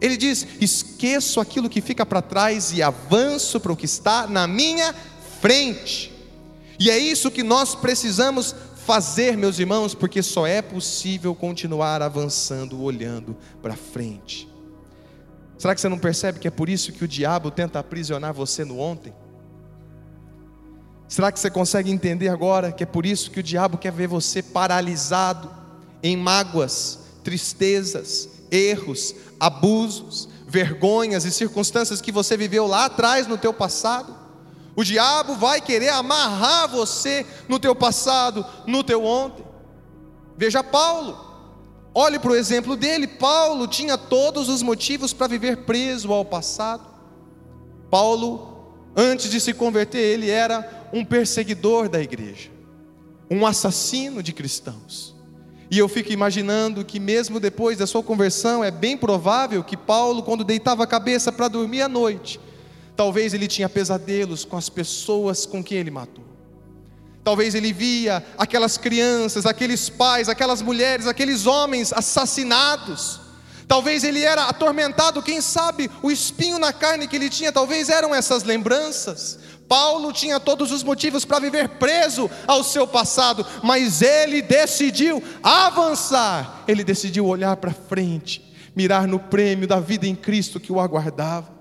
Ele 0.00 0.16
diz: 0.16 0.46
Esqueço 0.60 1.40
aquilo 1.40 1.68
que 1.68 1.80
fica 1.80 2.04
para 2.04 2.22
trás 2.22 2.72
e 2.72 2.82
avanço 2.82 3.58
para 3.58 3.72
o 3.72 3.76
que 3.76 3.86
está 3.86 4.26
na 4.26 4.46
minha 4.46 4.94
frente. 5.40 6.12
E 6.78 6.90
é 6.90 6.98
isso 6.98 7.30
que 7.30 7.42
nós 7.42 7.74
precisamos 7.74 8.54
fazer, 8.86 9.36
meus 9.36 9.58
irmãos, 9.58 9.94
porque 9.94 10.22
só 10.22 10.46
é 10.46 10.62
possível 10.62 11.34
continuar 11.34 12.00
avançando, 12.00 12.80
olhando 12.82 13.36
para 13.60 13.76
frente. 13.76 14.48
Será 15.58 15.74
que 15.74 15.80
você 15.80 15.88
não 15.88 15.98
percebe 15.98 16.38
que 16.38 16.46
é 16.46 16.50
por 16.50 16.68
isso 16.68 16.92
que 16.92 17.04
o 17.04 17.08
diabo 17.08 17.50
tenta 17.50 17.80
aprisionar 17.80 18.32
você 18.32 18.64
no 18.64 18.78
ontem? 18.78 19.12
Será 21.08 21.32
que 21.32 21.40
você 21.40 21.50
consegue 21.50 21.90
entender 21.90 22.28
agora 22.28 22.70
que 22.70 22.82
é 22.82 22.86
por 22.86 23.06
isso 23.06 23.30
que 23.30 23.40
o 23.40 23.42
diabo 23.42 23.78
quer 23.78 23.90
ver 23.90 24.06
você 24.06 24.42
paralisado 24.42 25.50
em 26.02 26.16
mágoas, 26.16 26.98
tristezas, 27.24 28.28
erros, 28.50 29.14
abusos, 29.40 30.28
vergonhas 30.46 31.24
e 31.24 31.30
circunstâncias 31.30 32.02
que 32.02 32.12
você 32.12 32.36
viveu 32.36 32.66
lá 32.66 32.84
atrás 32.84 33.26
no 33.26 33.38
teu 33.38 33.54
passado? 33.54 34.14
O 34.76 34.84
diabo 34.84 35.34
vai 35.34 35.60
querer 35.60 35.88
amarrar 35.88 36.68
você 36.68 37.26
no 37.48 37.58
teu 37.58 37.74
passado, 37.74 38.44
no 38.66 38.84
teu 38.84 39.04
ontem. 39.04 39.44
Veja 40.36 40.62
Paulo. 40.62 41.26
Olhe 41.94 42.18
para 42.18 42.30
o 42.30 42.36
exemplo 42.36 42.76
dele. 42.76 43.08
Paulo 43.08 43.66
tinha 43.66 43.98
todos 43.98 44.48
os 44.48 44.62
motivos 44.62 45.12
para 45.12 45.26
viver 45.26 45.64
preso 45.64 46.12
ao 46.12 46.24
passado. 46.24 46.84
Paulo, 47.90 48.57
antes 48.98 49.30
de 49.30 49.40
se 49.40 49.54
converter, 49.54 50.00
ele 50.00 50.28
era 50.28 50.88
um 50.92 51.04
perseguidor 51.04 51.88
da 51.88 52.02
igreja, 52.02 52.50
um 53.30 53.46
assassino 53.46 54.22
de 54.22 54.32
cristãos. 54.32 55.14
E 55.70 55.78
eu 55.78 55.88
fico 55.88 56.12
imaginando 56.12 56.84
que, 56.84 56.98
mesmo 56.98 57.38
depois 57.38 57.78
da 57.78 57.86
sua 57.86 58.02
conversão, 58.02 58.64
é 58.64 58.70
bem 58.70 58.96
provável 58.96 59.62
que 59.62 59.76
Paulo, 59.76 60.22
quando 60.22 60.42
deitava 60.42 60.84
a 60.84 60.86
cabeça 60.86 61.30
para 61.30 61.46
dormir 61.46 61.82
à 61.82 61.88
noite, 61.88 62.40
Talvez 62.98 63.32
ele 63.32 63.46
tinha 63.46 63.68
pesadelos 63.68 64.44
com 64.44 64.56
as 64.56 64.68
pessoas 64.68 65.46
com 65.46 65.62
quem 65.62 65.78
ele 65.78 65.88
matou. 65.88 66.24
Talvez 67.22 67.54
ele 67.54 67.72
via 67.72 68.26
aquelas 68.36 68.76
crianças, 68.76 69.46
aqueles 69.46 69.88
pais, 69.88 70.28
aquelas 70.28 70.60
mulheres, 70.60 71.06
aqueles 71.06 71.46
homens 71.46 71.92
assassinados. 71.92 73.20
Talvez 73.68 74.02
ele 74.02 74.24
era 74.24 74.44
atormentado, 74.44 75.22
quem 75.22 75.42
sabe 75.42 75.90
o 76.02 76.10
espinho 76.10 76.58
na 76.58 76.72
carne 76.72 77.06
que 77.06 77.14
ele 77.14 77.28
tinha, 77.28 77.52
talvez 77.52 77.90
eram 77.90 78.14
essas 78.14 78.42
lembranças. 78.42 79.38
Paulo 79.68 80.10
tinha 80.10 80.40
todos 80.40 80.72
os 80.72 80.82
motivos 80.82 81.26
para 81.26 81.38
viver 81.38 81.68
preso 81.68 82.30
ao 82.46 82.64
seu 82.64 82.86
passado, 82.86 83.44
mas 83.62 84.00
ele 84.00 84.40
decidiu 84.40 85.22
avançar, 85.42 86.64
ele 86.66 86.82
decidiu 86.82 87.26
olhar 87.26 87.54
para 87.58 87.70
frente, 87.70 88.42
mirar 88.74 89.06
no 89.06 89.20
prêmio 89.20 89.68
da 89.68 89.78
vida 89.78 90.06
em 90.06 90.16
Cristo 90.16 90.58
que 90.58 90.72
o 90.72 90.80
aguardava. 90.80 91.58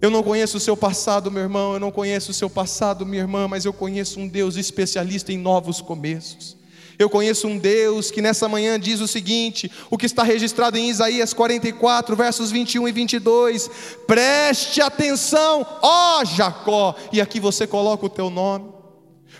Eu 0.00 0.10
não 0.10 0.22
conheço 0.22 0.58
o 0.58 0.60
seu 0.60 0.76
passado, 0.76 1.28
meu 1.28 1.42
irmão, 1.42 1.74
eu 1.74 1.80
não 1.80 1.90
conheço 1.90 2.30
o 2.30 2.34
seu 2.34 2.48
passado, 2.48 3.04
minha 3.04 3.22
irmã, 3.22 3.48
mas 3.48 3.64
eu 3.64 3.72
conheço 3.72 4.20
um 4.20 4.28
Deus 4.28 4.54
especialista 4.54 5.32
em 5.32 5.38
novos 5.38 5.80
começos. 5.80 6.56
Eu 7.02 7.10
conheço 7.10 7.48
um 7.48 7.58
Deus 7.58 8.10
que 8.10 8.22
nessa 8.22 8.48
manhã 8.48 8.78
diz 8.78 9.00
o 9.00 9.08
seguinte: 9.08 9.70
o 9.90 9.98
que 9.98 10.06
está 10.06 10.22
registrado 10.22 10.78
em 10.78 10.88
Isaías 10.88 11.32
44, 11.32 12.14
versos 12.14 12.50
21 12.50 12.88
e 12.88 12.92
22. 12.92 13.70
Preste 14.06 14.80
atenção, 14.80 15.66
ó 15.82 16.24
Jacó, 16.24 16.94
e 17.12 17.20
aqui 17.20 17.40
você 17.40 17.66
coloca 17.66 18.06
o 18.06 18.10
teu 18.10 18.30
nome, 18.30 18.70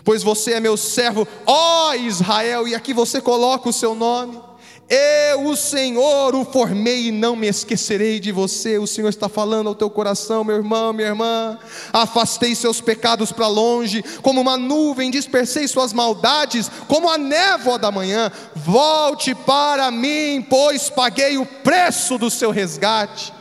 pois 0.03 0.21
você 0.21 0.53
é 0.53 0.59
meu 0.59 0.75
servo, 0.75 1.27
ó 1.45 1.93
Israel, 1.93 2.67
e 2.67 2.75
aqui 2.75 2.93
você 2.93 3.21
coloca 3.21 3.69
o 3.69 3.73
seu 3.73 3.95
nome. 3.95 4.52
Eu, 4.89 5.45
o 5.47 5.55
Senhor, 5.55 6.35
o 6.35 6.43
formei 6.43 7.07
e 7.07 7.11
não 7.11 7.35
me 7.35 7.47
esquecerei 7.47 8.19
de 8.19 8.31
você. 8.31 8.77
O 8.77 8.85
Senhor 8.85 9.09
está 9.09 9.29
falando 9.29 9.67
ao 9.67 9.75
teu 9.75 9.89
coração, 9.89 10.43
meu 10.43 10.57
irmão, 10.57 10.93
minha 10.93 11.07
irmã. 11.07 11.57
Afastei 11.91 12.53
seus 12.53 12.81
pecados 12.81 13.31
para 13.31 13.47
longe, 13.47 14.03
como 14.21 14.41
uma 14.41 14.57
nuvem, 14.57 15.09
dispersei 15.09 15.67
suas 15.67 15.93
maldades, 15.93 16.69
como 16.87 17.09
a 17.09 17.17
névoa 17.17 17.79
da 17.79 17.91
manhã. 17.91 18.31
Volte 18.55 19.33
para 19.33 19.89
mim, 19.89 20.45
pois 20.49 20.89
paguei 20.89 21.37
o 21.37 21.45
preço 21.45 22.17
do 22.17 22.29
seu 22.29 22.51
resgate. 22.51 23.33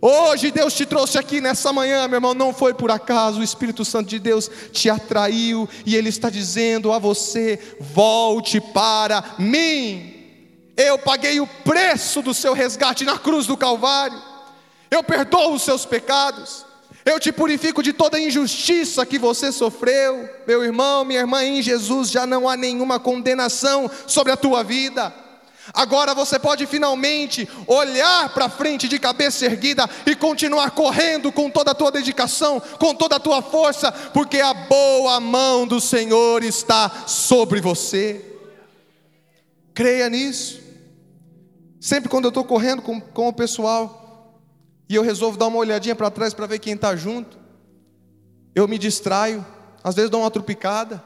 Hoje 0.00 0.52
Deus 0.52 0.74
te 0.74 0.86
trouxe 0.86 1.18
aqui 1.18 1.40
nessa 1.40 1.72
manhã, 1.72 2.06
meu 2.06 2.18
irmão, 2.18 2.32
não 2.32 2.54
foi 2.54 2.72
por 2.72 2.88
acaso, 2.88 3.40
o 3.40 3.44
Espírito 3.44 3.84
Santo 3.84 4.08
de 4.08 4.20
Deus 4.20 4.48
te 4.70 4.88
atraiu 4.88 5.68
e 5.84 5.96
Ele 5.96 6.08
está 6.08 6.30
dizendo 6.30 6.92
a 6.92 7.00
você: 7.00 7.58
volte 7.80 8.60
para 8.60 9.34
mim. 9.40 10.07
Eu 10.78 10.96
paguei 10.96 11.40
o 11.40 11.46
preço 11.46 12.22
do 12.22 12.32
seu 12.32 12.52
resgate 12.52 13.04
na 13.04 13.18
cruz 13.18 13.48
do 13.48 13.56
Calvário. 13.56 14.22
Eu 14.88 15.02
perdoo 15.02 15.52
os 15.52 15.62
seus 15.62 15.84
pecados. 15.84 16.64
Eu 17.04 17.18
te 17.18 17.32
purifico 17.32 17.82
de 17.82 17.92
toda 17.92 18.20
injustiça 18.20 19.04
que 19.04 19.18
você 19.18 19.50
sofreu. 19.50 20.30
Meu 20.46 20.62
irmão, 20.62 21.04
minha 21.04 21.18
irmã, 21.18 21.42
em 21.42 21.60
Jesus 21.60 22.10
já 22.10 22.24
não 22.24 22.48
há 22.48 22.56
nenhuma 22.56 23.00
condenação 23.00 23.90
sobre 24.06 24.32
a 24.32 24.36
tua 24.36 24.62
vida. 24.62 25.12
Agora 25.74 26.14
você 26.14 26.38
pode 26.38 26.64
finalmente 26.64 27.48
olhar 27.66 28.32
para 28.32 28.48
frente 28.48 28.86
de 28.86 29.00
cabeça 29.00 29.46
erguida 29.46 29.90
e 30.06 30.14
continuar 30.14 30.70
correndo 30.70 31.32
com 31.32 31.50
toda 31.50 31.72
a 31.72 31.74
tua 31.74 31.90
dedicação, 31.90 32.60
com 32.78 32.94
toda 32.94 33.16
a 33.16 33.20
tua 33.20 33.42
força, 33.42 33.90
porque 33.90 34.40
a 34.40 34.54
boa 34.54 35.18
mão 35.18 35.66
do 35.66 35.80
Senhor 35.80 36.44
está 36.44 37.04
sobre 37.04 37.60
você. 37.60 38.24
Creia 39.74 40.08
nisso. 40.08 40.67
Sempre 41.80 42.08
quando 42.08 42.24
eu 42.24 42.30
estou 42.30 42.44
correndo 42.44 42.82
com, 42.82 43.00
com 43.00 43.28
o 43.28 43.32
pessoal 43.32 44.42
e 44.88 44.94
eu 44.94 45.02
resolvo 45.02 45.38
dar 45.38 45.46
uma 45.46 45.58
olhadinha 45.58 45.94
para 45.94 46.10
trás 46.10 46.34
para 46.34 46.46
ver 46.46 46.58
quem 46.58 46.74
está 46.74 46.96
junto, 46.96 47.38
eu 48.54 48.66
me 48.66 48.78
distraio, 48.78 49.44
às 49.84 49.94
vezes 49.94 50.10
dou 50.10 50.20
uma 50.20 50.30
trupicada, 50.30 51.02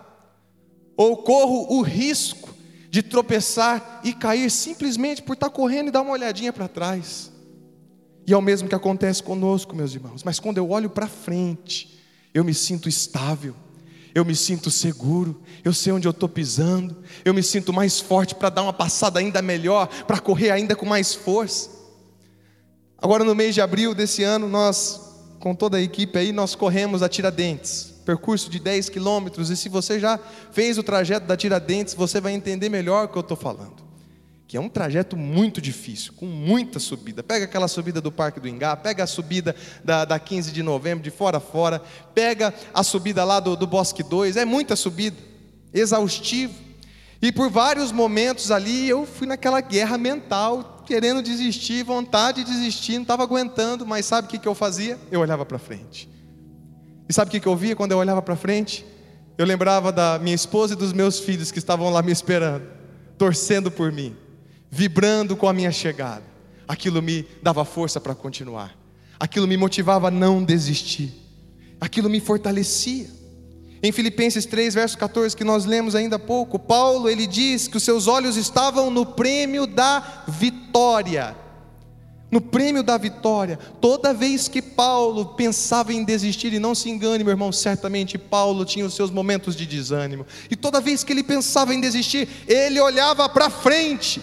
ou 0.96 1.18
corro 1.18 1.76
o 1.76 1.82
risco 1.82 2.54
de 2.88 3.02
tropeçar 3.02 4.00
e 4.04 4.12
cair 4.12 4.50
simplesmente 4.50 5.22
por 5.22 5.34
estar 5.34 5.48
tá 5.48 5.54
correndo 5.54 5.88
e 5.88 5.90
dar 5.90 6.02
uma 6.02 6.12
olhadinha 6.12 6.52
para 6.52 6.68
trás. 6.68 7.32
E 8.26 8.32
é 8.32 8.36
o 8.36 8.42
mesmo 8.42 8.68
que 8.68 8.74
acontece 8.74 9.22
conosco, 9.22 9.74
meus 9.74 9.94
irmãos. 9.94 10.22
Mas 10.22 10.38
quando 10.38 10.58
eu 10.58 10.70
olho 10.70 10.88
para 10.88 11.08
frente, 11.08 11.98
eu 12.32 12.44
me 12.44 12.54
sinto 12.54 12.88
estável, 12.88 13.54
eu 14.14 14.24
me 14.24 14.34
sinto 14.36 14.70
seguro, 14.70 15.40
eu 15.64 15.72
sei 15.72 15.92
onde 15.92 16.06
eu 16.06 16.10
estou 16.10 16.28
pisando, 16.28 16.96
eu 17.24 17.32
me 17.32 17.42
sinto 17.42 17.72
mais 17.72 18.00
forte 18.00 18.34
para 18.34 18.50
dar 18.50 18.62
uma 18.62 18.72
passada 18.72 19.18
ainda 19.18 19.40
melhor, 19.40 19.86
para 20.06 20.18
correr 20.18 20.50
ainda 20.50 20.76
com 20.76 20.86
mais 20.86 21.14
força. 21.14 21.70
Agora, 22.98 23.24
no 23.24 23.34
mês 23.34 23.54
de 23.54 23.60
abril 23.60 23.94
desse 23.94 24.22
ano, 24.22 24.48
nós, 24.48 25.00
com 25.40 25.54
toda 25.54 25.76
a 25.76 25.80
equipe 25.80 26.18
aí, 26.18 26.32
nós 26.32 26.54
corremos 26.54 27.02
a 27.02 27.08
Tiradentes, 27.08 27.94
percurso 28.04 28.50
de 28.50 28.58
10 28.58 28.88
quilômetros, 28.90 29.50
e 29.50 29.56
se 29.56 29.68
você 29.68 29.98
já 29.98 30.20
fez 30.52 30.78
o 30.78 30.82
trajeto 30.82 31.26
da 31.26 31.36
Tiradentes, 31.36 31.94
você 31.94 32.20
vai 32.20 32.32
entender 32.32 32.68
melhor 32.68 33.06
o 33.06 33.08
que 33.08 33.18
eu 33.18 33.22
estou 33.22 33.36
falando 33.36 33.81
que 34.52 34.56
é 34.58 34.60
um 34.60 34.68
trajeto 34.68 35.16
muito 35.16 35.62
difícil, 35.62 36.12
com 36.12 36.26
muita 36.26 36.78
subida. 36.78 37.22
Pega 37.22 37.46
aquela 37.46 37.66
subida 37.66 38.02
do 38.02 38.12
Parque 38.12 38.38
do 38.38 38.46
Ingá, 38.46 38.76
pega 38.76 39.02
a 39.02 39.06
subida 39.06 39.56
da, 39.82 40.04
da 40.04 40.18
15 40.18 40.52
de 40.52 40.62
novembro, 40.62 41.02
de 41.02 41.10
fora 41.10 41.38
a 41.38 41.40
fora, 41.40 41.82
pega 42.14 42.52
a 42.74 42.82
subida 42.82 43.24
lá 43.24 43.40
do, 43.40 43.56
do 43.56 43.66
Bosque 43.66 44.02
2, 44.02 44.36
é 44.36 44.44
muita 44.44 44.76
subida, 44.76 45.16
exaustivo. 45.72 46.52
E 47.22 47.32
por 47.32 47.48
vários 47.48 47.90
momentos 47.92 48.50
ali 48.50 48.86
eu 48.86 49.06
fui 49.06 49.26
naquela 49.26 49.62
guerra 49.62 49.96
mental, 49.96 50.84
querendo 50.86 51.22
desistir, 51.22 51.82
vontade 51.82 52.44
de 52.44 52.52
desistir, 52.52 52.96
não 52.96 53.02
estava 53.04 53.22
aguentando, 53.22 53.86
mas 53.86 54.04
sabe 54.04 54.28
o 54.28 54.30
que, 54.30 54.38
que 54.38 54.46
eu 54.46 54.54
fazia? 54.54 54.98
Eu 55.10 55.20
olhava 55.20 55.46
para 55.46 55.58
frente. 55.58 56.10
E 57.08 57.12
sabe 57.14 57.30
o 57.30 57.32
que, 57.32 57.40
que 57.40 57.48
eu 57.48 57.56
via 57.56 57.74
quando 57.74 57.92
eu 57.92 57.98
olhava 57.98 58.20
para 58.20 58.36
frente? 58.36 58.84
Eu 59.38 59.46
lembrava 59.46 59.90
da 59.90 60.18
minha 60.18 60.36
esposa 60.36 60.74
e 60.74 60.76
dos 60.76 60.92
meus 60.92 61.18
filhos 61.20 61.50
que 61.50 61.58
estavam 61.58 61.88
lá 61.88 62.02
me 62.02 62.12
esperando, 62.12 62.66
torcendo 63.16 63.70
por 63.70 63.90
mim 63.90 64.14
vibrando 64.74 65.36
com 65.36 65.46
a 65.46 65.52
minha 65.52 65.70
chegada. 65.70 66.24
Aquilo 66.66 67.02
me 67.02 67.26
dava 67.42 67.62
força 67.62 68.00
para 68.00 68.14
continuar. 68.14 68.74
Aquilo 69.20 69.46
me 69.46 69.58
motivava 69.58 70.08
a 70.08 70.10
não 70.10 70.42
desistir. 70.42 71.12
Aquilo 71.78 72.08
me 72.08 72.20
fortalecia. 72.20 73.06
Em 73.82 73.92
Filipenses 73.92 74.46
3, 74.46 74.72
verso 74.74 74.96
14, 74.96 75.36
que 75.36 75.44
nós 75.44 75.66
lemos 75.66 75.94
ainda 75.94 76.16
há 76.16 76.18
pouco, 76.18 76.58
Paulo 76.58 77.10
ele 77.10 77.26
diz 77.26 77.68
que 77.68 77.76
os 77.76 77.82
seus 77.82 78.06
olhos 78.06 78.36
estavam 78.36 78.90
no 78.90 79.04
prêmio 79.04 79.66
da 79.66 80.24
vitória. 80.26 81.36
No 82.30 82.40
prêmio 82.40 82.82
da 82.82 82.96
vitória, 82.96 83.58
toda 83.78 84.14
vez 84.14 84.48
que 84.48 84.62
Paulo 84.62 85.34
pensava 85.34 85.92
em 85.92 86.02
desistir, 86.02 86.54
e 86.54 86.58
não 86.58 86.74
se 86.74 86.88
engane, 86.88 87.22
meu 87.22 87.32
irmão, 87.32 87.52
certamente 87.52 88.16
Paulo 88.16 88.64
tinha 88.64 88.86
os 88.86 88.94
seus 88.94 89.10
momentos 89.10 89.54
de 89.54 89.66
desânimo, 89.66 90.24
e 90.50 90.56
toda 90.56 90.80
vez 90.80 91.04
que 91.04 91.12
ele 91.12 91.22
pensava 91.22 91.74
em 91.74 91.80
desistir, 91.80 92.26
ele 92.48 92.80
olhava 92.80 93.28
para 93.28 93.50
frente, 93.50 94.22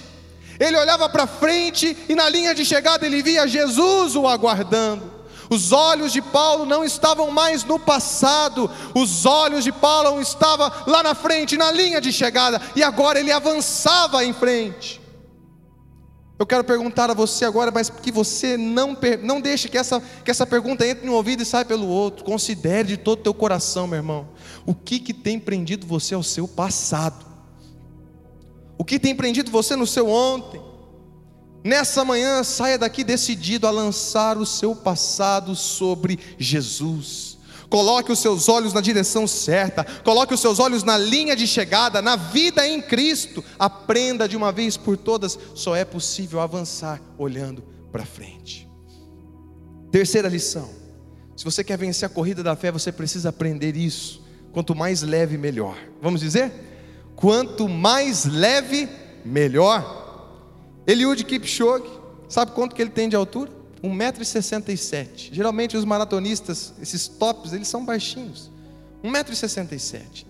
ele 0.60 0.78
olhava 0.78 1.08
para 1.08 1.26
frente 1.26 1.98
e 2.10 2.16
na 2.16 2.28
linha 2.28 2.54
de 2.54 2.66
chegada 2.66 3.06
ele 3.06 3.24
via 3.24 3.48
Jesus 3.48 4.16
o 4.16 4.28
aguardando. 4.28 5.20
Os 5.50 5.72
olhos 5.72 6.14
de 6.14 6.22
Paulo 6.22 6.66
não 6.66 6.84
estavam 6.84 7.32
mais 7.32 7.64
no 7.64 7.80
passado, 7.80 8.70
os 8.94 9.26
olhos 9.26 9.64
de 9.64 9.72
Paulo 9.72 10.22
estavam 10.22 10.72
lá 10.86 11.02
na 11.02 11.16
frente, 11.16 11.58
na 11.58 11.72
linha 11.72 12.00
de 12.00 12.14
chegada, 12.14 12.62
e 12.76 12.84
agora 12.84 13.20
ele 13.20 13.32
avançava 13.32 14.24
em 14.24 14.32
frente. 14.32 15.02
Eu 16.38 16.46
quero 16.46 16.64
perguntar 16.64 17.10
a 17.10 17.14
você 17.14 17.44
agora, 17.44 17.70
mas 17.70 17.90
que 17.90 18.12
você 18.12 18.56
não, 18.56 18.96
não 19.24 19.42
deixe 19.42 19.68
que 19.68 19.78
essa, 19.78 20.02
que 20.24 20.32
essa 20.32 20.46
pergunta 20.46 20.88
entre 20.88 21.06
no 21.06 21.14
ouvido 21.14 21.44
e 21.44 21.46
saia 21.46 21.66
pelo 21.66 21.86
outro. 21.86 22.24
Considere 22.24 22.88
de 22.88 22.98
todo 22.98 23.20
o 23.20 23.24
teu 23.24 23.34
coração, 23.34 23.86
meu 23.88 23.98
irmão, 23.98 24.30
o 24.66 24.74
que, 24.74 25.00
que 25.00 25.14
tem 25.14 25.38
prendido 25.38 25.86
você 25.86 26.14
ao 26.14 26.24
seu 26.24 26.48
passado. 26.48 27.29
O 28.80 28.86
que 28.86 28.98
tem 28.98 29.14
prendido 29.14 29.52
você 29.52 29.76
no 29.76 29.86
seu 29.86 30.08
ontem? 30.08 30.62
Nessa 31.66 32.06
manhã, 32.06 32.42
saia 32.46 32.78
daqui 32.78 33.04
decidido 33.04 33.68
a 33.68 33.72
lançar 33.72 34.38
o 34.38 34.46
seu 34.46 34.74
passado 34.74 35.54
sobre 35.54 36.18
Jesus. 36.38 37.38
Coloque 37.70 38.10
os 38.10 38.20
seus 38.20 38.48
olhos 38.48 38.72
na 38.72 38.80
direção 38.80 39.28
certa, 39.28 39.84
coloque 39.84 40.34
os 40.34 40.40
seus 40.40 40.60
olhos 40.60 40.82
na 40.82 40.98
linha 40.98 41.36
de 41.36 41.46
chegada, 41.46 42.02
na 42.02 42.16
vida 42.16 42.66
em 42.66 42.82
Cristo. 42.82 43.44
Aprenda 43.60 44.30
de 44.30 44.38
uma 44.38 44.50
vez 44.50 44.78
por 44.78 44.96
todas, 44.96 45.38
só 45.54 45.76
é 45.76 45.84
possível 45.84 46.40
avançar 46.40 47.02
olhando 47.18 47.62
para 47.92 48.06
frente. 48.06 48.66
Terceira 49.92 50.30
lição: 50.30 50.70
se 51.36 51.44
você 51.44 51.66
quer 51.66 51.78
vencer 51.78 52.06
a 52.06 52.10
corrida 52.10 52.42
da 52.42 52.56
fé, 52.56 52.72
você 52.72 52.94
precisa 52.94 53.28
aprender 53.28 53.76
isso. 53.76 54.24
Quanto 54.54 54.74
mais 54.74 55.02
leve, 55.02 55.38
melhor. 55.38 55.78
Vamos 56.02 56.22
dizer? 56.22 56.69
Quanto 57.20 57.68
mais 57.68 58.24
leve, 58.24 58.88
melhor. 59.26 60.40
Eliud 60.88 61.22
Kipchoge, 61.26 61.84
sabe 62.30 62.54
quanto 62.54 62.74
que 62.74 62.82
ele 62.82 62.92
tem 62.92 63.10
de 63.10 63.16
altura? 63.18 63.52
1,67m. 63.84 65.28
Geralmente 65.30 65.76
os 65.76 65.84
maratonistas, 65.84 66.74
esses 66.82 67.10
tops, 67.10 67.52
eles 67.52 67.68
são 67.68 67.84
baixinhos. 67.84 68.50
1,67m. 69.04 70.26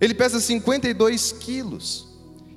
Ele 0.00 0.12
pesa 0.12 0.40
52 0.40 1.30
quilos. 1.30 2.08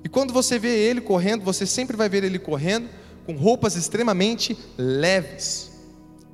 E 0.03 0.09
quando 0.09 0.33
você 0.33 0.57
vê 0.57 0.75
ele 0.89 0.99
correndo, 0.99 1.43
você 1.43 1.67
sempre 1.67 1.95
vai 1.95 2.09
ver 2.09 2.23
ele 2.23 2.39
correndo 2.39 2.89
com 3.23 3.35
roupas 3.35 3.75
extremamente 3.75 4.57
leves. 4.75 5.73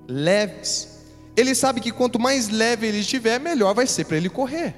Leves. 0.08 0.88
ele 1.36 1.54
sabe 1.54 1.82
que 1.82 1.92
quanto 1.92 2.18
mais 2.18 2.48
leve 2.48 2.88
ele 2.88 3.00
estiver, 3.00 3.42
melhor 3.42 3.76
vai 3.76 3.86
ser 3.86 4.06
para 4.06 4.16
ele 4.16 4.30
correr. 4.30 4.74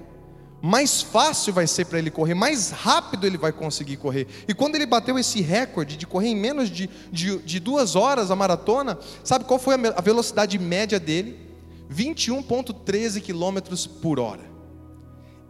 Mais 0.61 1.01
fácil 1.01 1.51
vai 1.51 1.65
ser 1.65 1.85
para 1.85 1.97
ele 1.97 2.11
correr, 2.11 2.35
mais 2.35 2.69
rápido 2.69 3.25
ele 3.25 3.37
vai 3.37 3.51
conseguir 3.51 3.97
correr. 3.97 4.27
E 4.47 4.53
quando 4.53 4.75
ele 4.75 4.85
bateu 4.85 5.17
esse 5.17 5.41
recorde 5.41 5.97
de 5.97 6.05
correr 6.05 6.29
em 6.29 6.35
menos 6.35 6.69
de, 6.69 6.87
de, 7.11 7.39
de 7.39 7.59
duas 7.59 7.95
horas 7.95 8.29
a 8.29 8.35
maratona, 8.35 8.99
sabe 9.23 9.45
qual 9.45 9.57
foi 9.57 9.73
a 9.73 10.01
velocidade 10.01 10.59
média 10.59 10.99
dele? 10.99 11.49
21,13 11.91 13.21
km 13.21 13.99
por 14.01 14.19
hora. 14.19 14.51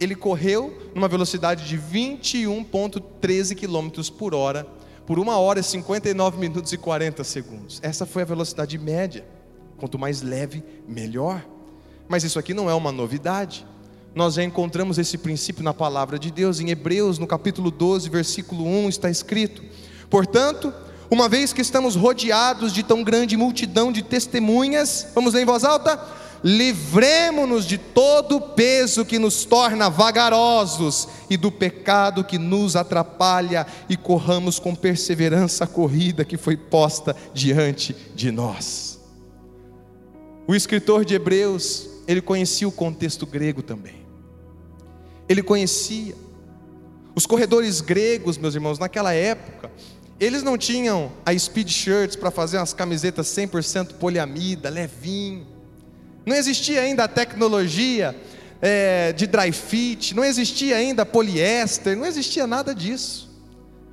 Ele 0.00 0.16
correu 0.16 0.90
numa 0.94 1.08
velocidade 1.08 1.68
de 1.68 1.78
21,13 1.78 3.54
km 3.54 4.10
por 4.16 4.34
hora, 4.34 4.66
por 5.06 5.18
uma 5.18 5.36
hora, 5.36 5.62
59 5.62 6.38
minutos 6.38 6.72
e 6.72 6.78
40 6.78 7.22
segundos. 7.22 7.80
Essa 7.82 8.06
foi 8.06 8.22
a 8.22 8.24
velocidade 8.24 8.78
média. 8.78 9.24
Quanto 9.76 9.98
mais 9.98 10.22
leve, 10.22 10.64
melhor. 10.88 11.44
Mas 12.08 12.24
isso 12.24 12.38
aqui 12.38 12.54
não 12.54 12.70
é 12.70 12.74
uma 12.74 12.90
novidade. 12.90 13.66
Nós 14.14 14.36
encontramos 14.36 14.98
esse 14.98 15.16
princípio 15.16 15.64
na 15.64 15.72
palavra 15.72 16.18
de 16.18 16.30
Deus, 16.30 16.60
em 16.60 16.68
Hebreus, 16.68 17.18
no 17.18 17.26
capítulo 17.26 17.70
12, 17.70 18.10
versículo 18.10 18.66
1, 18.66 18.90
está 18.90 19.08
escrito: 19.08 19.62
Portanto, 20.10 20.72
uma 21.10 21.28
vez 21.28 21.52
que 21.52 21.62
estamos 21.62 21.96
rodeados 21.96 22.72
de 22.72 22.82
tão 22.82 23.02
grande 23.02 23.36
multidão 23.36 23.90
de 23.90 24.02
testemunhas, 24.02 25.08
vamos 25.14 25.32
ler 25.32 25.42
em 25.42 25.46
voz 25.46 25.64
alta? 25.64 25.98
Livremos-nos 26.44 27.64
de 27.64 27.78
todo 27.78 28.36
o 28.36 28.40
peso 28.40 29.04
que 29.04 29.18
nos 29.18 29.44
torna 29.44 29.88
vagarosos 29.88 31.08
e 31.30 31.36
do 31.36 31.52
pecado 31.52 32.24
que 32.24 32.36
nos 32.36 32.74
atrapalha 32.74 33.66
e 33.88 33.96
corramos 33.96 34.58
com 34.58 34.74
perseverança 34.74 35.64
a 35.64 35.68
corrida 35.68 36.24
que 36.24 36.36
foi 36.36 36.56
posta 36.56 37.16
diante 37.32 37.94
de 38.14 38.32
nós. 38.32 39.00
O 40.48 40.54
escritor 40.54 41.04
de 41.04 41.14
Hebreus, 41.14 41.88
ele 42.08 42.20
conhecia 42.20 42.66
o 42.66 42.72
contexto 42.72 43.24
grego 43.24 43.62
também. 43.62 44.01
Ele 45.32 45.42
conhecia. 45.42 46.14
Os 47.14 47.26
corredores 47.26 47.80
gregos, 47.80 48.38
meus 48.38 48.54
irmãos, 48.54 48.78
naquela 48.78 49.12
época, 49.12 49.70
eles 50.20 50.42
não 50.42 50.56
tinham 50.56 51.12
a 51.26 51.36
speed 51.36 51.68
shirts 51.68 52.16
para 52.16 52.30
fazer 52.30 52.58
umas 52.58 52.72
camisetas 52.72 53.26
100% 53.28 53.94
poliamida, 53.94 54.68
levinho. 54.68 55.46
Não 56.24 56.36
existia 56.36 56.80
ainda 56.80 57.04
a 57.04 57.08
tecnologia 57.08 58.16
é, 58.60 59.12
de 59.12 59.26
dry 59.26 59.52
fit, 59.52 60.14
não 60.14 60.24
existia 60.24 60.76
ainda 60.76 61.04
poliéster, 61.04 61.96
não 61.96 62.06
existia 62.06 62.46
nada 62.46 62.74
disso. 62.74 63.30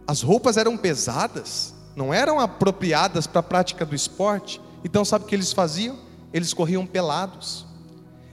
As 0.06 0.22
roupas 0.22 0.58
eram 0.58 0.78
pesadas, 0.78 1.74
não 1.96 2.14
eram 2.14 2.40
apropriadas 2.40 3.26
para 3.26 3.40
a 3.40 3.44
prática 3.44 3.86
do 3.86 3.96
esporte. 3.96 4.62
Então, 4.84 5.04
sabe 5.04 5.26
o 5.26 5.28
que 5.28 5.36
eles 5.36 5.52
faziam? 5.52 6.10
eles 6.34 6.54
corriam 6.54 6.86
pelados, 6.86 7.66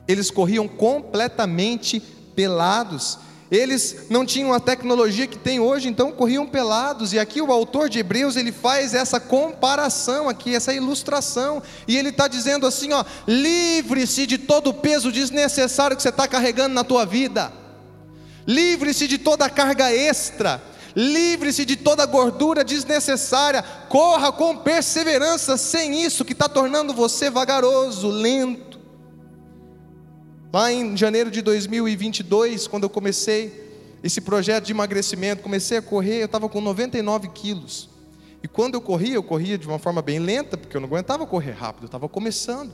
eles 0.06 0.30
corriam 0.30 0.68
completamente 0.68 2.02
pelados. 2.36 3.18
Eles 3.50 4.06
não 4.10 4.26
tinham 4.26 4.52
a 4.52 4.60
tecnologia 4.60 5.26
que 5.26 5.38
tem 5.38 5.58
hoje, 5.58 5.88
então 5.88 6.12
corriam 6.12 6.46
pelados. 6.46 7.12
E 7.12 7.18
aqui 7.18 7.40
o 7.40 7.50
autor 7.50 7.88
de 7.88 7.98
Hebreus 7.98 8.36
ele 8.36 8.52
faz 8.52 8.92
essa 8.92 9.18
comparação 9.18 10.28
aqui, 10.28 10.54
essa 10.54 10.74
ilustração, 10.74 11.62
e 11.88 11.96
ele 11.96 12.10
está 12.10 12.28
dizendo 12.28 12.66
assim: 12.66 12.92
ó, 12.92 13.04
livre-se 13.26 14.26
de 14.26 14.36
todo 14.36 14.70
o 14.70 14.74
peso 14.74 15.10
desnecessário 15.10 15.96
que 15.96 16.02
você 16.02 16.10
está 16.10 16.28
carregando 16.28 16.74
na 16.74 16.84
tua 16.84 17.06
vida, 17.06 17.52
livre-se 18.46 19.08
de 19.08 19.16
toda 19.16 19.46
a 19.46 19.50
carga 19.50 19.90
extra 19.92 20.60
livre-se 20.96 21.66
de 21.66 21.76
toda 21.76 22.06
gordura 22.06 22.64
desnecessária, 22.64 23.62
corra 23.62 24.32
com 24.32 24.56
perseverança, 24.56 25.58
sem 25.58 26.02
isso 26.02 26.24
que 26.24 26.32
está 26.32 26.48
tornando 26.48 26.94
você 26.94 27.28
vagaroso, 27.28 28.08
lento. 28.08 28.75
Lá 30.56 30.72
em 30.72 30.96
janeiro 30.96 31.30
de 31.30 31.42
2022, 31.42 32.66
quando 32.66 32.84
eu 32.84 32.88
comecei 32.88 33.92
esse 34.02 34.22
projeto 34.22 34.64
de 34.64 34.72
emagrecimento, 34.72 35.42
comecei 35.42 35.76
a 35.76 35.82
correr, 35.82 36.22
eu 36.22 36.24
estava 36.24 36.48
com 36.48 36.62
99 36.62 37.28
quilos. 37.28 37.90
E 38.42 38.48
quando 38.48 38.72
eu 38.72 38.80
corria, 38.80 39.16
eu 39.16 39.22
corria 39.22 39.58
de 39.58 39.66
uma 39.66 39.78
forma 39.78 40.00
bem 40.00 40.18
lenta, 40.18 40.56
porque 40.56 40.74
eu 40.74 40.80
não 40.80 40.88
aguentava 40.88 41.26
correr 41.26 41.50
rápido, 41.50 41.82
eu 41.82 41.88
estava 41.88 42.08
começando. 42.08 42.72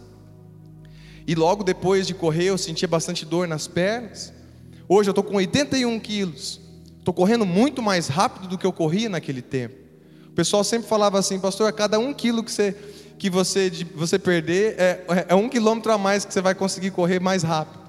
E 1.27 1.35
logo 1.35 1.65
depois 1.65 2.07
de 2.07 2.15
correr, 2.15 2.45
eu 2.45 2.57
sentia 2.57 2.87
bastante 2.87 3.25
dor 3.25 3.49
nas 3.49 3.67
pernas. 3.67 4.33
Hoje 4.89 5.11
eu 5.11 5.13
estou 5.13 5.25
com 5.25 5.35
81 5.35 5.99
quilos. 5.99 6.61
Estou 7.01 7.13
correndo 7.13 7.45
muito 7.45 7.83
mais 7.83 8.07
rápido 8.07 8.47
do 8.47 8.57
que 8.57 8.65
eu 8.65 8.73
corria 8.73 9.09
naquele 9.09 9.43
tempo. 9.43 9.75
O 10.29 10.35
pessoal 10.35 10.63
sempre 10.63 10.87
falava 10.87 11.19
assim, 11.19 11.41
pastor, 11.41 11.69
a 11.69 11.73
cada 11.73 11.99
um 11.99 12.15
quilo 12.15 12.45
que 12.45 12.53
você, 12.53 12.77
que 13.23 13.31
você, 13.31 13.71
você 13.95 14.19
perder, 14.19 14.75
é, 14.77 15.05
é 15.29 15.35
um 15.37 15.49
quilômetro 15.49 15.93
a 15.93 15.97
mais 15.97 16.25
que 16.25 16.35
você 16.35 16.41
vai 16.41 16.57
conseguir 16.57 16.91
correr 16.91 17.21
mais 17.21 17.45
rápido. 17.45 17.81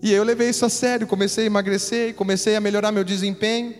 E 0.00 0.12
eu 0.12 0.22
levei 0.22 0.50
isso 0.50 0.64
a 0.64 0.68
sério, 0.68 1.04
comecei 1.04 1.42
a 1.42 1.46
emagrecer, 1.48 2.14
comecei 2.14 2.54
a 2.54 2.60
melhorar 2.60 2.92
meu 2.92 3.02
desempenho. 3.02 3.74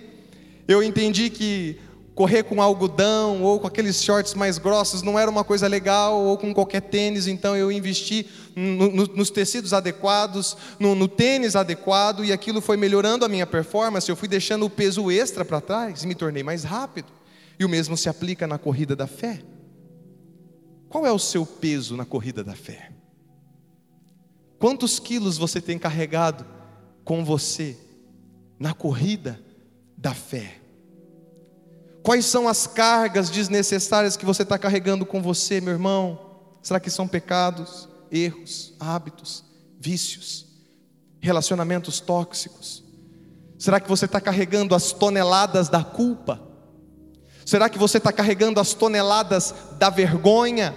Eu 0.67 0.83
entendi 0.83 1.31
que 1.31 1.79
correr 2.17 2.43
com 2.43 2.61
algodão 2.61 3.45
ou 3.45 3.61
com 3.61 3.69
aqueles 3.69 4.03
shorts 4.03 4.35
mais 4.35 4.59
grossos 4.59 5.03
não 5.03 5.17
era 5.17 5.31
uma 5.31 5.45
coisa 5.45 5.69
legal, 5.69 6.21
ou 6.21 6.37
com 6.37 6.53
qualquer 6.53 6.81
tênis, 6.81 7.29
então 7.29 7.57
eu 7.57 7.71
investi 7.71 8.27
no, 8.57 8.91
no, 8.91 9.07
nos 9.07 9.31
tecidos 9.31 9.73
adequados, 9.73 10.57
no, 10.81 10.97
no 10.97 11.07
tênis 11.07 11.55
adequado, 11.55 12.25
e 12.25 12.33
aquilo 12.33 12.61
foi 12.61 12.77
melhorando 12.77 13.25
a 13.25 13.29
minha 13.29 13.47
performance. 13.47 14.09
Eu 14.09 14.17
fui 14.17 14.27
deixando 14.27 14.67
o 14.67 14.71
peso 14.71 15.13
extra 15.13 15.45
para 15.45 15.61
trás 15.61 16.03
e 16.03 16.09
me 16.09 16.15
tornei 16.17 16.43
mais 16.43 16.65
rápido. 16.65 17.07
E 17.57 17.65
o 17.65 17.69
mesmo 17.69 17.97
se 17.97 18.09
aplica 18.09 18.49
na 18.49 18.59
corrida 18.59 18.97
da 18.97 19.07
fé. 19.07 19.39
Qual 20.89 21.07
é 21.07 21.13
o 21.13 21.19
seu 21.19 21.45
peso 21.45 21.97
na 21.97 22.05
corrida 22.05 22.45
da 22.45 22.55
fé? 22.55 22.93
Quantos 24.59 24.99
quilos 24.99 25.37
você 25.37 25.61
tem 25.61 25.79
carregado 25.79 26.47
com 27.05 27.25
você 27.25 27.77
na 28.59 28.73
corrida 28.73 29.41
da 29.97 30.15
fé? 30.15 30.61
Quais 32.03 32.25
são 32.25 32.47
as 32.47 32.67
cargas 32.67 33.29
desnecessárias 33.29 34.17
que 34.17 34.25
você 34.25 34.45
está 34.45 34.59
carregando 34.59 35.05
com 35.05 35.21
você, 35.21 35.61
meu 35.61 35.73
irmão? 35.73 36.21
Será 36.63 36.79
que 36.79 36.89
são 36.89 37.09
pecados, 37.09 37.89
erros, 38.11 38.75
hábitos, 38.79 39.45
vícios, 39.79 40.47
relacionamentos 41.21 42.01
tóxicos? 42.01 42.85
Será 43.59 43.81
que 43.81 43.89
você 43.89 44.05
está 44.05 44.21
carregando 44.21 44.75
as 44.75 44.93
toneladas 44.93 45.69
da 45.69 45.83
culpa? 45.83 46.46
Será 47.47 47.69
que 47.69 47.79
você 47.79 47.99
está 47.99 48.13
carregando 48.13 48.59
as 48.59 48.75
toneladas 48.75 49.55
da 49.79 49.89
vergonha? 49.89 50.77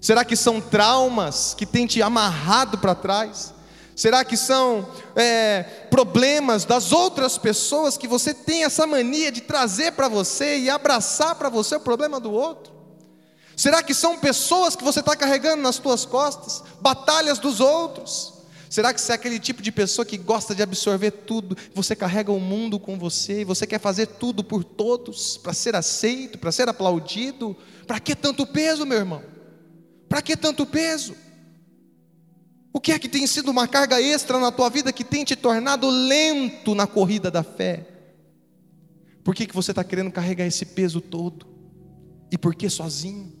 Será 0.00 0.24
que 0.24 0.34
são 0.34 0.58
traumas 0.58 1.54
que 1.54 1.66
têm 1.66 1.86
te 1.86 2.00
amarrado 2.00 2.78
para 2.78 2.94
trás? 2.94 3.52
Será 3.94 4.24
que 4.24 4.34
são 4.36 4.88
é, 5.14 5.62
problemas 5.90 6.64
das 6.64 6.90
outras 6.90 7.36
pessoas 7.36 7.98
que 7.98 8.08
você 8.08 8.32
tem 8.32 8.64
essa 8.64 8.86
mania 8.86 9.30
de 9.30 9.42
trazer 9.42 9.92
para 9.92 10.08
você 10.08 10.58
e 10.58 10.70
abraçar 10.70 11.34
para 11.34 11.50
você 11.50 11.76
o 11.76 11.80
problema 11.80 12.18
do 12.18 12.32
outro? 12.32 12.72
Será 13.54 13.82
que 13.82 13.94
são 13.94 14.18
pessoas 14.18 14.74
que 14.74 14.82
você 14.82 15.00
está 15.00 15.14
carregando 15.14 15.62
nas 15.62 15.76
suas 15.76 16.06
costas, 16.06 16.64
batalhas 16.80 17.38
dos 17.38 17.60
outros? 17.60 18.33
Será 18.68 18.92
que 18.92 19.00
você 19.00 19.12
é 19.12 19.14
aquele 19.14 19.38
tipo 19.38 19.62
de 19.62 19.70
pessoa 19.70 20.04
que 20.04 20.16
gosta 20.16 20.54
de 20.54 20.62
absorver 20.62 21.10
tudo? 21.10 21.56
Você 21.74 21.94
carrega 21.94 22.32
o 22.32 22.40
mundo 22.40 22.78
com 22.78 22.98
você 22.98 23.42
e 23.42 23.44
você 23.44 23.66
quer 23.66 23.78
fazer 23.78 24.06
tudo 24.06 24.42
por 24.42 24.64
todos, 24.64 25.36
para 25.36 25.52
ser 25.52 25.76
aceito, 25.76 26.38
para 26.38 26.52
ser 26.52 26.68
aplaudido? 26.68 27.56
Para 27.86 28.00
que 28.00 28.14
tanto 28.14 28.46
peso, 28.46 28.86
meu 28.86 28.98
irmão? 28.98 29.22
Para 30.08 30.22
que 30.22 30.36
tanto 30.36 30.66
peso? 30.66 31.14
O 32.72 32.80
que 32.80 32.92
é 32.92 32.98
que 32.98 33.08
tem 33.08 33.26
sido 33.26 33.50
uma 33.50 33.68
carga 33.68 34.00
extra 34.00 34.38
na 34.40 34.50
tua 34.50 34.68
vida 34.68 34.92
que 34.92 35.04
tem 35.04 35.24
te 35.24 35.36
tornado 35.36 35.88
lento 35.88 36.74
na 36.74 36.86
corrida 36.86 37.30
da 37.30 37.42
fé? 37.42 37.86
Por 39.22 39.34
que, 39.34 39.46
que 39.46 39.54
você 39.54 39.70
está 39.70 39.84
querendo 39.84 40.10
carregar 40.10 40.44
esse 40.44 40.66
peso 40.66 41.00
todo? 41.00 41.46
E 42.30 42.36
por 42.36 42.54
que 42.54 42.68
sozinho? 42.68 43.32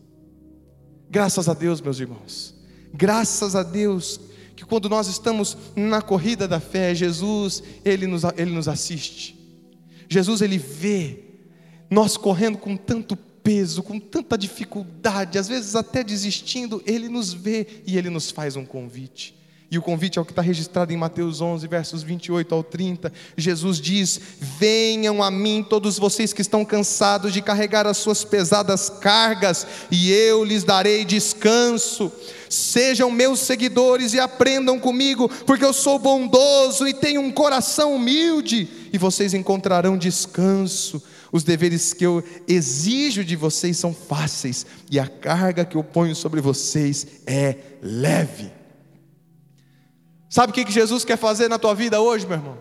Graças 1.10 1.48
a 1.48 1.54
Deus, 1.54 1.80
meus 1.80 1.98
irmãos. 1.98 2.54
Graças 2.92 3.56
a 3.56 3.62
Deus 3.62 4.20
que 4.54 4.64
quando 4.64 4.88
nós 4.88 5.08
estamos 5.08 5.56
na 5.74 6.00
corrida 6.00 6.46
da 6.46 6.60
fé, 6.60 6.94
Jesus, 6.94 7.62
Ele 7.84 8.06
nos, 8.06 8.22
ele 8.36 8.52
nos 8.52 8.68
assiste. 8.68 9.36
Jesus, 10.08 10.42
Ele 10.42 10.58
vê 10.58 11.24
nós 11.90 12.16
correndo 12.16 12.58
com 12.58 12.76
tanto 12.76 13.16
peso, 13.16 13.82
com 13.82 14.00
tanta 14.00 14.38
dificuldade, 14.38 15.38
às 15.38 15.48
vezes 15.48 15.76
até 15.76 16.02
desistindo, 16.02 16.82
Ele 16.86 17.08
nos 17.08 17.32
vê 17.32 17.82
e 17.86 17.98
Ele 17.98 18.10
nos 18.10 18.30
faz 18.30 18.56
um 18.56 18.64
convite. 18.64 19.36
E 19.74 19.78
o 19.78 19.82
convite 19.82 20.20
é 20.20 20.22
o 20.22 20.24
que 20.24 20.30
está 20.30 20.40
registrado 20.40 20.92
em 20.92 20.96
Mateus 20.96 21.40
11, 21.40 21.66
versos 21.66 22.04
28 22.04 22.54
ao 22.54 22.62
30. 22.62 23.12
Jesus 23.36 23.80
diz: 23.80 24.20
Venham 24.56 25.20
a 25.20 25.32
mim, 25.32 25.66
todos 25.68 25.98
vocês 25.98 26.32
que 26.32 26.42
estão 26.42 26.64
cansados 26.64 27.32
de 27.32 27.42
carregar 27.42 27.84
as 27.84 27.96
suas 27.96 28.22
pesadas 28.22 28.88
cargas, 28.88 29.66
e 29.90 30.12
eu 30.12 30.44
lhes 30.44 30.62
darei 30.62 31.04
descanso. 31.04 32.12
Sejam 32.48 33.10
meus 33.10 33.40
seguidores 33.40 34.14
e 34.14 34.20
aprendam 34.20 34.78
comigo, 34.78 35.28
porque 35.44 35.64
eu 35.64 35.72
sou 35.72 35.98
bondoso 35.98 36.86
e 36.86 36.94
tenho 36.94 37.20
um 37.20 37.32
coração 37.32 37.96
humilde, 37.96 38.68
e 38.92 38.96
vocês 38.96 39.34
encontrarão 39.34 39.98
descanso. 39.98 41.02
Os 41.32 41.42
deveres 41.42 41.92
que 41.92 42.06
eu 42.06 42.22
exijo 42.46 43.24
de 43.24 43.34
vocês 43.34 43.76
são 43.76 43.92
fáceis, 43.92 44.64
e 44.88 45.00
a 45.00 45.08
carga 45.08 45.64
que 45.64 45.76
eu 45.76 45.82
ponho 45.82 46.14
sobre 46.14 46.40
vocês 46.40 47.04
é 47.26 47.56
leve. 47.82 48.63
Sabe 50.34 50.50
o 50.50 50.52
que 50.52 50.68
Jesus 50.68 51.04
quer 51.04 51.16
fazer 51.16 51.48
na 51.48 51.60
tua 51.60 51.76
vida 51.76 52.00
hoje, 52.00 52.26
meu 52.26 52.36
irmão? 52.36 52.58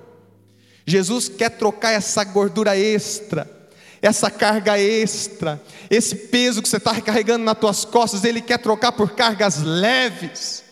Jesus 0.86 1.28
quer 1.28 1.50
trocar 1.50 1.90
essa 1.90 2.24
gordura 2.24 2.78
extra, 2.78 3.50
essa 4.00 4.30
carga 4.30 4.78
extra, 4.80 5.60
esse 5.90 6.14
peso 6.14 6.62
que 6.62 6.70
você 6.70 6.78
está 6.78 7.02
carregando 7.02 7.44
nas 7.44 7.58
tuas 7.58 7.84
costas, 7.84 8.24
Ele 8.24 8.42
quer 8.42 8.60
trocar 8.60 8.92
por 8.92 9.16
cargas 9.16 9.64
leves. 9.64 10.64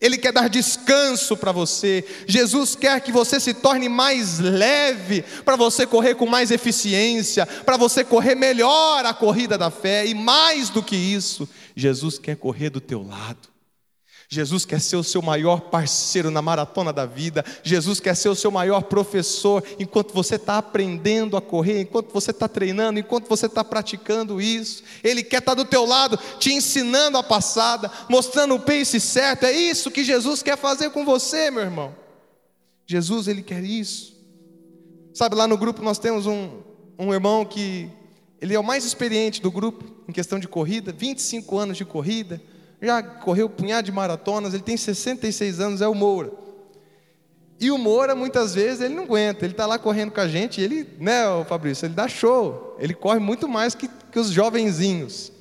Ele 0.00 0.16
quer 0.16 0.32
dar 0.32 0.48
descanso 0.48 1.36
para 1.36 1.52
você. 1.52 2.02
Jesus 2.26 2.74
quer 2.74 3.02
que 3.02 3.12
você 3.12 3.38
se 3.38 3.52
torne 3.52 3.90
mais 3.90 4.38
leve, 4.38 5.26
para 5.44 5.56
você 5.56 5.86
correr 5.86 6.14
com 6.14 6.24
mais 6.24 6.50
eficiência, 6.50 7.44
para 7.44 7.76
você 7.76 8.02
correr 8.02 8.34
melhor 8.34 9.04
a 9.04 9.12
corrida 9.12 9.58
da 9.58 9.70
fé, 9.70 10.06
e 10.06 10.14
mais 10.14 10.70
do 10.70 10.82
que 10.82 10.96
isso, 10.96 11.46
Jesus 11.74 12.18
quer 12.18 12.36
correr 12.36 12.70
do 12.70 12.80
teu 12.80 13.02
lado. 13.06 13.55
Jesus 14.28 14.64
quer 14.64 14.80
ser 14.80 14.96
o 14.96 15.04
seu 15.04 15.22
maior 15.22 15.60
parceiro 15.60 16.32
na 16.32 16.42
maratona 16.42 16.92
da 16.92 17.06
vida. 17.06 17.44
Jesus 17.62 18.00
quer 18.00 18.16
ser 18.16 18.28
o 18.28 18.34
seu 18.34 18.50
maior 18.50 18.82
professor 18.82 19.62
enquanto 19.78 20.12
você 20.12 20.34
está 20.34 20.58
aprendendo 20.58 21.36
a 21.36 21.40
correr, 21.40 21.80
enquanto 21.80 22.12
você 22.12 22.32
está 22.32 22.48
treinando, 22.48 22.98
enquanto 22.98 23.28
você 23.28 23.46
está 23.46 23.62
praticando 23.62 24.40
isso. 24.40 24.82
Ele 25.04 25.22
quer 25.22 25.38
estar 25.38 25.54
tá 25.54 25.62
do 25.62 25.64
teu 25.64 25.84
lado, 25.84 26.18
te 26.40 26.52
ensinando 26.52 27.16
a 27.16 27.22
passada, 27.22 27.90
mostrando 28.08 28.56
o 28.56 28.60
pace 28.60 28.98
certo. 28.98 29.44
É 29.44 29.52
isso 29.52 29.92
que 29.92 30.02
Jesus 30.02 30.42
quer 30.42 30.58
fazer 30.58 30.90
com 30.90 31.04
você, 31.04 31.50
meu 31.50 31.62
irmão. 31.62 31.94
Jesus, 32.84 33.28
ele 33.28 33.42
quer 33.42 33.62
isso. 33.62 34.16
Sabe, 35.14 35.36
lá 35.36 35.46
no 35.46 35.56
grupo 35.56 35.82
nós 35.82 35.98
temos 35.98 36.26
um, 36.26 36.62
um 36.98 37.14
irmão 37.14 37.44
que 37.44 37.88
ele 38.40 38.54
é 38.54 38.58
o 38.58 38.64
mais 38.64 38.84
experiente 38.84 39.40
do 39.40 39.52
grupo 39.52 39.84
em 40.08 40.12
questão 40.12 40.38
de 40.38 40.48
corrida, 40.48 40.92
25 40.92 41.56
anos 41.56 41.76
de 41.76 41.84
corrida 41.84 42.42
já 42.80 43.02
correu 43.02 43.46
um 43.46 43.50
punhado 43.50 43.86
de 43.86 43.92
maratonas, 43.92 44.54
ele 44.54 44.62
tem 44.62 44.76
66 44.76 45.60
anos, 45.60 45.80
é 45.80 45.88
o 45.88 45.94
Moura. 45.94 46.30
E 47.58 47.70
o 47.70 47.78
Moura, 47.78 48.14
muitas 48.14 48.54
vezes, 48.54 48.82
ele 48.82 48.94
não 48.94 49.04
aguenta, 49.04 49.44
ele 49.44 49.54
está 49.54 49.64
lá 49.64 49.78
correndo 49.78 50.12
com 50.12 50.20
a 50.20 50.28
gente, 50.28 50.60
ele, 50.60 50.86
né, 50.98 51.22
Fabrício, 51.48 51.86
ele 51.86 51.94
dá 51.94 52.06
show, 52.06 52.76
ele 52.78 52.92
corre 52.92 53.18
muito 53.18 53.48
mais 53.48 53.74
que, 53.74 53.88
que 53.88 54.18
os 54.18 54.28
jovenzinhos. 54.28 55.32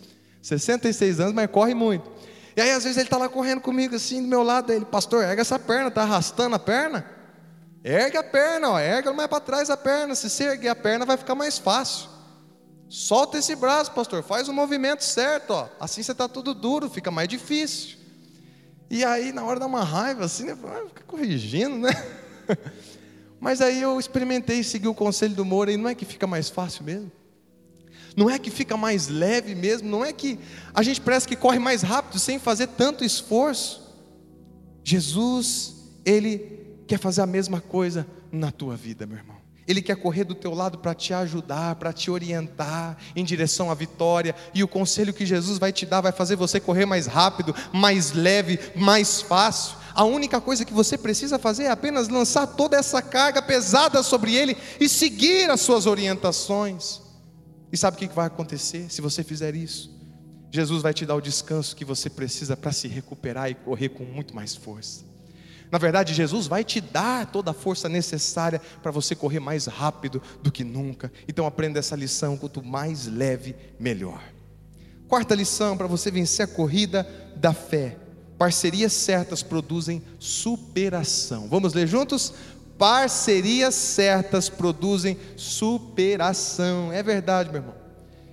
66 0.41 1.19
anos, 1.19 1.34
mas 1.34 1.50
corre 1.50 1.74
muito. 1.74 2.10
E 2.56 2.62
aí, 2.62 2.71
às 2.71 2.84
vezes, 2.84 2.98
ele 2.98 3.08
está 3.08 3.17
lá 3.17 3.28
correndo 3.28 3.60
comigo, 3.60 3.95
assim, 3.95 4.21
do 4.21 4.28
meu 4.30 4.43
lado, 4.43 4.71
ele, 4.71 4.86
pastor, 4.86 5.24
erga 5.24 5.41
essa 5.41 5.60
perna, 5.60 5.89
está 5.89 6.04
arrastando 6.04 6.56
a 6.56 6.60
perna? 6.60 7.06
Ergue 7.84 8.17
a 8.17 8.24
perna, 8.24 8.69
ó, 8.69 8.80
erga 8.80 9.12
mais 9.12 9.28
para 9.28 9.41
trás 9.41 9.69
a 9.69 9.76
perna, 9.76 10.15
se 10.15 10.30
você 10.30 10.45
erguer 10.45 10.69
a 10.69 10.76
perna, 10.76 11.06
vai 11.06 11.17
ficar 11.17 11.36
mais 11.36 11.58
fácil. 11.58 12.14
Solta 12.88 13.38
esse 13.38 13.56
braço, 13.56 13.91
pastor, 13.91 14.24
faz 14.24 14.48
o 14.48 14.54
movimento 14.54 15.04
certo, 15.04 15.52
ó. 15.52 15.69
Assim 15.80 16.04
você 16.04 16.12
está 16.12 16.28
tudo 16.28 16.54
duro, 16.54 16.89
fica 16.89 17.10
mais 17.12 17.28
difícil. 17.28 17.98
E 18.89 19.04
aí, 19.04 19.32
na 19.32 19.43
hora 19.43 19.60
dá 19.60 19.65
uma 19.65 19.84
raiva, 19.84 20.26
assim, 20.26 20.45
né? 20.45 20.58
Ah, 20.63 20.88
fica 20.88 21.04
corrigindo, 21.04 21.78
né? 21.78 21.91
Mas 23.39 23.62
aí 23.62 23.82
eu 23.82 24.00
experimentei 24.00 24.63
seguir 24.63 24.88
o 24.88 24.93
conselho 24.93 25.36
do 25.36 25.43
Moura 25.43 25.71
e 25.71 25.78
não 25.78 25.89
é 25.89 25.95
que 25.95 26.06
fica 26.06 26.26
mais 26.26 26.50
fácil 26.50 26.84
mesmo? 26.84 27.12
Não 28.15 28.30
é 28.30 28.39
que 28.39 28.50
fica 28.50 28.78
mais 28.78 29.08
leve 29.08 29.54
mesmo? 29.54 29.89
Não 29.89 30.06
é 30.06 30.13
que 30.13 30.39
a 30.74 30.82
gente 30.82 31.02
parece 31.02 31.28
que 31.28 31.36
corre 31.36 31.60
mais 31.60 31.82
rápido 31.82 32.17
sem 32.17 32.39
fazer 32.39 32.67
tanto 32.67 33.04
esforço? 33.04 33.84
Jesus, 34.84 35.76
Ele 36.06 36.78
quer 36.88 36.98
fazer 36.98 37.21
a 37.21 37.26
mesma 37.26 37.60
coisa 37.60 38.08
na 38.32 38.52
tua 38.52 38.76
vida, 38.76 39.06
meu 39.06 39.17
irmão. 39.17 39.44
Ele 39.67 39.82
quer 39.82 39.95
correr 39.95 40.23
do 40.23 40.36
teu 40.36 40.54
lado 40.54 40.78
para 40.78 40.93
te 40.93 41.13
ajudar, 41.13 41.75
para 41.75 41.91
te 41.91 42.12
orientar 42.12 42.97
em 43.15 43.23
direção 43.23 43.71
à 43.71 43.73
vitória. 43.73 44.36
E 44.54 44.63
o 44.63 44.67
conselho 44.67 45.13
que 45.13 45.25
Jesus 45.25 45.58
vai 45.58 45.71
te 45.71 45.86
dar 45.86 46.01
vai 46.01 46.12
fazer 46.12 46.36
você 46.36 46.60
correr 46.60 46.86
mais 46.86 47.08
rápido, 47.08 47.56
mais 47.73 48.12
leve, 48.12 48.60
mais 48.75 49.21
fácil. 49.21 49.78
A 49.95 50.04
única 50.04 50.39
coisa 50.39 50.65
que 50.65 50.73
você 50.73 50.97
precisa 50.97 51.39
fazer 51.39 51.63
é 51.63 51.69
apenas 51.71 52.10
lançar 52.10 52.45
toda 52.45 52.78
essa 52.78 53.01
carga 53.01 53.41
pesada 53.41 54.04
sobre 54.04 54.36
ele 54.36 54.56
e 54.80 54.88
seguir 54.88 55.49
as 55.49 55.62
suas 55.62 55.86
orientações. 55.86 57.01
E 57.71 57.78
sabe 57.78 57.95
o 57.95 57.99
que 57.99 58.13
vai 58.13 58.28
acontecer 58.28 58.91
se 58.91 59.01
você 59.01 59.23
fizer 59.23 59.56
isso? 59.56 59.95
Jesus 60.51 60.82
vai 60.82 60.93
te 60.93 61.06
dar 61.06 61.15
o 61.15 61.21
descanso 61.21 61.75
que 61.75 61.84
você 61.84 62.10
precisa 62.10 62.56
para 62.56 62.71
se 62.71 62.88
recuperar 62.88 63.49
e 63.49 63.56
correr 63.56 63.89
com 63.89 64.04
muito 64.04 64.36
mais 64.36 64.56
força. 64.56 65.14
Na 65.71 65.78
verdade, 65.78 66.13
Jesus 66.13 66.47
vai 66.47 66.63
te 66.63 66.80
dar 66.80 67.25
toda 67.25 67.51
a 67.51 67.54
força 67.54 67.89
necessária 67.89 68.62
para 68.82 68.91
você 68.91 69.15
correr 69.15 69.39
mais 69.39 69.65
rápido 69.65 70.21
do 70.41 70.51
que 70.51 70.63
nunca. 70.63 71.12
Então 71.28 71.45
aprenda 71.45 71.80
essa 71.80 71.95
lição, 71.95 72.38
quanto 72.38 72.63
mais 72.63 73.08
leve, 73.08 73.56
melhor. 73.80 74.21
Quarta 75.08 75.36
lição 75.36 75.78
para 75.78 75.88
você 75.88 76.10
vencer 76.10 76.45
a 76.45 76.47
corrida 76.47 77.08
da 77.36 77.54
fé. 77.54 77.97
Parcerias 78.38 78.93
certas 78.93 79.41
produzem 79.41 80.01
superação. 80.19 81.47
Vamos 81.47 81.73
ler 81.73 81.88
juntos? 81.88 82.34
Parcerias 82.78 83.73
certas 83.75 84.49
produzem 84.49 85.17
superação. 85.38 86.91
É 86.91 87.01
verdade, 87.01 87.49
meu 87.49 87.62
irmão. 87.62 87.75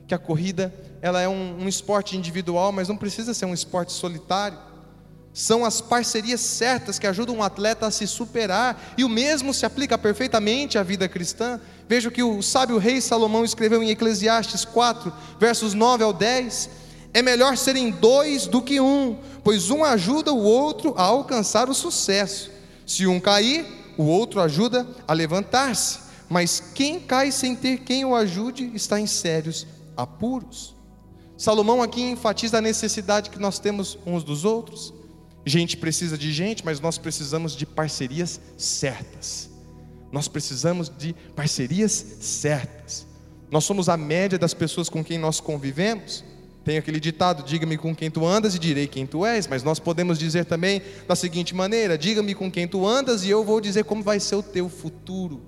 Que 0.08 0.14
a 0.14 0.18
corrida 0.18 0.74
ela 1.00 1.20
é 1.20 1.28
um, 1.28 1.62
um 1.62 1.68
esporte 1.68 2.16
individual, 2.16 2.72
mas 2.72 2.88
não 2.88 2.96
precisa 2.96 3.34
ser 3.34 3.44
um 3.46 3.54
esporte 3.54 3.92
solitário 3.92 4.71
são 5.34 5.64
as 5.64 5.80
parcerias 5.80 6.40
certas 6.40 6.98
que 6.98 7.06
ajudam 7.06 7.36
um 7.36 7.42
atleta 7.42 7.86
a 7.86 7.90
se 7.90 8.06
superar, 8.06 8.94
e 8.98 9.04
o 9.04 9.08
mesmo 9.08 9.54
se 9.54 9.64
aplica 9.64 9.96
perfeitamente 9.96 10.76
à 10.76 10.82
vida 10.82 11.08
cristã. 11.08 11.58
Veja 11.88 12.08
o 12.08 12.12
que 12.12 12.22
o 12.22 12.42
sábio 12.42 12.76
rei 12.78 13.00
Salomão 13.00 13.44
escreveu 13.44 13.82
em 13.82 13.90
Eclesiastes 13.90 14.64
4, 14.64 15.12
versos 15.40 15.72
9 15.72 16.04
ao 16.04 16.12
10: 16.12 16.68
É 17.14 17.22
melhor 17.22 17.56
serem 17.56 17.90
dois 17.90 18.46
do 18.46 18.60
que 18.60 18.78
um, 18.80 19.18
pois 19.42 19.70
um 19.70 19.82
ajuda 19.82 20.32
o 20.32 20.42
outro 20.42 20.94
a 20.98 21.02
alcançar 21.02 21.70
o 21.70 21.74
sucesso. 21.74 22.50
Se 22.86 23.06
um 23.06 23.18
cair, 23.18 23.64
o 23.96 24.04
outro 24.04 24.40
ajuda 24.40 24.86
a 25.08 25.14
levantar-se, 25.14 26.00
mas 26.28 26.62
quem 26.74 27.00
cai 27.00 27.32
sem 27.32 27.56
ter 27.56 27.78
quem 27.78 28.04
o 28.04 28.14
ajude 28.14 28.70
está 28.74 29.00
em 29.00 29.06
sérios 29.06 29.66
apuros. 29.96 30.74
Salomão 31.38 31.82
aqui 31.82 32.02
enfatiza 32.02 32.58
a 32.58 32.60
necessidade 32.60 33.30
que 33.30 33.38
nós 33.38 33.58
temos 33.58 33.98
uns 34.06 34.22
dos 34.22 34.44
outros. 34.44 34.92
Gente 35.44 35.76
precisa 35.76 36.16
de 36.16 36.32
gente, 36.32 36.64
mas 36.64 36.78
nós 36.78 36.98
precisamos 36.98 37.56
de 37.56 37.66
parcerias 37.66 38.40
certas. 38.56 39.50
Nós 40.12 40.28
precisamos 40.28 40.92
de 40.96 41.14
parcerias 41.34 41.92
certas. 42.20 43.06
Nós 43.50 43.64
somos 43.64 43.88
a 43.88 43.96
média 43.96 44.38
das 44.38 44.54
pessoas 44.54 44.88
com 44.88 45.02
quem 45.02 45.18
nós 45.18 45.40
convivemos. 45.40 46.24
Tem 46.64 46.78
aquele 46.78 47.00
ditado: 47.00 47.42
diga-me 47.42 47.76
com 47.76 47.94
quem 47.94 48.08
tu 48.08 48.24
andas 48.24 48.54
e 48.54 48.58
direi 48.58 48.86
quem 48.86 49.04
tu 49.04 49.26
és. 49.26 49.48
Mas 49.48 49.64
nós 49.64 49.80
podemos 49.80 50.16
dizer 50.16 50.44
também 50.44 50.80
da 51.08 51.16
seguinte 51.16 51.54
maneira: 51.54 51.98
diga-me 51.98 52.34
com 52.34 52.50
quem 52.50 52.68
tu 52.68 52.86
andas 52.86 53.24
e 53.24 53.30
eu 53.30 53.42
vou 53.42 53.60
dizer 53.60 53.84
como 53.84 54.02
vai 54.02 54.20
ser 54.20 54.36
o 54.36 54.42
teu 54.42 54.68
futuro. 54.68 55.42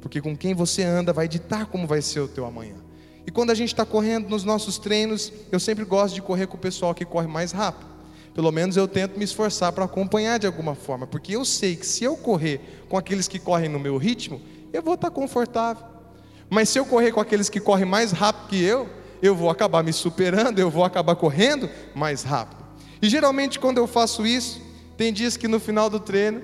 Porque 0.00 0.22
com 0.22 0.34
quem 0.34 0.54
você 0.54 0.82
anda 0.82 1.12
vai 1.12 1.28
ditar 1.28 1.66
como 1.66 1.86
vai 1.86 2.00
ser 2.00 2.20
o 2.20 2.28
teu 2.28 2.46
amanhã. 2.46 2.76
E 3.26 3.30
quando 3.30 3.50
a 3.50 3.54
gente 3.54 3.72
está 3.72 3.84
correndo 3.84 4.28
nos 4.28 4.44
nossos 4.44 4.78
treinos, 4.78 5.32
eu 5.50 5.60
sempre 5.60 5.84
gosto 5.84 6.14
de 6.14 6.22
correr 6.22 6.46
com 6.46 6.56
o 6.56 6.60
pessoal 6.60 6.94
que 6.94 7.04
corre 7.04 7.26
mais 7.26 7.52
rápido 7.52 7.95
pelo 8.36 8.52
menos 8.52 8.76
eu 8.76 8.86
tento 8.86 9.18
me 9.18 9.24
esforçar 9.24 9.72
para 9.72 9.86
acompanhar 9.86 10.38
de 10.38 10.46
alguma 10.46 10.74
forma, 10.74 11.06
porque 11.06 11.34
eu 11.34 11.42
sei 11.42 11.74
que 11.74 11.86
se 11.86 12.04
eu 12.04 12.18
correr 12.18 12.84
com 12.86 12.98
aqueles 12.98 13.26
que 13.26 13.38
correm 13.38 13.70
no 13.70 13.78
meu 13.78 13.96
ritmo, 13.96 14.42
eu 14.74 14.82
vou 14.82 14.92
estar 14.92 15.10
confortável. 15.10 15.82
Mas 16.50 16.68
se 16.68 16.78
eu 16.78 16.84
correr 16.84 17.12
com 17.12 17.18
aqueles 17.18 17.48
que 17.48 17.58
correm 17.58 17.86
mais 17.86 18.12
rápido 18.12 18.48
que 18.48 18.62
eu, 18.62 18.90
eu 19.22 19.34
vou 19.34 19.48
acabar 19.48 19.82
me 19.82 19.90
superando, 19.90 20.58
eu 20.58 20.68
vou 20.68 20.84
acabar 20.84 21.16
correndo 21.16 21.70
mais 21.94 22.24
rápido. 22.24 22.62
E 23.00 23.08
geralmente 23.08 23.58
quando 23.58 23.78
eu 23.78 23.86
faço 23.86 24.26
isso, 24.26 24.60
tem 24.98 25.14
dias 25.14 25.38
que 25.38 25.48
no 25.48 25.58
final 25.58 25.88
do 25.88 25.98
treino, 25.98 26.42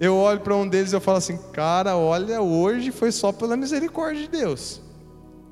eu 0.00 0.16
olho 0.16 0.40
para 0.40 0.56
um 0.56 0.66
deles 0.66 0.90
e 0.90 0.96
eu 0.96 1.00
falo 1.00 1.18
assim: 1.18 1.38
"Cara, 1.52 1.96
olha, 1.96 2.42
hoje 2.42 2.90
foi 2.90 3.12
só 3.12 3.30
pela 3.30 3.56
misericórdia 3.56 4.22
de 4.22 4.28
Deus". 4.28 4.80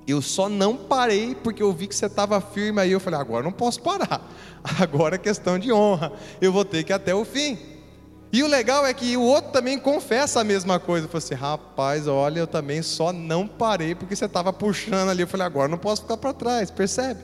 Eu 0.07 0.23
só 0.23 0.49
não 0.49 0.77
parei 0.77 1.35
porque 1.35 1.63
eu 1.63 1.73
vi 1.73 1.89
que 1.89 1.95
você 1.95 2.07
estava 2.07 2.41
firme 2.41 2.81
aí. 2.81 2.93
Eu 2.93 3.01
falei, 3.01 3.19
agora 3.19 3.43
não 3.43 3.53
posso 3.53 3.83
parar. 3.83 4.23
Agora 4.81 5.17
é 5.17 5.19
questão 5.19 5.59
de 5.59 5.73
honra. 5.73 6.13
Eu 6.41 6.53
vou 6.53 6.65
ter 6.65 6.85
que 6.85 6.93
ir 6.93 6.95
até 6.95 7.15
o 7.15 7.25
fim. 7.25 7.59
E 8.33 8.43
o 8.43 8.47
legal 8.47 8.85
é 8.85 8.93
que 8.93 9.17
o 9.17 9.23
outro 9.23 9.53
também 9.53 9.79
confessa 9.79 10.41
a 10.41 10.45
mesma 10.45 10.79
coisa. 10.79 11.07
Eu 11.07 11.11
falei 11.11 11.25
assim, 11.25 11.35
rapaz, 11.35 12.07
olha, 12.07 12.41
eu 12.41 12.47
também 12.47 12.83
só 12.83 13.13
não 13.13 13.47
parei 13.47 13.95
porque 13.95 14.15
você 14.15 14.27
estava 14.27 14.53
puxando 14.53 15.09
ali. 15.09 15.23
Eu 15.23 15.29
falei, 15.29 15.47
agora 15.47 15.69
não 15.69 15.79
posso 15.79 16.03
ficar 16.03 16.17
para 16.17 16.33
trás, 16.33 16.71
percebe? 16.71 17.21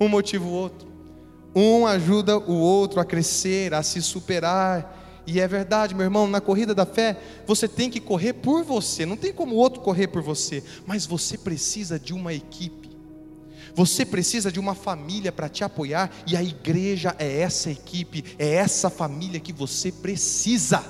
Um 0.00 0.08
motivo 0.08 0.48
o 0.48 0.52
outro. 0.52 0.88
Um 1.54 1.86
ajuda 1.86 2.38
o 2.38 2.54
outro 2.54 3.00
a 3.00 3.04
crescer, 3.04 3.74
a 3.74 3.82
se 3.82 4.00
superar. 4.00 4.99
E 5.30 5.38
é 5.38 5.46
verdade, 5.46 5.94
meu 5.94 6.02
irmão, 6.02 6.26
na 6.26 6.40
corrida 6.40 6.74
da 6.74 6.84
fé, 6.84 7.16
você 7.46 7.68
tem 7.68 7.88
que 7.88 8.00
correr 8.00 8.32
por 8.32 8.64
você, 8.64 9.06
não 9.06 9.16
tem 9.16 9.32
como 9.32 9.54
o 9.54 9.58
outro 9.58 9.80
correr 9.80 10.08
por 10.08 10.20
você, 10.20 10.60
mas 10.84 11.06
você 11.06 11.38
precisa 11.38 12.00
de 12.00 12.12
uma 12.12 12.34
equipe. 12.34 12.90
Você 13.72 14.04
precisa 14.04 14.50
de 14.50 14.58
uma 14.58 14.74
família 14.74 15.30
para 15.30 15.48
te 15.48 15.62
apoiar, 15.62 16.10
e 16.26 16.36
a 16.36 16.42
igreja 16.42 17.14
é 17.16 17.42
essa 17.42 17.70
equipe, 17.70 18.24
é 18.40 18.54
essa 18.54 18.90
família 18.90 19.38
que 19.38 19.52
você 19.52 19.92
precisa 19.92 20.84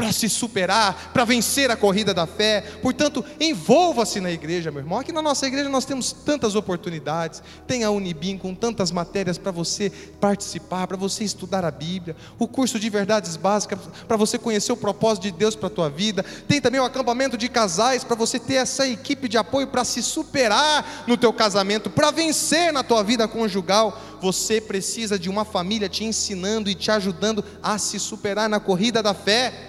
para 0.00 0.12
se 0.12 0.30
superar, 0.30 1.10
para 1.12 1.26
vencer 1.26 1.70
a 1.70 1.76
corrida 1.76 2.14
da 2.14 2.26
fé. 2.26 2.62
Portanto, 2.80 3.22
envolva-se 3.38 4.18
na 4.18 4.30
igreja, 4.30 4.70
meu 4.70 4.80
irmão. 4.80 4.98
Aqui 4.98 5.12
na 5.12 5.20
nossa 5.20 5.46
igreja 5.46 5.68
nós 5.68 5.84
temos 5.84 6.10
tantas 6.10 6.54
oportunidades. 6.54 7.42
Tem 7.66 7.84
a 7.84 7.90
Unibim 7.90 8.38
com 8.38 8.54
tantas 8.54 8.90
matérias 8.90 9.36
para 9.36 9.52
você 9.52 9.90
participar, 10.18 10.86
para 10.86 10.96
você 10.96 11.22
estudar 11.22 11.66
a 11.66 11.70
Bíblia. 11.70 12.16
O 12.38 12.48
curso 12.48 12.80
de 12.80 12.88
verdades 12.88 13.36
básicas 13.36 13.78
para 14.08 14.16
você 14.16 14.38
conhecer 14.38 14.72
o 14.72 14.76
propósito 14.76 15.24
de 15.24 15.32
Deus 15.32 15.54
para 15.54 15.66
a 15.66 15.70
tua 15.70 15.90
vida. 15.90 16.24
Tem 16.48 16.62
também 16.62 16.80
o 16.80 16.84
acampamento 16.84 17.36
de 17.36 17.50
casais 17.50 18.02
para 18.02 18.16
você 18.16 18.38
ter 18.38 18.54
essa 18.54 18.88
equipe 18.88 19.28
de 19.28 19.36
apoio 19.36 19.66
para 19.66 19.84
se 19.84 20.02
superar 20.02 21.04
no 21.06 21.18
teu 21.18 21.30
casamento, 21.30 21.90
para 21.90 22.10
vencer 22.10 22.72
na 22.72 22.82
tua 22.82 23.02
vida 23.02 23.28
conjugal. 23.28 24.00
Você 24.22 24.62
precisa 24.62 25.18
de 25.18 25.28
uma 25.28 25.44
família 25.44 25.90
te 25.90 26.04
ensinando 26.04 26.70
e 26.70 26.74
te 26.74 26.90
ajudando 26.90 27.44
a 27.62 27.76
se 27.76 28.00
superar 28.00 28.48
na 28.48 28.58
corrida 28.58 29.02
da 29.02 29.12
fé. 29.12 29.66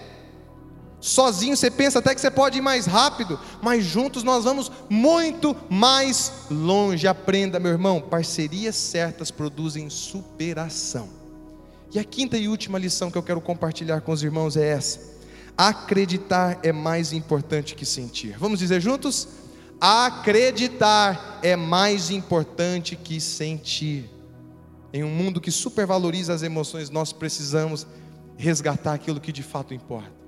Sozinho 1.02 1.58
você 1.58 1.72
pensa 1.72 1.98
até 1.98 2.14
que 2.14 2.22
você 2.22 2.30
pode 2.30 2.60
ir 2.60 2.62
mais 2.62 2.86
rápido, 2.86 3.40
mas 3.60 3.84
juntos 3.84 4.22
nós 4.22 4.44
vamos 4.44 4.72
muito 4.88 5.58
mais 5.68 6.32
longe. 6.52 7.08
Aprenda, 7.08 7.60
meu 7.60 7.72
irmão, 7.72 8.00
parcerias 8.00 8.76
certas 8.76 9.32
produzem 9.32 9.90
superação. 9.90 11.10
E 11.92 11.98
a 11.98 12.04
quinta 12.04 12.38
e 12.38 12.48
última 12.48 12.78
lição 12.78 13.10
que 13.10 13.18
eu 13.18 13.24
quero 13.24 13.42
compartilhar 13.42 14.02
com 14.02 14.12
os 14.12 14.22
irmãos 14.22 14.56
é 14.56 14.68
essa: 14.70 15.00
acreditar 15.58 16.60
é 16.62 16.72
mais 16.72 17.12
importante 17.12 17.74
que 17.74 17.86
sentir. 17.86 18.38
Vamos 18.38 18.60
dizer 18.60 18.80
juntos? 18.80 19.28
Acreditar 19.82 21.40
é 21.42 21.56
mais 21.56 22.12
importante 22.12 22.96
que 22.96 23.20
sentir. 23.20 24.08
Em 24.94 25.04
um 25.04 25.10
mundo 25.10 25.42
que 25.42 25.50
supervaloriza 25.50 26.32
as 26.32 26.44
emoções, 26.44 26.92
nós 26.92 27.12
precisamos 27.12 27.88
resgatar 28.38 28.94
aquilo 28.94 29.20
que 29.20 29.32
de 29.32 29.42
fato 29.42 29.74
importa. 29.74 30.21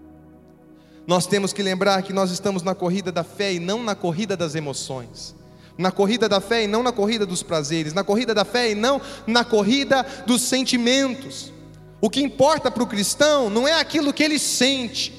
Nós 1.05 1.27
temos 1.27 1.51
que 1.51 1.61
lembrar 1.61 2.01
que 2.01 2.13
nós 2.13 2.31
estamos 2.31 2.63
na 2.63 2.73
corrida 2.73 3.11
da 3.11 3.23
fé 3.23 3.53
e 3.53 3.59
não 3.59 3.83
na 3.83 3.93
corrida 3.93 4.37
das 4.37 4.55
emoções. 4.55 5.35
Na 5.77 5.91
corrida 5.91 6.29
da 6.29 6.39
fé 6.39 6.63
e 6.63 6.67
não 6.67 6.81
na 6.81 6.91
corrida 6.91 7.25
dos 7.25 7.43
prazeres. 7.43 7.93
Na 7.93 8.03
corrida 8.03 8.33
da 8.33 8.45
fé 8.45 8.71
e 8.71 8.75
não 8.75 9.01
na 9.27 9.43
corrida 9.43 10.05
dos 10.25 10.41
sentimentos. 10.41 11.51
O 11.99 12.09
que 12.09 12.21
importa 12.21 12.71
para 12.71 12.83
o 12.83 12.87
cristão 12.87 13.49
não 13.49 13.67
é 13.67 13.73
aquilo 13.73 14.13
que 14.13 14.23
ele 14.23 14.39
sente. 14.39 15.13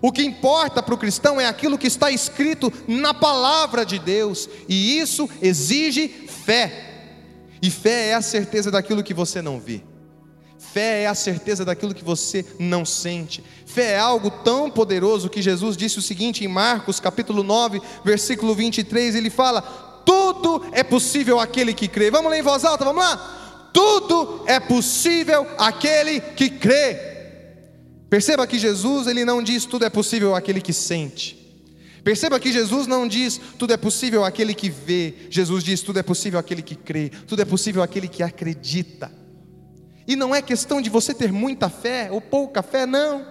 O 0.00 0.12
que 0.12 0.22
importa 0.22 0.82
para 0.82 0.94
o 0.94 0.98
cristão 0.98 1.40
é 1.40 1.46
aquilo 1.46 1.78
que 1.78 1.86
está 1.86 2.10
escrito 2.10 2.72
na 2.86 3.14
palavra 3.14 3.84
de 3.84 3.98
Deus. 3.98 4.48
E 4.68 4.98
isso 4.98 5.28
exige 5.40 6.08
fé. 6.08 6.92
E 7.60 7.70
fé 7.70 8.10
é 8.10 8.14
a 8.14 8.22
certeza 8.22 8.70
daquilo 8.70 9.02
que 9.02 9.14
você 9.14 9.40
não 9.40 9.58
vê. 9.58 9.82
Fé 10.74 11.02
é 11.02 11.06
a 11.06 11.14
certeza 11.14 11.64
daquilo 11.64 11.94
que 11.94 12.02
você 12.02 12.44
não 12.58 12.84
sente. 12.84 13.44
Fé 13.64 13.92
é 13.92 13.98
algo 14.00 14.28
tão 14.28 14.68
poderoso 14.68 15.30
que 15.30 15.40
Jesus 15.40 15.76
disse 15.76 16.00
o 16.00 16.02
seguinte 16.02 16.44
em 16.44 16.48
Marcos, 16.48 16.98
capítulo 16.98 17.44
9, 17.44 17.80
versículo 18.04 18.56
23, 18.56 19.14
ele 19.14 19.30
fala: 19.30 19.62
"Tudo 20.04 20.64
é 20.72 20.82
possível 20.82 21.38
aquele 21.38 21.72
que 21.72 21.86
crê". 21.86 22.10
Vamos 22.10 22.28
ler 22.28 22.40
em 22.40 22.42
voz 22.42 22.64
alta, 22.64 22.84
vamos 22.84 23.04
lá? 23.04 23.70
Tudo 23.72 24.42
é 24.48 24.58
possível 24.58 25.46
aquele 25.58 26.18
que 26.20 26.50
crê. 26.50 26.98
Perceba 28.10 28.44
que 28.44 28.58
Jesus, 28.58 29.06
ele 29.06 29.24
não 29.24 29.44
diz 29.44 29.64
tudo 29.66 29.84
é 29.84 29.90
possível 29.90 30.34
aquele 30.34 30.60
que 30.60 30.72
sente. 30.72 31.38
Perceba 32.02 32.40
que 32.40 32.52
Jesus 32.52 32.88
não 32.88 33.06
diz 33.06 33.40
tudo 33.56 33.72
é 33.72 33.76
possível 33.76 34.24
aquele 34.24 34.52
que 34.52 34.70
vê. 34.70 35.14
Jesus 35.30 35.62
diz 35.62 35.82
tudo 35.82 36.00
é 36.00 36.02
possível 36.02 36.40
aquele 36.40 36.62
que 36.62 36.74
crê. 36.74 37.12
Tudo 37.28 37.42
é 37.42 37.44
possível 37.44 37.80
aquele 37.80 38.08
que 38.08 38.24
acredita. 38.24 39.22
E 40.06 40.16
não 40.16 40.34
é 40.34 40.42
questão 40.42 40.80
de 40.80 40.90
você 40.90 41.14
ter 41.14 41.32
muita 41.32 41.68
fé 41.68 42.08
ou 42.10 42.20
pouca 42.20 42.62
fé, 42.62 42.86
não. 42.86 43.26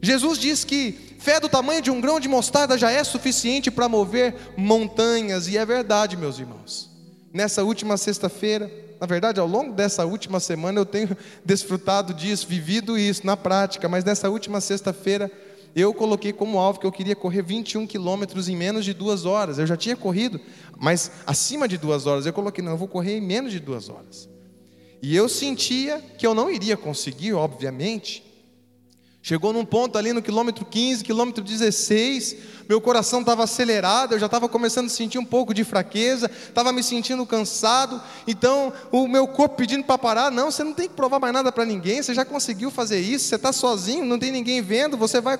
Jesus 0.00 0.38
diz 0.38 0.64
que 0.64 0.92
fé 1.18 1.40
do 1.40 1.48
tamanho 1.48 1.82
de 1.82 1.90
um 1.90 2.00
grão 2.00 2.20
de 2.20 2.28
mostarda 2.28 2.78
já 2.78 2.90
é 2.90 3.02
suficiente 3.02 3.70
para 3.70 3.88
mover 3.88 4.34
montanhas, 4.56 5.48
e 5.48 5.58
é 5.58 5.66
verdade, 5.66 6.16
meus 6.16 6.38
irmãos. 6.38 6.88
Nessa 7.32 7.64
última 7.64 7.96
sexta-feira, 7.96 8.70
na 9.00 9.06
verdade, 9.06 9.40
ao 9.40 9.46
longo 9.46 9.72
dessa 9.72 10.04
última 10.06 10.40
semana, 10.40 10.78
eu 10.78 10.86
tenho 10.86 11.16
desfrutado 11.44 12.14
disso, 12.14 12.46
vivido 12.46 12.96
isso 12.96 13.26
na 13.26 13.36
prática, 13.36 13.88
mas 13.88 14.04
nessa 14.04 14.30
última 14.30 14.60
sexta-feira, 14.60 15.30
eu 15.74 15.92
coloquei 15.92 16.32
como 16.32 16.58
alvo 16.58 16.80
que 16.80 16.86
eu 16.86 16.92
queria 16.92 17.14
correr 17.14 17.42
21 17.42 17.86
quilômetros 17.86 18.48
em 18.48 18.56
menos 18.56 18.84
de 18.84 18.94
duas 18.94 19.24
horas. 19.24 19.58
Eu 19.58 19.66
já 19.66 19.76
tinha 19.76 19.96
corrido, 19.96 20.40
mas 20.78 21.10
acima 21.26 21.68
de 21.68 21.76
duas 21.76 22.06
horas. 22.06 22.24
Eu 22.24 22.32
coloquei, 22.32 22.64
não, 22.64 22.72
eu 22.72 22.78
vou 22.78 22.88
correr 22.88 23.18
em 23.18 23.20
menos 23.20 23.52
de 23.52 23.60
duas 23.60 23.88
horas. 23.88 24.28
E 25.00 25.14
eu 25.14 25.28
sentia 25.28 26.00
que 26.18 26.26
eu 26.26 26.34
não 26.34 26.50
iria 26.50 26.76
conseguir, 26.76 27.32
obviamente. 27.32 28.27
Chegou 29.20 29.52
num 29.52 29.64
ponto 29.64 29.98
ali 29.98 30.12
no 30.12 30.22
quilômetro 30.22 30.64
15, 30.64 31.02
quilômetro 31.02 31.42
16, 31.42 32.36
meu 32.68 32.80
coração 32.80 33.20
estava 33.20 33.42
acelerado, 33.42 34.12
eu 34.14 34.18
já 34.18 34.26
estava 34.26 34.48
começando 34.48 34.86
a 34.86 34.90
sentir 34.90 35.18
um 35.18 35.24
pouco 35.24 35.52
de 35.52 35.64
fraqueza, 35.64 36.30
estava 36.48 36.72
me 36.72 36.82
sentindo 36.84 37.26
cansado, 37.26 38.00
então 38.28 38.72
o 38.92 39.08
meu 39.08 39.26
corpo 39.26 39.56
pedindo 39.56 39.82
para 39.82 39.98
parar, 39.98 40.30
não, 40.30 40.50
você 40.50 40.62
não 40.62 40.72
tem 40.72 40.88
que 40.88 40.94
provar 40.94 41.18
mais 41.18 41.32
nada 41.32 41.50
para 41.50 41.64
ninguém, 41.64 42.00
você 42.00 42.14
já 42.14 42.24
conseguiu 42.24 42.70
fazer 42.70 43.00
isso, 43.00 43.26
você 43.26 43.34
está 43.34 43.52
sozinho, 43.52 44.04
não 44.04 44.18
tem 44.18 44.30
ninguém 44.30 44.62
vendo, 44.62 44.96
você 44.96 45.20
vai, 45.20 45.36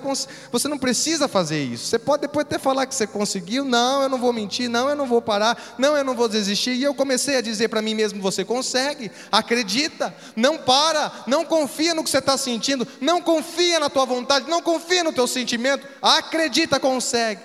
você 0.51 0.67
não 0.67 0.77
precisa 0.77 1.27
fazer 1.27 1.63
isso. 1.63 1.85
Você 1.85 1.97
pode 1.97 2.21
depois 2.21 2.45
até 2.45 2.59
falar 2.59 2.85
que 2.85 2.93
você 2.93 3.07
conseguiu, 3.07 3.63
não, 3.63 4.03
eu 4.03 4.09
não 4.09 4.17
vou 4.17 4.33
mentir, 4.33 4.69
não, 4.69 4.89
eu 4.89 4.95
não 4.95 5.05
vou 5.05 5.21
parar, 5.21 5.75
não, 5.77 5.95
eu 5.95 6.03
não 6.03 6.15
vou 6.15 6.27
desistir. 6.27 6.71
E 6.71 6.83
eu 6.83 6.93
comecei 6.93 7.37
a 7.37 7.41
dizer 7.41 7.69
para 7.69 7.81
mim 7.81 7.95
mesmo, 7.95 8.21
você 8.21 8.43
consegue, 8.43 9.09
acredita, 9.31 10.13
não 10.35 10.57
para, 10.57 11.23
não 11.25 11.45
confia 11.45 11.93
no 11.93 12.03
que 12.03 12.09
você 12.09 12.17
está 12.17 12.37
sentindo, 12.37 12.87
não 12.99 13.21
confia 13.21 13.68
na 13.77 13.89
tua 13.89 14.05
vontade, 14.05 14.49
não 14.49 14.61
confia 14.61 15.03
no 15.03 15.11
teu 15.11 15.27
sentimento, 15.27 15.85
acredita, 16.01 16.79
consegue. 16.79 17.41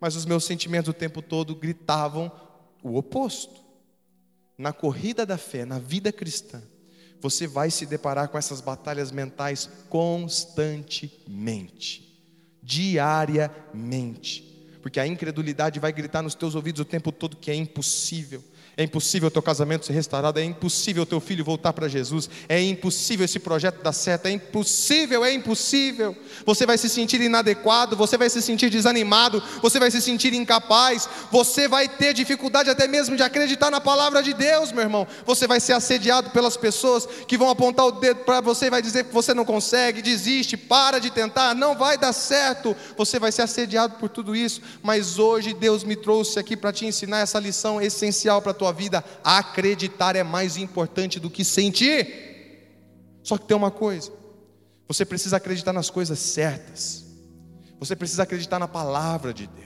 Mas 0.00 0.16
os 0.16 0.26
meus 0.26 0.44
sentimentos 0.44 0.88
o 0.88 0.92
tempo 0.92 1.22
todo 1.22 1.54
gritavam 1.54 2.32
o 2.82 2.96
oposto. 2.96 3.62
Na 4.58 4.72
corrida 4.72 5.24
da 5.24 5.38
fé, 5.38 5.64
na 5.64 5.78
vida 5.78 6.10
cristã, 6.10 6.60
você 7.20 7.46
vai 7.46 7.70
se 7.70 7.86
deparar 7.86 8.28
com 8.28 8.36
essas 8.36 8.60
batalhas 8.60 9.10
mentais 9.10 9.66
constantemente, 9.88 12.22
diariamente, 12.62 14.42
porque 14.82 15.00
a 15.00 15.06
incredulidade 15.06 15.80
vai 15.80 15.90
gritar 15.90 16.20
nos 16.20 16.34
teus 16.34 16.54
ouvidos 16.54 16.82
o 16.82 16.84
tempo 16.84 17.10
todo 17.10 17.38
que 17.38 17.50
é 17.50 17.54
impossível, 17.54 18.44
é 18.76 18.82
impossível 18.82 19.28
o 19.28 19.30
teu 19.30 19.42
casamento 19.42 19.86
ser 19.86 19.92
restaurado, 19.92 20.40
é 20.40 20.44
impossível 20.44 21.04
o 21.04 21.06
teu 21.06 21.20
filho 21.20 21.44
voltar 21.44 21.72
para 21.72 21.86
Jesus, 21.86 22.28
é 22.48 22.60
impossível 22.60 23.24
esse 23.24 23.38
projeto 23.38 23.82
dar 23.82 23.92
certo, 23.92 24.26
é 24.26 24.30
impossível, 24.30 25.24
é 25.24 25.32
impossível. 25.32 26.16
Você 26.44 26.66
vai 26.66 26.76
se 26.76 26.88
sentir 26.88 27.20
inadequado, 27.20 27.96
você 27.96 28.18
vai 28.18 28.28
se 28.28 28.42
sentir 28.42 28.70
desanimado, 28.70 29.40
você 29.62 29.78
vai 29.78 29.90
se 29.92 30.00
sentir 30.00 30.34
incapaz, 30.34 31.08
você 31.30 31.68
vai 31.68 31.88
ter 31.88 32.12
dificuldade 32.12 32.68
até 32.68 32.88
mesmo 32.88 33.16
de 33.16 33.22
acreditar 33.22 33.70
na 33.70 33.80
palavra 33.80 34.22
de 34.22 34.34
Deus, 34.34 34.72
meu 34.72 34.82
irmão. 34.82 35.06
Você 35.24 35.46
vai 35.46 35.60
ser 35.60 35.74
assediado 35.74 36.30
pelas 36.30 36.56
pessoas 36.56 37.06
que 37.28 37.38
vão 37.38 37.48
apontar 37.48 37.86
o 37.86 37.92
dedo 37.92 38.24
para 38.24 38.40
você 38.40 38.66
e 38.66 38.70
vai 38.70 38.82
dizer 38.82 39.04
que 39.04 39.14
você 39.14 39.32
não 39.32 39.44
consegue, 39.44 40.02
desiste, 40.02 40.56
para 40.56 40.98
de 40.98 41.10
tentar, 41.10 41.54
não 41.54 41.76
vai 41.76 41.96
dar 41.96 42.12
certo. 42.12 42.74
Você 42.96 43.20
vai 43.20 43.30
ser 43.30 43.42
assediado 43.42 43.98
por 43.98 44.08
tudo 44.08 44.34
isso, 44.34 44.60
mas 44.82 45.16
hoje 45.16 45.54
Deus 45.54 45.84
me 45.84 45.94
trouxe 45.94 46.40
aqui 46.40 46.56
para 46.56 46.72
te 46.72 46.84
ensinar 46.84 47.20
essa 47.20 47.38
lição 47.38 47.80
essencial 47.80 48.42
para 48.42 48.50
a 48.50 48.54
tua 48.54 48.63
tua 48.64 48.72
vida, 48.72 49.04
acreditar 49.22 50.16
é 50.16 50.22
mais 50.22 50.56
importante 50.56 51.20
do 51.20 51.28
que 51.28 51.44
sentir. 51.44 52.24
Só 53.22 53.36
que 53.36 53.46
tem 53.46 53.56
uma 53.56 53.70
coisa: 53.70 54.10
você 54.88 55.04
precisa 55.04 55.36
acreditar 55.36 55.72
nas 55.72 55.90
coisas 55.90 56.18
certas, 56.18 57.04
você 57.78 57.94
precisa 57.94 58.22
acreditar 58.22 58.58
na 58.58 58.68
palavra 58.68 59.34
de 59.34 59.46
Deus, 59.46 59.63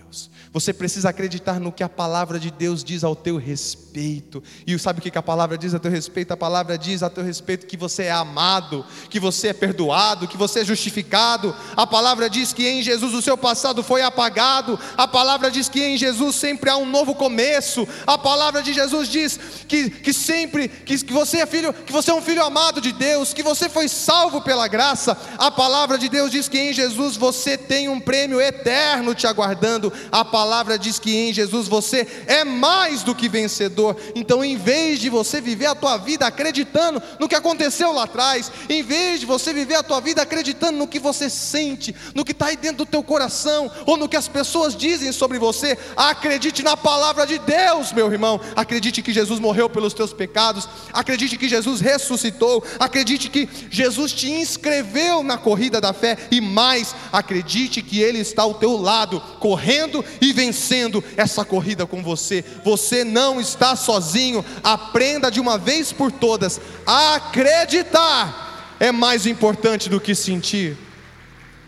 você 0.53 0.73
precisa 0.73 1.11
acreditar 1.11 1.61
no 1.61 1.73
que 1.73 1.83
a 1.83 1.89
palavra 1.89 2.39
de 2.39 2.51
Deus 2.51 2.83
diz 2.83 3.05
ao 3.05 3.15
teu 3.15 3.37
respeito. 3.37 4.43
E 4.67 4.79
sabe 4.79 5.01
o 5.01 5.03
que 5.03 5.17
a 5.19 5.23
palavra 5.23 5.59
diz 5.59 5.75
a 5.75 5.79
teu 5.79 5.91
respeito? 5.91 6.33
A 6.33 6.37
palavra 6.37 6.79
diz 6.79 7.03
a 7.03 7.11
teu 7.11 7.25
respeito 7.25 7.67
que 7.67 7.77
você 7.77 8.05
é 8.05 8.11
amado, 8.11 8.85
que 9.11 9.21
você 9.21 9.49
é 9.49 9.53
perdoado, 9.53 10.29
que 10.29 10.37
você 10.37 10.61
é 10.61 10.65
justificado. 10.65 11.55
A 11.77 11.87
palavra 11.87 12.31
diz 12.31 12.53
que 12.53 12.67
em 12.67 12.83
Jesus 12.83 13.15
o 13.15 13.23
seu 13.23 13.37
passado 13.37 13.83
foi 13.83 14.03
apagado. 14.03 14.79
A 14.97 15.07
palavra 15.07 15.51
diz 15.51 15.69
que 15.69 15.83
em 15.83 15.97
Jesus 15.97 16.37
sempre 16.37 16.71
há 16.71 16.77
um 16.77 16.87
novo 16.87 17.15
começo. 17.15 17.87
A 18.07 18.17
palavra 18.17 18.63
de 18.63 18.73
Jesus 18.73 19.09
diz 19.09 19.39
que, 19.67 19.91
que 19.91 20.13
sempre 20.13 20.69
que, 20.69 21.05
que 21.05 21.13
você 21.13 21.39
é 21.39 21.47
filho, 21.47 21.73
que 21.73 21.93
você 21.93 22.11
é 22.11 22.15
um 22.15 22.23
filho 22.23 22.43
amado 22.43 22.81
de 22.81 22.93
Deus, 22.93 23.35
que 23.35 23.43
você 23.43 23.69
foi 23.69 23.89
salvo 23.89 24.41
pela 24.41 24.69
graça. 24.69 25.17
A 25.37 25.51
palavra 25.51 25.99
de 25.99 26.09
Deus 26.09 26.31
diz 26.31 26.49
que 26.49 26.59
em 26.59 26.73
Jesus 26.73 27.17
você 27.17 27.57
tem 27.57 27.89
um 27.89 28.01
prêmio 28.01 28.41
eterno 28.41 29.15
te 29.15 29.27
aguardando. 29.27 29.93
A 30.11 30.25
palavra 30.39 30.79
diz 30.79 31.01
que 31.01 31.17
em 31.17 31.33
Jesus 31.33 31.67
você 31.67 32.07
é 32.29 32.45
mais 32.45 33.03
do 33.03 33.13
que 33.13 33.29
vencedor. 33.29 33.97
Então, 34.15 34.45
em 34.45 34.57
vez 34.57 35.01
de 35.01 35.11
você 35.11 35.41
viver 35.41 35.67
a 35.67 35.75
tua 35.75 35.97
vida 35.97 36.29
acreditando 36.29 37.03
no 37.19 37.29
que 37.29 37.35
aconteceu 37.35 37.91
lá 37.91 38.05
atrás, 38.05 38.53
em 38.69 38.81
vez 38.81 39.19
de 39.19 39.27
você 39.27 39.53
viver 39.53 39.75
a 39.75 39.83
tua 39.83 40.01
vida 40.01 40.23
acreditando 40.23 40.79
no 40.79 40.87
que 40.87 41.01
você 41.01 41.29
sente, 41.29 41.93
no 42.15 42.25
que 42.25 42.31
está 42.31 42.47
aí 42.47 42.57
dentro 42.57 42.79
do 42.79 42.87
teu 42.87 43.03
coração, 43.03 43.69
ou 43.85 43.97
no 43.97 44.09
que 44.09 44.17
as 44.17 44.29
pessoas 44.29 44.77
dizem 44.77 45.11
sobre 45.11 45.41
você, 45.41 45.77
acredite 45.97 46.63
na 46.63 46.77
palavra 46.77 47.27
de 47.27 47.41
Deus, 47.41 47.93
meu 47.93 48.13
irmão. 48.13 48.41
Acredite 48.55 49.03
que 49.03 49.13
Jesus 49.13 49.41
morreu 49.41 49.69
pelos 49.69 49.93
teus 49.93 50.13
pecados, 50.13 50.69
acredite 50.93 51.37
que 51.37 51.49
Jesus 51.49 51.81
ressuscitou, 51.81 52.63
acredite 52.79 53.29
que 53.29 53.49
Jesus 53.69 54.13
te 54.13 54.31
inscreveu 54.31 55.25
na 55.25 55.37
corrida 55.37 55.81
da 55.81 55.93
fé 55.93 56.17
e 56.31 56.41
mais, 56.41 56.95
acredite 57.11 57.83
que 57.83 58.01
Ele 58.01 58.21
está 58.21 58.45
ao 58.45 58.55
teu 58.55 58.77
lado, 58.77 59.21
correndo 59.41 60.05
e 60.21 60.28
vencendo 60.33 61.03
essa 61.17 61.45
corrida 61.45 61.87
com 61.87 62.03
você. 62.03 62.45
Você 62.65 63.05
não 63.05 63.41
está 63.41 63.77
sozinho. 63.77 64.45
Aprenda 64.63 65.31
de 65.31 65.41
uma 65.41 65.59
vez 65.59 65.93
por 65.93 66.11
todas 66.11 66.61
acreditar 66.87 68.77
é 68.81 68.93
mais 68.93 69.27
importante 69.27 69.89
do 69.89 70.01
que 70.01 70.15
sentir. 70.15 70.77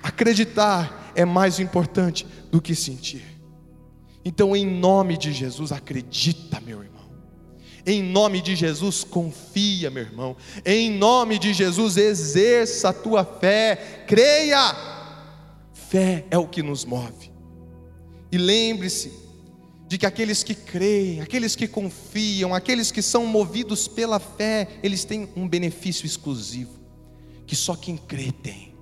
Acreditar 0.02 1.12
é 1.14 1.24
mais 1.24 1.58
importante 1.58 2.26
do 2.50 2.60
que 2.60 2.74
sentir. 2.74 3.24
Então, 4.24 4.54
em 4.54 4.66
nome 4.66 5.16
de 5.16 5.32
Jesus, 5.32 5.72
acredita, 5.72 6.60
meu 6.60 6.82
irmão. 6.82 7.00
Em 7.86 8.02
nome 8.02 8.42
de 8.42 8.54
Jesus, 8.54 9.02
confia, 9.02 9.90
meu 9.90 10.02
irmão. 10.02 10.36
Em 10.64 10.90
nome 10.90 11.38
de 11.38 11.52
Jesus, 11.52 11.96
exerça 11.96 12.90
a 12.90 12.92
tua 12.92 13.24
fé. 13.24 14.04
Creia. 14.06 14.74
Fé 15.72 16.26
é 16.30 16.38
o 16.38 16.46
que 16.46 16.62
nos 16.62 16.84
move. 16.84 17.32
E 18.32 18.38
lembre-se 18.38 19.12
de 19.88 19.98
que 19.98 20.06
aqueles 20.06 20.42
que 20.42 20.54
creem, 20.54 21.20
aqueles 21.20 21.56
que 21.56 21.66
confiam, 21.66 22.54
aqueles 22.54 22.92
que 22.92 23.02
são 23.02 23.26
movidos 23.26 23.88
pela 23.88 24.20
fé, 24.20 24.68
eles 24.82 25.04
têm 25.04 25.28
um 25.34 25.48
benefício 25.48 26.06
exclusivo 26.06 26.80
que 27.50 27.56
só 27.56 27.74
quem 27.74 27.96
crê 27.96 28.30
tem, 28.30 28.72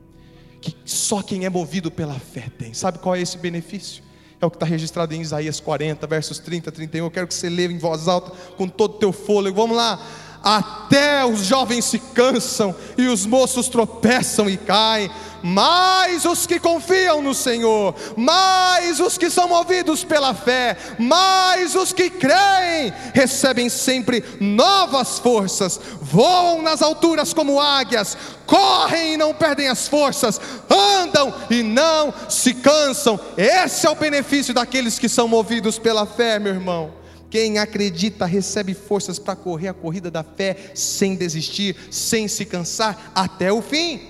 que 0.61 0.77
só 0.85 1.23
quem 1.23 1.47
é 1.47 1.49
movido 1.49 1.91
pela 1.91 2.19
fé 2.19 2.53
tem. 2.59 2.75
Sabe 2.75 2.99
qual 2.99 3.17
é 3.17 3.21
esse 3.23 3.39
benefício? 3.39 4.05
É 4.39 4.45
o 4.45 4.51
que 4.51 4.57
está 4.57 4.67
registrado 4.67 5.15
em 5.15 5.23
Isaías 5.23 5.59
40, 5.59 6.07
versos 6.07 6.39
30, 6.39 6.71
31. 6.71 7.07
Eu 7.07 7.11
quero 7.11 7.27
que 7.27 7.33
você 7.33 7.49
leia 7.49 7.73
em 7.73 7.79
voz 7.79 8.07
alta 8.07 8.31
com 8.59 8.69
todo 8.69 8.97
o 8.97 8.99
teu 8.99 9.11
fôlego. 9.11 9.57
Vamos 9.57 9.75
lá. 9.75 10.07
Até 10.43 11.25
os 11.25 11.45
jovens 11.45 11.85
se 11.85 11.99
cansam 11.99 12.75
e 12.97 13.07
os 13.07 13.27
moços 13.27 13.69
tropeçam 13.69 14.49
e 14.49 14.57
caem, 14.57 15.11
mas 15.43 16.25
os 16.25 16.47
que 16.47 16.59
confiam 16.59 17.21
no 17.23 17.35
Senhor, 17.35 17.95
mais 18.17 19.01
os 19.01 19.19
que 19.19 19.31
são 19.31 19.49
movidos 19.49 20.05
pela 20.05 20.35
fé, 20.35 20.77
mais 20.99 21.75
os 21.75 21.93
que 21.93 22.11
creem, 22.11 22.93
recebem 23.15 23.69
sempre 23.69 24.25
novas 24.41 25.19
forças, 25.19 25.81
voam 26.01 26.63
nas 26.63 26.83
alturas 26.83 27.33
como 27.33 27.61
águias, 27.61 28.17
correm 28.47 29.15
e 29.15 29.17
não 29.17 29.35
perdem 29.35 29.69
as 29.69 29.87
forças, 29.87 30.41
andam 30.71 31.35
e 31.51 31.63
não 31.63 32.13
se 32.29 32.55
cansam. 32.55 33.19
Esse 33.37 33.87
é 33.87 33.91
o 33.91 33.95
benefício 33.95 34.55
daqueles 34.55 34.99
que 34.99 35.09
são 35.09 35.29
movidos 35.29 35.79
pela 35.79 36.07
fé, 36.07 36.39
meu 36.39 36.55
irmão. 36.55 36.98
Quem 37.31 37.59
acredita 37.59 38.25
recebe 38.25 38.75
forças 38.75 39.19
para 39.19 39.37
correr 39.37 39.69
a 39.69 39.75
corrida 39.75 40.11
da 40.11 40.23
fé 40.23 40.73
sem 40.75 41.15
desistir, 41.15 41.77
sem 41.91 42.27
se 42.27 42.45
cansar 42.45 43.13
até 43.15 43.53
o 43.53 43.61
fim. 43.61 44.01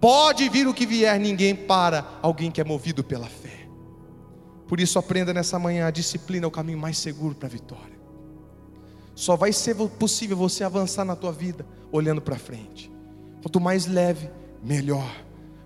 Pode 0.00 0.48
vir 0.48 0.66
o 0.66 0.74
que 0.74 0.86
vier, 0.86 1.18
ninguém 1.20 1.54
para 1.54 2.18
alguém 2.22 2.50
que 2.50 2.60
é 2.60 2.64
movido 2.64 3.04
pela 3.04 3.26
fé. 3.26 3.68
Por 4.66 4.80
isso, 4.80 4.98
aprenda 4.98 5.34
nessa 5.34 5.58
manhã: 5.58 5.86
a 5.86 5.90
disciplina 5.90 6.46
é 6.46 6.48
o 6.48 6.50
caminho 6.50 6.78
mais 6.78 6.98
seguro 6.98 7.34
para 7.34 7.46
a 7.46 7.50
vitória. 7.50 8.00
Só 9.14 9.36
vai 9.36 9.52
ser 9.52 9.74
possível 9.74 10.36
você 10.36 10.64
avançar 10.64 11.04
na 11.04 11.14
tua 11.14 11.30
vida 11.30 11.66
olhando 11.92 12.22
para 12.22 12.38
frente. 12.38 12.90
Quanto 13.42 13.60
mais 13.60 13.86
leve, 13.86 14.30
melhor. 14.62 15.24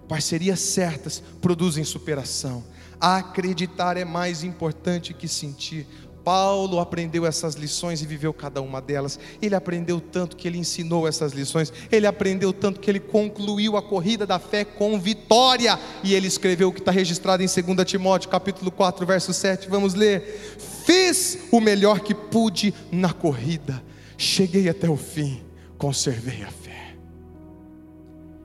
Parcerias 0.09 0.61
certas 0.61 1.23
produzem 1.41 1.85
superação. 1.85 2.65
Acreditar 3.01 3.97
é 3.97 4.05
mais 4.05 4.43
importante 4.43 5.15
que 5.15 5.29
sentir. 5.29 5.87
Paulo 6.25 6.81
aprendeu 6.81 7.27
essas 7.27 7.55
lições 7.55 8.01
e 8.01 8.07
viveu 8.07 8.33
cada 8.33 8.63
uma 8.63 8.81
delas. 8.81 9.21
Ele 9.43 9.55
aprendeu 9.55 10.01
tanto 10.01 10.37
que 10.37 10.49
ele 10.49 10.57
ensinou 10.57 11.07
essas 11.07 11.33
lições. 11.33 11.71
Ele 11.93 12.07
aprendeu 12.07 12.53
tanto 12.53 12.81
que 12.81 12.91
ele 12.91 12.99
concluiu 12.99 13.77
a 13.77 13.83
corrida 13.83 14.27
da 14.27 14.39
fé 14.39 14.65
com 14.65 14.99
vitória. 14.99 15.79
E 16.03 16.15
ele 16.15 16.27
escreveu 16.27 16.69
o 16.69 16.73
que 16.73 16.81
está 16.81 16.91
registrado 16.91 17.43
em 17.43 17.47
2 17.47 17.87
Timóteo, 17.87 18.31
capítulo 18.31 18.71
4, 18.71 19.05
verso 19.05 19.35
7. 19.35 19.69
Vamos 19.69 19.93
ler. 19.93 20.57
Fiz 20.87 21.39
o 21.53 21.61
melhor 21.61 22.01
que 22.01 22.15
pude 22.15 22.73
na 22.91 23.13
corrida. 23.13 23.85
Cheguei 24.17 24.69
até 24.69 24.89
o 24.89 24.97
fim. 24.97 25.43
Conservei 25.77 26.43
a 26.43 26.51
fé. 26.51 26.95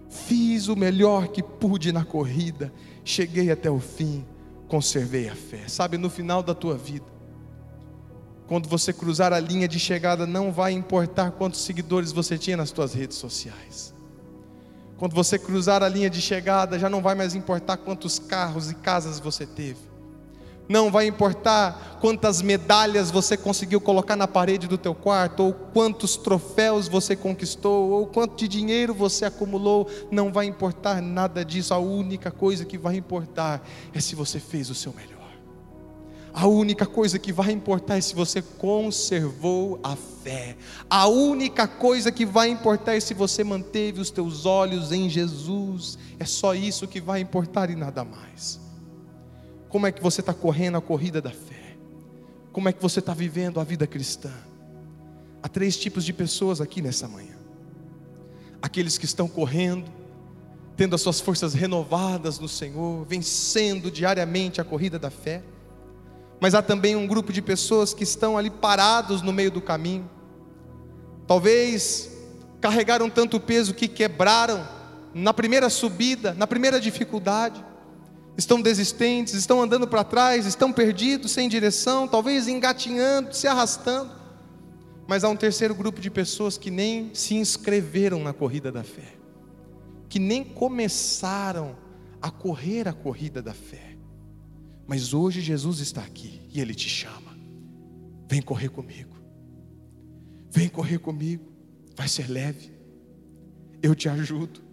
Fiz 0.09 0.67
o 0.67 0.75
melhor 0.75 1.29
que 1.29 1.41
pude 1.41 1.93
na 1.93 2.03
corrida. 2.03 2.73
Cheguei 3.05 3.49
até 3.49 3.71
o 3.71 3.79
fim. 3.79 4.25
Conservei 4.67 5.29
a 5.29 5.35
fé. 5.35 5.63
Sabe, 5.67 5.97
no 5.97 6.09
final 6.09 6.43
da 6.43 6.53
tua 6.53 6.77
vida 6.77 7.18
quando 8.49 8.67
você 8.67 8.91
cruzar 8.91 9.31
a 9.31 9.39
linha 9.39 9.67
de 9.67 9.79
chegada, 9.79 10.25
não 10.25 10.51
vai 10.51 10.71
importar 10.71 11.29
quantos 11.29 11.61
seguidores 11.61 12.11
você 12.11 12.35
tinha 12.35 12.57
nas 12.57 12.71
suas 12.71 12.95
redes 12.95 13.15
sociais. 13.15 13.93
Quando 14.97 15.13
você 15.13 15.37
cruzar 15.37 15.83
a 15.83 15.87
linha 15.87 16.09
de 16.09 16.19
chegada, 16.19 16.79
já 16.79 16.89
não 16.89 16.99
vai 16.99 17.13
mais 17.13 17.35
importar 17.35 17.77
quantos 17.77 18.17
carros 18.17 18.71
e 18.71 18.73
casas 18.73 19.19
você 19.19 19.45
teve. 19.45 19.77
Não 20.67 20.89
vai 20.89 21.05
importar 21.05 21.99
quantas 22.01 22.41
medalhas 22.41 23.11
você 23.11 23.37
conseguiu 23.37 23.79
colocar 23.79 24.15
na 24.15 24.27
parede 24.27 24.67
do 24.67 24.79
teu 24.79 24.95
quarto, 24.95 25.43
ou 25.43 25.53
quantos 25.53 26.17
troféus 26.17 26.87
você 26.87 27.15
conquistou, 27.15 27.91
ou 27.91 28.07
quanto 28.07 28.35
de 28.35 28.47
dinheiro 28.47 28.95
você 28.95 29.25
acumulou, 29.25 29.87
não 30.09 30.33
vai 30.33 30.47
importar 30.47 31.03
nada 31.03 31.45
disso. 31.45 31.71
A 31.71 31.77
única 31.77 32.31
coisa 32.31 32.65
que 32.65 32.79
vai 32.79 32.95
importar 32.95 33.61
é 33.93 34.01
se 34.01 34.15
você 34.15 34.39
fez 34.39 34.71
o 34.71 34.75
seu 34.75 34.91
melhor. 34.91 35.18
A 36.33 36.47
única 36.47 36.85
coisa 36.85 37.17
que 37.17 37.33
vai 37.33 37.51
importar 37.51 37.97
é 37.97 38.01
se 38.01 38.13
você 38.13 38.41
conservou 38.41 39.79
a 39.81 39.95
fé. 39.95 40.55
A 40.89 41.07
única 41.07 41.67
coisa 41.67 42.11
que 42.11 42.25
vai 42.25 42.49
importar 42.49 42.95
é 42.95 42.99
se 42.99 43.13
você 43.13 43.43
manteve 43.43 43.99
os 43.99 44.11
teus 44.11 44.45
olhos 44.45 44.91
em 44.91 45.09
Jesus. 45.09 45.97
É 46.19 46.25
só 46.25 46.53
isso 46.53 46.87
que 46.87 47.01
vai 47.01 47.19
importar 47.21 47.69
e 47.69 47.75
nada 47.75 48.03
mais. 48.03 48.59
Como 49.69 49.87
é 49.87 49.91
que 49.91 50.01
você 50.01 50.21
está 50.21 50.33
correndo 50.33 50.77
a 50.77 50.81
corrida 50.81 51.21
da 51.21 51.31
fé? 51.31 51.77
Como 52.51 52.69
é 52.69 52.73
que 52.73 52.81
você 52.81 52.99
está 52.99 53.13
vivendo 53.13 53.59
a 53.59 53.63
vida 53.63 53.87
cristã? 53.87 54.31
Há 55.41 55.47
três 55.47 55.77
tipos 55.77 56.03
de 56.03 56.13
pessoas 56.13 56.61
aqui 56.61 56.81
nessa 56.81 57.07
manhã: 57.07 57.35
aqueles 58.61 58.97
que 58.97 59.05
estão 59.05 59.27
correndo, 59.27 59.89
tendo 60.75 60.95
as 60.95 61.01
suas 61.01 61.19
forças 61.19 61.53
renovadas 61.53 62.39
no 62.39 62.47
Senhor, 62.47 63.05
vencendo 63.05 63.89
diariamente 63.89 64.61
a 64.61 64.63
corrida 64.63 64.99
da 64.99 65.09
fé 65.09 65.41
mas 66.39 66.55
há 66.55 66.61
também 66.61 66.95
um 66.95 67.05
grupo 67.05 67.33
de 67.33 67.41
pessoas 67.41 67.93
que 67.93 68.03
estão 68.03 68.37
ali 68.37 68.49
parados 68.49 69.21
no 69.21 69.33
meio 69.33 69.51
do 69.51 69.61
caminho. 69.61 70.09
Talvez 71.27 72.09
carregaram 72.61 73.09
tanto 73.09 73.39
peso 73.39 73.73
que 73.73 73.87
quebraram 73.87 74.65
na 75.13 75.33
primeira 75.33 75.69
subida, 75.69 76.33
na 76.33 76.47
primeira 76.47 76.79
dificuldade. 76.79 77.63
Estão 78.37 78.61
desistentes, 78.61 79.33
estão 79.33 79.61
andando 79.61 79.87
para 79.87 80.03
trás, 80.03 80.45
estão 80.45 80.71
perdidos, 80.71 81.31
sem 81.31 81.49
direção, 81.49 82.07
talvez 82.07 82.47
engatinhando, 82.47 83.33
se 83.35 83.47
arrastando. 83.47 84.11
Mas 85.07 85.23
há 85.23 85.29
um 85.29 85.35
terceiro 85.35 85.75
grupo 85.75 85.99
de 85.99 86.09
pessoas 86.09 86.57
que 86.57 86.71
nem 86.71 87.11
se 87.13 87.35
inscreveram 87.35 88.19
na 88.19 88.31
corrida 88.31 88.71
da 88.71 88.83
fé, 88.83 89.15
que 90.07 90.19
nem 90.19 90.43
começaram 90.43 91.75
a 92.21 92.31
correr 92.31 92.87
a 92.87 92.93
corrida 92.93 93.41
da 93.41 93.53
fé. 93.53 93.88
Mas 94.89 95.13
hoje 95.13 95.39
Jesus 95.39 95.81
está 95.81 96.01
aqui 96.01 96.41
e 96.51 96.59
Ele 96.59 96.73
te 96.73 96.89
chama. 96.89 97.37
Vem 98.27 98.41
correr 98.41 98.69
comigo. 98.69 99.15
Vem 100.49 100.67
correr 100.67 100.97
comigo. 100.97 101.45
Vai 101.95 102.07
ser 102.07 102.27
leve. 102.27 102.71
Eu 103.83 103.93
te 103.93 104.09
ajudo. 104.09 104.63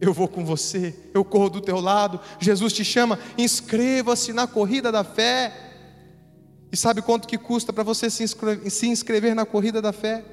Eu 0.00 0.12
vou 0.12 0.26
com 0.26 0.44
você. 0.44 0.92
Eu 1.14 1.24
corro 1.24 1.50
do 1.50 1.60
teu 1.60 1.78
lado. 1.78 2.18
Jesus 2.40 2.72
te 2.72 2.84
chama. 2.84 3.16
Inscreva-se 3.38 4.32
na 4.32 4.48
corrida 4.48 4.90
da 4.90 5.04
fé. 5.04 5.52
E 6.72 6.76
sabe 6.76 7.00
quanto 7.00 7.28
que 7.28 7.38
custa 7.38 7.72
para 7.72 7.84
você 7.84 8.10
se 8.10 8.24
inscrever, 8.24 8.68
se 8.68 8.88
inscrever 8.88 9.36
na 9.36 9.46
corrida 9.46 9.80
da 9.80 9.92
fé? 9.92 10.24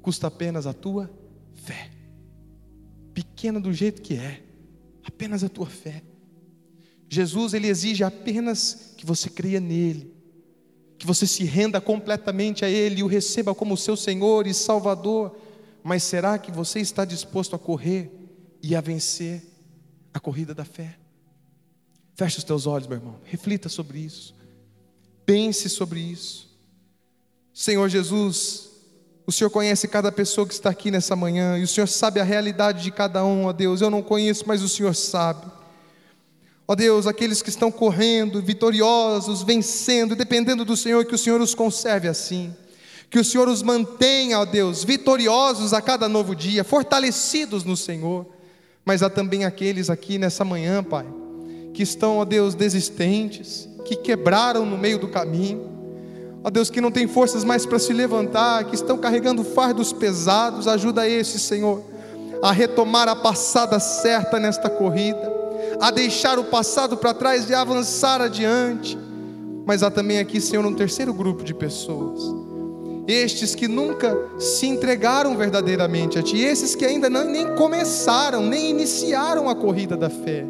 Custa 0.00 0.28
apenas 0.28 0.64
a 0.64 0.72
tua 0.72 1.10
fé. 1.54 1.90
Pequena 3.12 3.58
do 3.58 3.72
jeito 3.72 4.00
que 4.00 4.14
é. 4.14 4.44
Apenas 5.02 5.42
a 5.42 5.48
tua 5.48 5.66
fé. 5.66 6.04
Jesus 7.12 7.52
ele 7.52 7.68
exige 7.68 8.02
apenas 8.02 8.94
que 8.96 9.04
você 9.04 9.28
creia 9.28 9.60
nele, 9.60 10.10
que 10.96 11.06
você 11.06 11.26
se 11.26 11.44
renda 11.44 11.78
completamente 11.78 12.64
a 12.64 12.70
ele 12.70 13.00
e 13.00 13.02
o 13.02 13.06
receba 13.06 13.54
como 13.54 13.76
seu 13.76 13.98
Senhor 13.98 14.46
e 14.46 14.54
Salvador. 14.54 15.36
Mas 15.84 16.04
será 16.04 16.38
que 16.38 16.50
você 16.50 16.80
está 16.80 17.04
disposto 17.04 17.54
a 17.54 17.58
correr 17.58 18.10
e 18.62 18.74
a 18.74 18.80
vencer 18.80 19.42
a 20.14 20.18
corrida 20.18 20.54
da 20.54 20.64
fé? 20.64 20.96
Feche 22.14 22.38
os 22.38 22.44
teus 22.44 22.66
olhos, 22.66 22.88
meu 22.88 22.96
irmão. 22.96 23.20
Reflita 23.24 23.68
sobre 23.68 23.98
isso. 23.98 24.34
Pense 25.26 25.68
sobre 25.68 26.00
isso. 26.00 26.48
Senhor 27.52 27.90
Jesus, 27.90 28.70
o 29.26 29.32
Senhor 29.32 29.50
conhece 29.50 29.86
cada 29.86 30.10
pessoa 30.10 30.46
que 30.46 30.54
está 30.54 30.70
aqui 30.70 30.90
nessa 30.90 31.14
manhã 31.14 31.58
e 31.58 31.62
o 31.62 31.68
Senhor 31.68 31.88
sabe 31.88 32.20
a 32.20 32.24
realidade 32.24 32.82
de 32.82 32.90
cada 32.90 33.22
um, 33.22 33.44
ó 33.44 33.52
Deus. 33.52 33.82
Eu 33.82 33.90
não 33.90 34.00
conheço, 34.00 34.44
mas 34.46 34.62
o 34.62 34.68
Senhor 34.68 34.94
sabe. 34.94 35.60
Ó 36.72 36.74
Deus, 36.74 37.06
aqueles 37.06 37.42
que 37.42 37.50
estão 37.50 37.70
correndo, 37.70 38.40
vitoriosos, 38.40 39.42
vencendo, 39.42 40.16
dependendo 40.16 40.64
do 40.64 40.74
Senhor, 40.74 41.04
que 41.04 41.14
o 41.14 41.18
Senhor 41.18 41.38
os 41.38 41.54
conserve 41.54 42.08
assim. 42.08 42.50
Que 43.10 43.18
o 43.18 43.24
Senhor 43.24 43.46
os 43.46 43.62
mantenha, 43.62 44.38
ó 44.38 44.46
Deus, 44.46 44.82
vitoriosos 44.82 45.74
a 45.74 45.82
cada 45.82 46.08
novo 46.08 46.34
dia, 46.34 46.64
fortalecidos 46.64 47.62
no 47.62 47.76
Senhor. 47.76 48.24
Mas 48.86 49.02
há 49.02 49.10
também 49.10 49.44
aqueles 49.44 49.90
aqui 49.90 50.16
nessa 50.16 50.46
manhã, 50.46 50.82
Pai, 50.82 51.04
que 51.74 51.82
estão, 51.82 52.16
ó 52.16 52.24
Deus, 52.24 52.54
desistentes, 52.54 53.68
que 53.84 53.94
quebraram 53.94 54.64
no 54.64 54.78
meio 54.78 54.98
do 54.98 55.08
caminho. 55.08 55.70
Ó 56.42 56.48
Deus, 56.48 56.70
que 56.70 56.80
não 56.80 56.90
tem 56.90 57.06
forças 57.06 57.44
mais 57.44 57.66
para 57.66 57.78
se 57.78 57.92
levantar, 57.92 58.64
que 58.64 58.74
estão 58.74 58.96
carregando 58.96 59.44
fardos 59.44 59.92
pesados, 59.92 60.66
ajuda 60.66 61.06
esse, 61.06 61.38
Senhor, 61.38 61.84
a 62.42 62.50
retomar 62.50 63.10
a 63.10 63.14
passada 63.14 63.78
certa 63.78 64.40
nesta 64.40 64.70
corrida, 64.70 65.41
a 65.80 65.90
deixar 65.90 66.38
o 66.38 66.44
passado 66.44 66.96
para 66.96 67.14
trás 67.14 67.48
e 67.48 67.54
avançar 67.54 68.20
adiante. 68.20 68.98
Mas 69.66 69.82
há 69.82 69.90
também 69.90 70.18
aqui, 70.18 70.40
Senhor, 70.40 70.64
um 70.64 70.74
terceiro 70.74 71.12
grupo 71.12 71.44
de 71.44 71.54
pessoas 71.54 72.42
estes 73.06 73.54
que 73.54 73.66
nunca 73.66 74.16
se 74.38 74.66
entregaram 74.66 75.36
verdadeiramente 75.36 76.18
a 76.18 76.22
Ti, 76.22 76.38
esses 76.38 76.74
que 76.74 76.84
ainda 76.84 77.10
não, 77.10 77.24
nem 77.24 77.54
começaram, 77.56 78.42
nem 78.42 78.70
iniciaram 78.70 79.48
a 79.48 79.54
corrida 79.54 79.96
da 79.96 80.08
fé. 80.08 80.44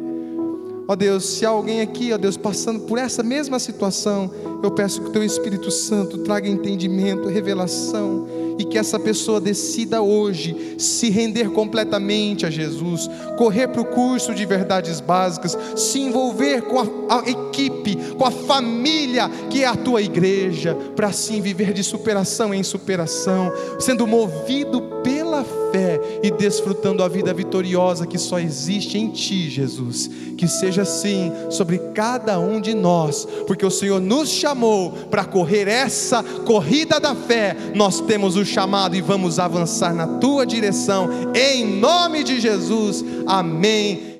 Ó 0.87 0.95
Deus, 0.95 1.25
se 1.25 1.45
há 1.45 1.49
alguém 1.49 1.81
aqui, 1.81 2.11
ó 2.11 2.17
Deus, 2.17 2.35
passando 2.35 2.81
por 2.81 2.97
essa 2.97 3.23
mesma 3.23 3.57
situação, 3.57 4.29
eu 4.61 4.69
peço 4.69 5.01
que 5.01 5.07
o 5.07 5.11
Teu 5.11 5.23
Espírito 5.23 5.71
Santo 5.71 6.19
traga 6.19 6.47
entendimento, 6.47 7.29
revelação, 7.29 8.27
e 8.57 8.65
que 8.65 8.77
essa 8.77 8.99
pessoa 8.99 9.39
decida 9.39 10.01
hoje 10.01 10.75
se 10.77 11.09
render 11.09 11.49
completamente 11.51 12.45
a 12.45 12.49
Jesus, 12.49 13.09
correr 13.37 13.67
para 13.67 13.81
o 13.81 13.85
curso 13.85 14.33
de 14.33 14.45
verdades 14.45 14.99
básicas, 14.99 15.57
se 15.75 15.99
envolver 15.99 16.61
com 16.63 16.79
a, 16.79 17.19
a 17.19 17.29
equipe, 17.29 17.95
com 18.17 18.25
a 18.25 18.31
família 18.31 19.29
que 19.49 19.63
é 19.63 19.67
a 19.67 19.75
tua 19.75 20.01
igreja, 20.01 20.75
para 20.95 21.07
assim 21.07 21.41
viver 21.41 21.73
de 21.73 21.83
superação 21.83 22.53
em 22.53 22.63
superação, 22.63 23.51
sendo 23.79 24.05
movido 24.07 24.92
pela 25.03 25.43
fé 25.71 25.99
e 26.23 26.31
desfrutando 26.31 27.03
a 27.03 27.07
vida 27.07 27.33
vitoriosa 27.33 28.07
que 28.07 28.17
só 28.17 28.39
existe 28.39 28.97
em 28.97 29.09
Ti, 29.09 29.49
Jesus. 29.49 30.09
Que 30.37 30.47
seja 30.47 30.83
assim 30.83 31.31
sobre 31.49 31.77
cada 31.93 32.39
um 32.39 32.59
de 32.59 32.73
nós, 32.73 33.27
porque 33.45 33.65
o 33.65 33.71
Senhor 33.71 33.99
nos 33.99 34.29
chamou 34.29 34.91
para 34.91 35.25
correr 35.25 35.67
essa 35.67 36.23
corrida 36.45 36.99
da 36.99 37.13
fé, 37.13 37.55
nós 37.75 38.01
temos 38.01 38.35
o 38.35 38.45
chamado 38.45 38.95
e 38.95 39.01
vamos 39.01 39.39
avançar 39.39 39.93
na 39.93 40.07
Tua 40.07 40.45
direção, 40.45 41.09
em 41.35 41.79
nome 41.79 42.23
de 42.23 42.39
Jesus, 42.39 43.03
amém 43.25 44.12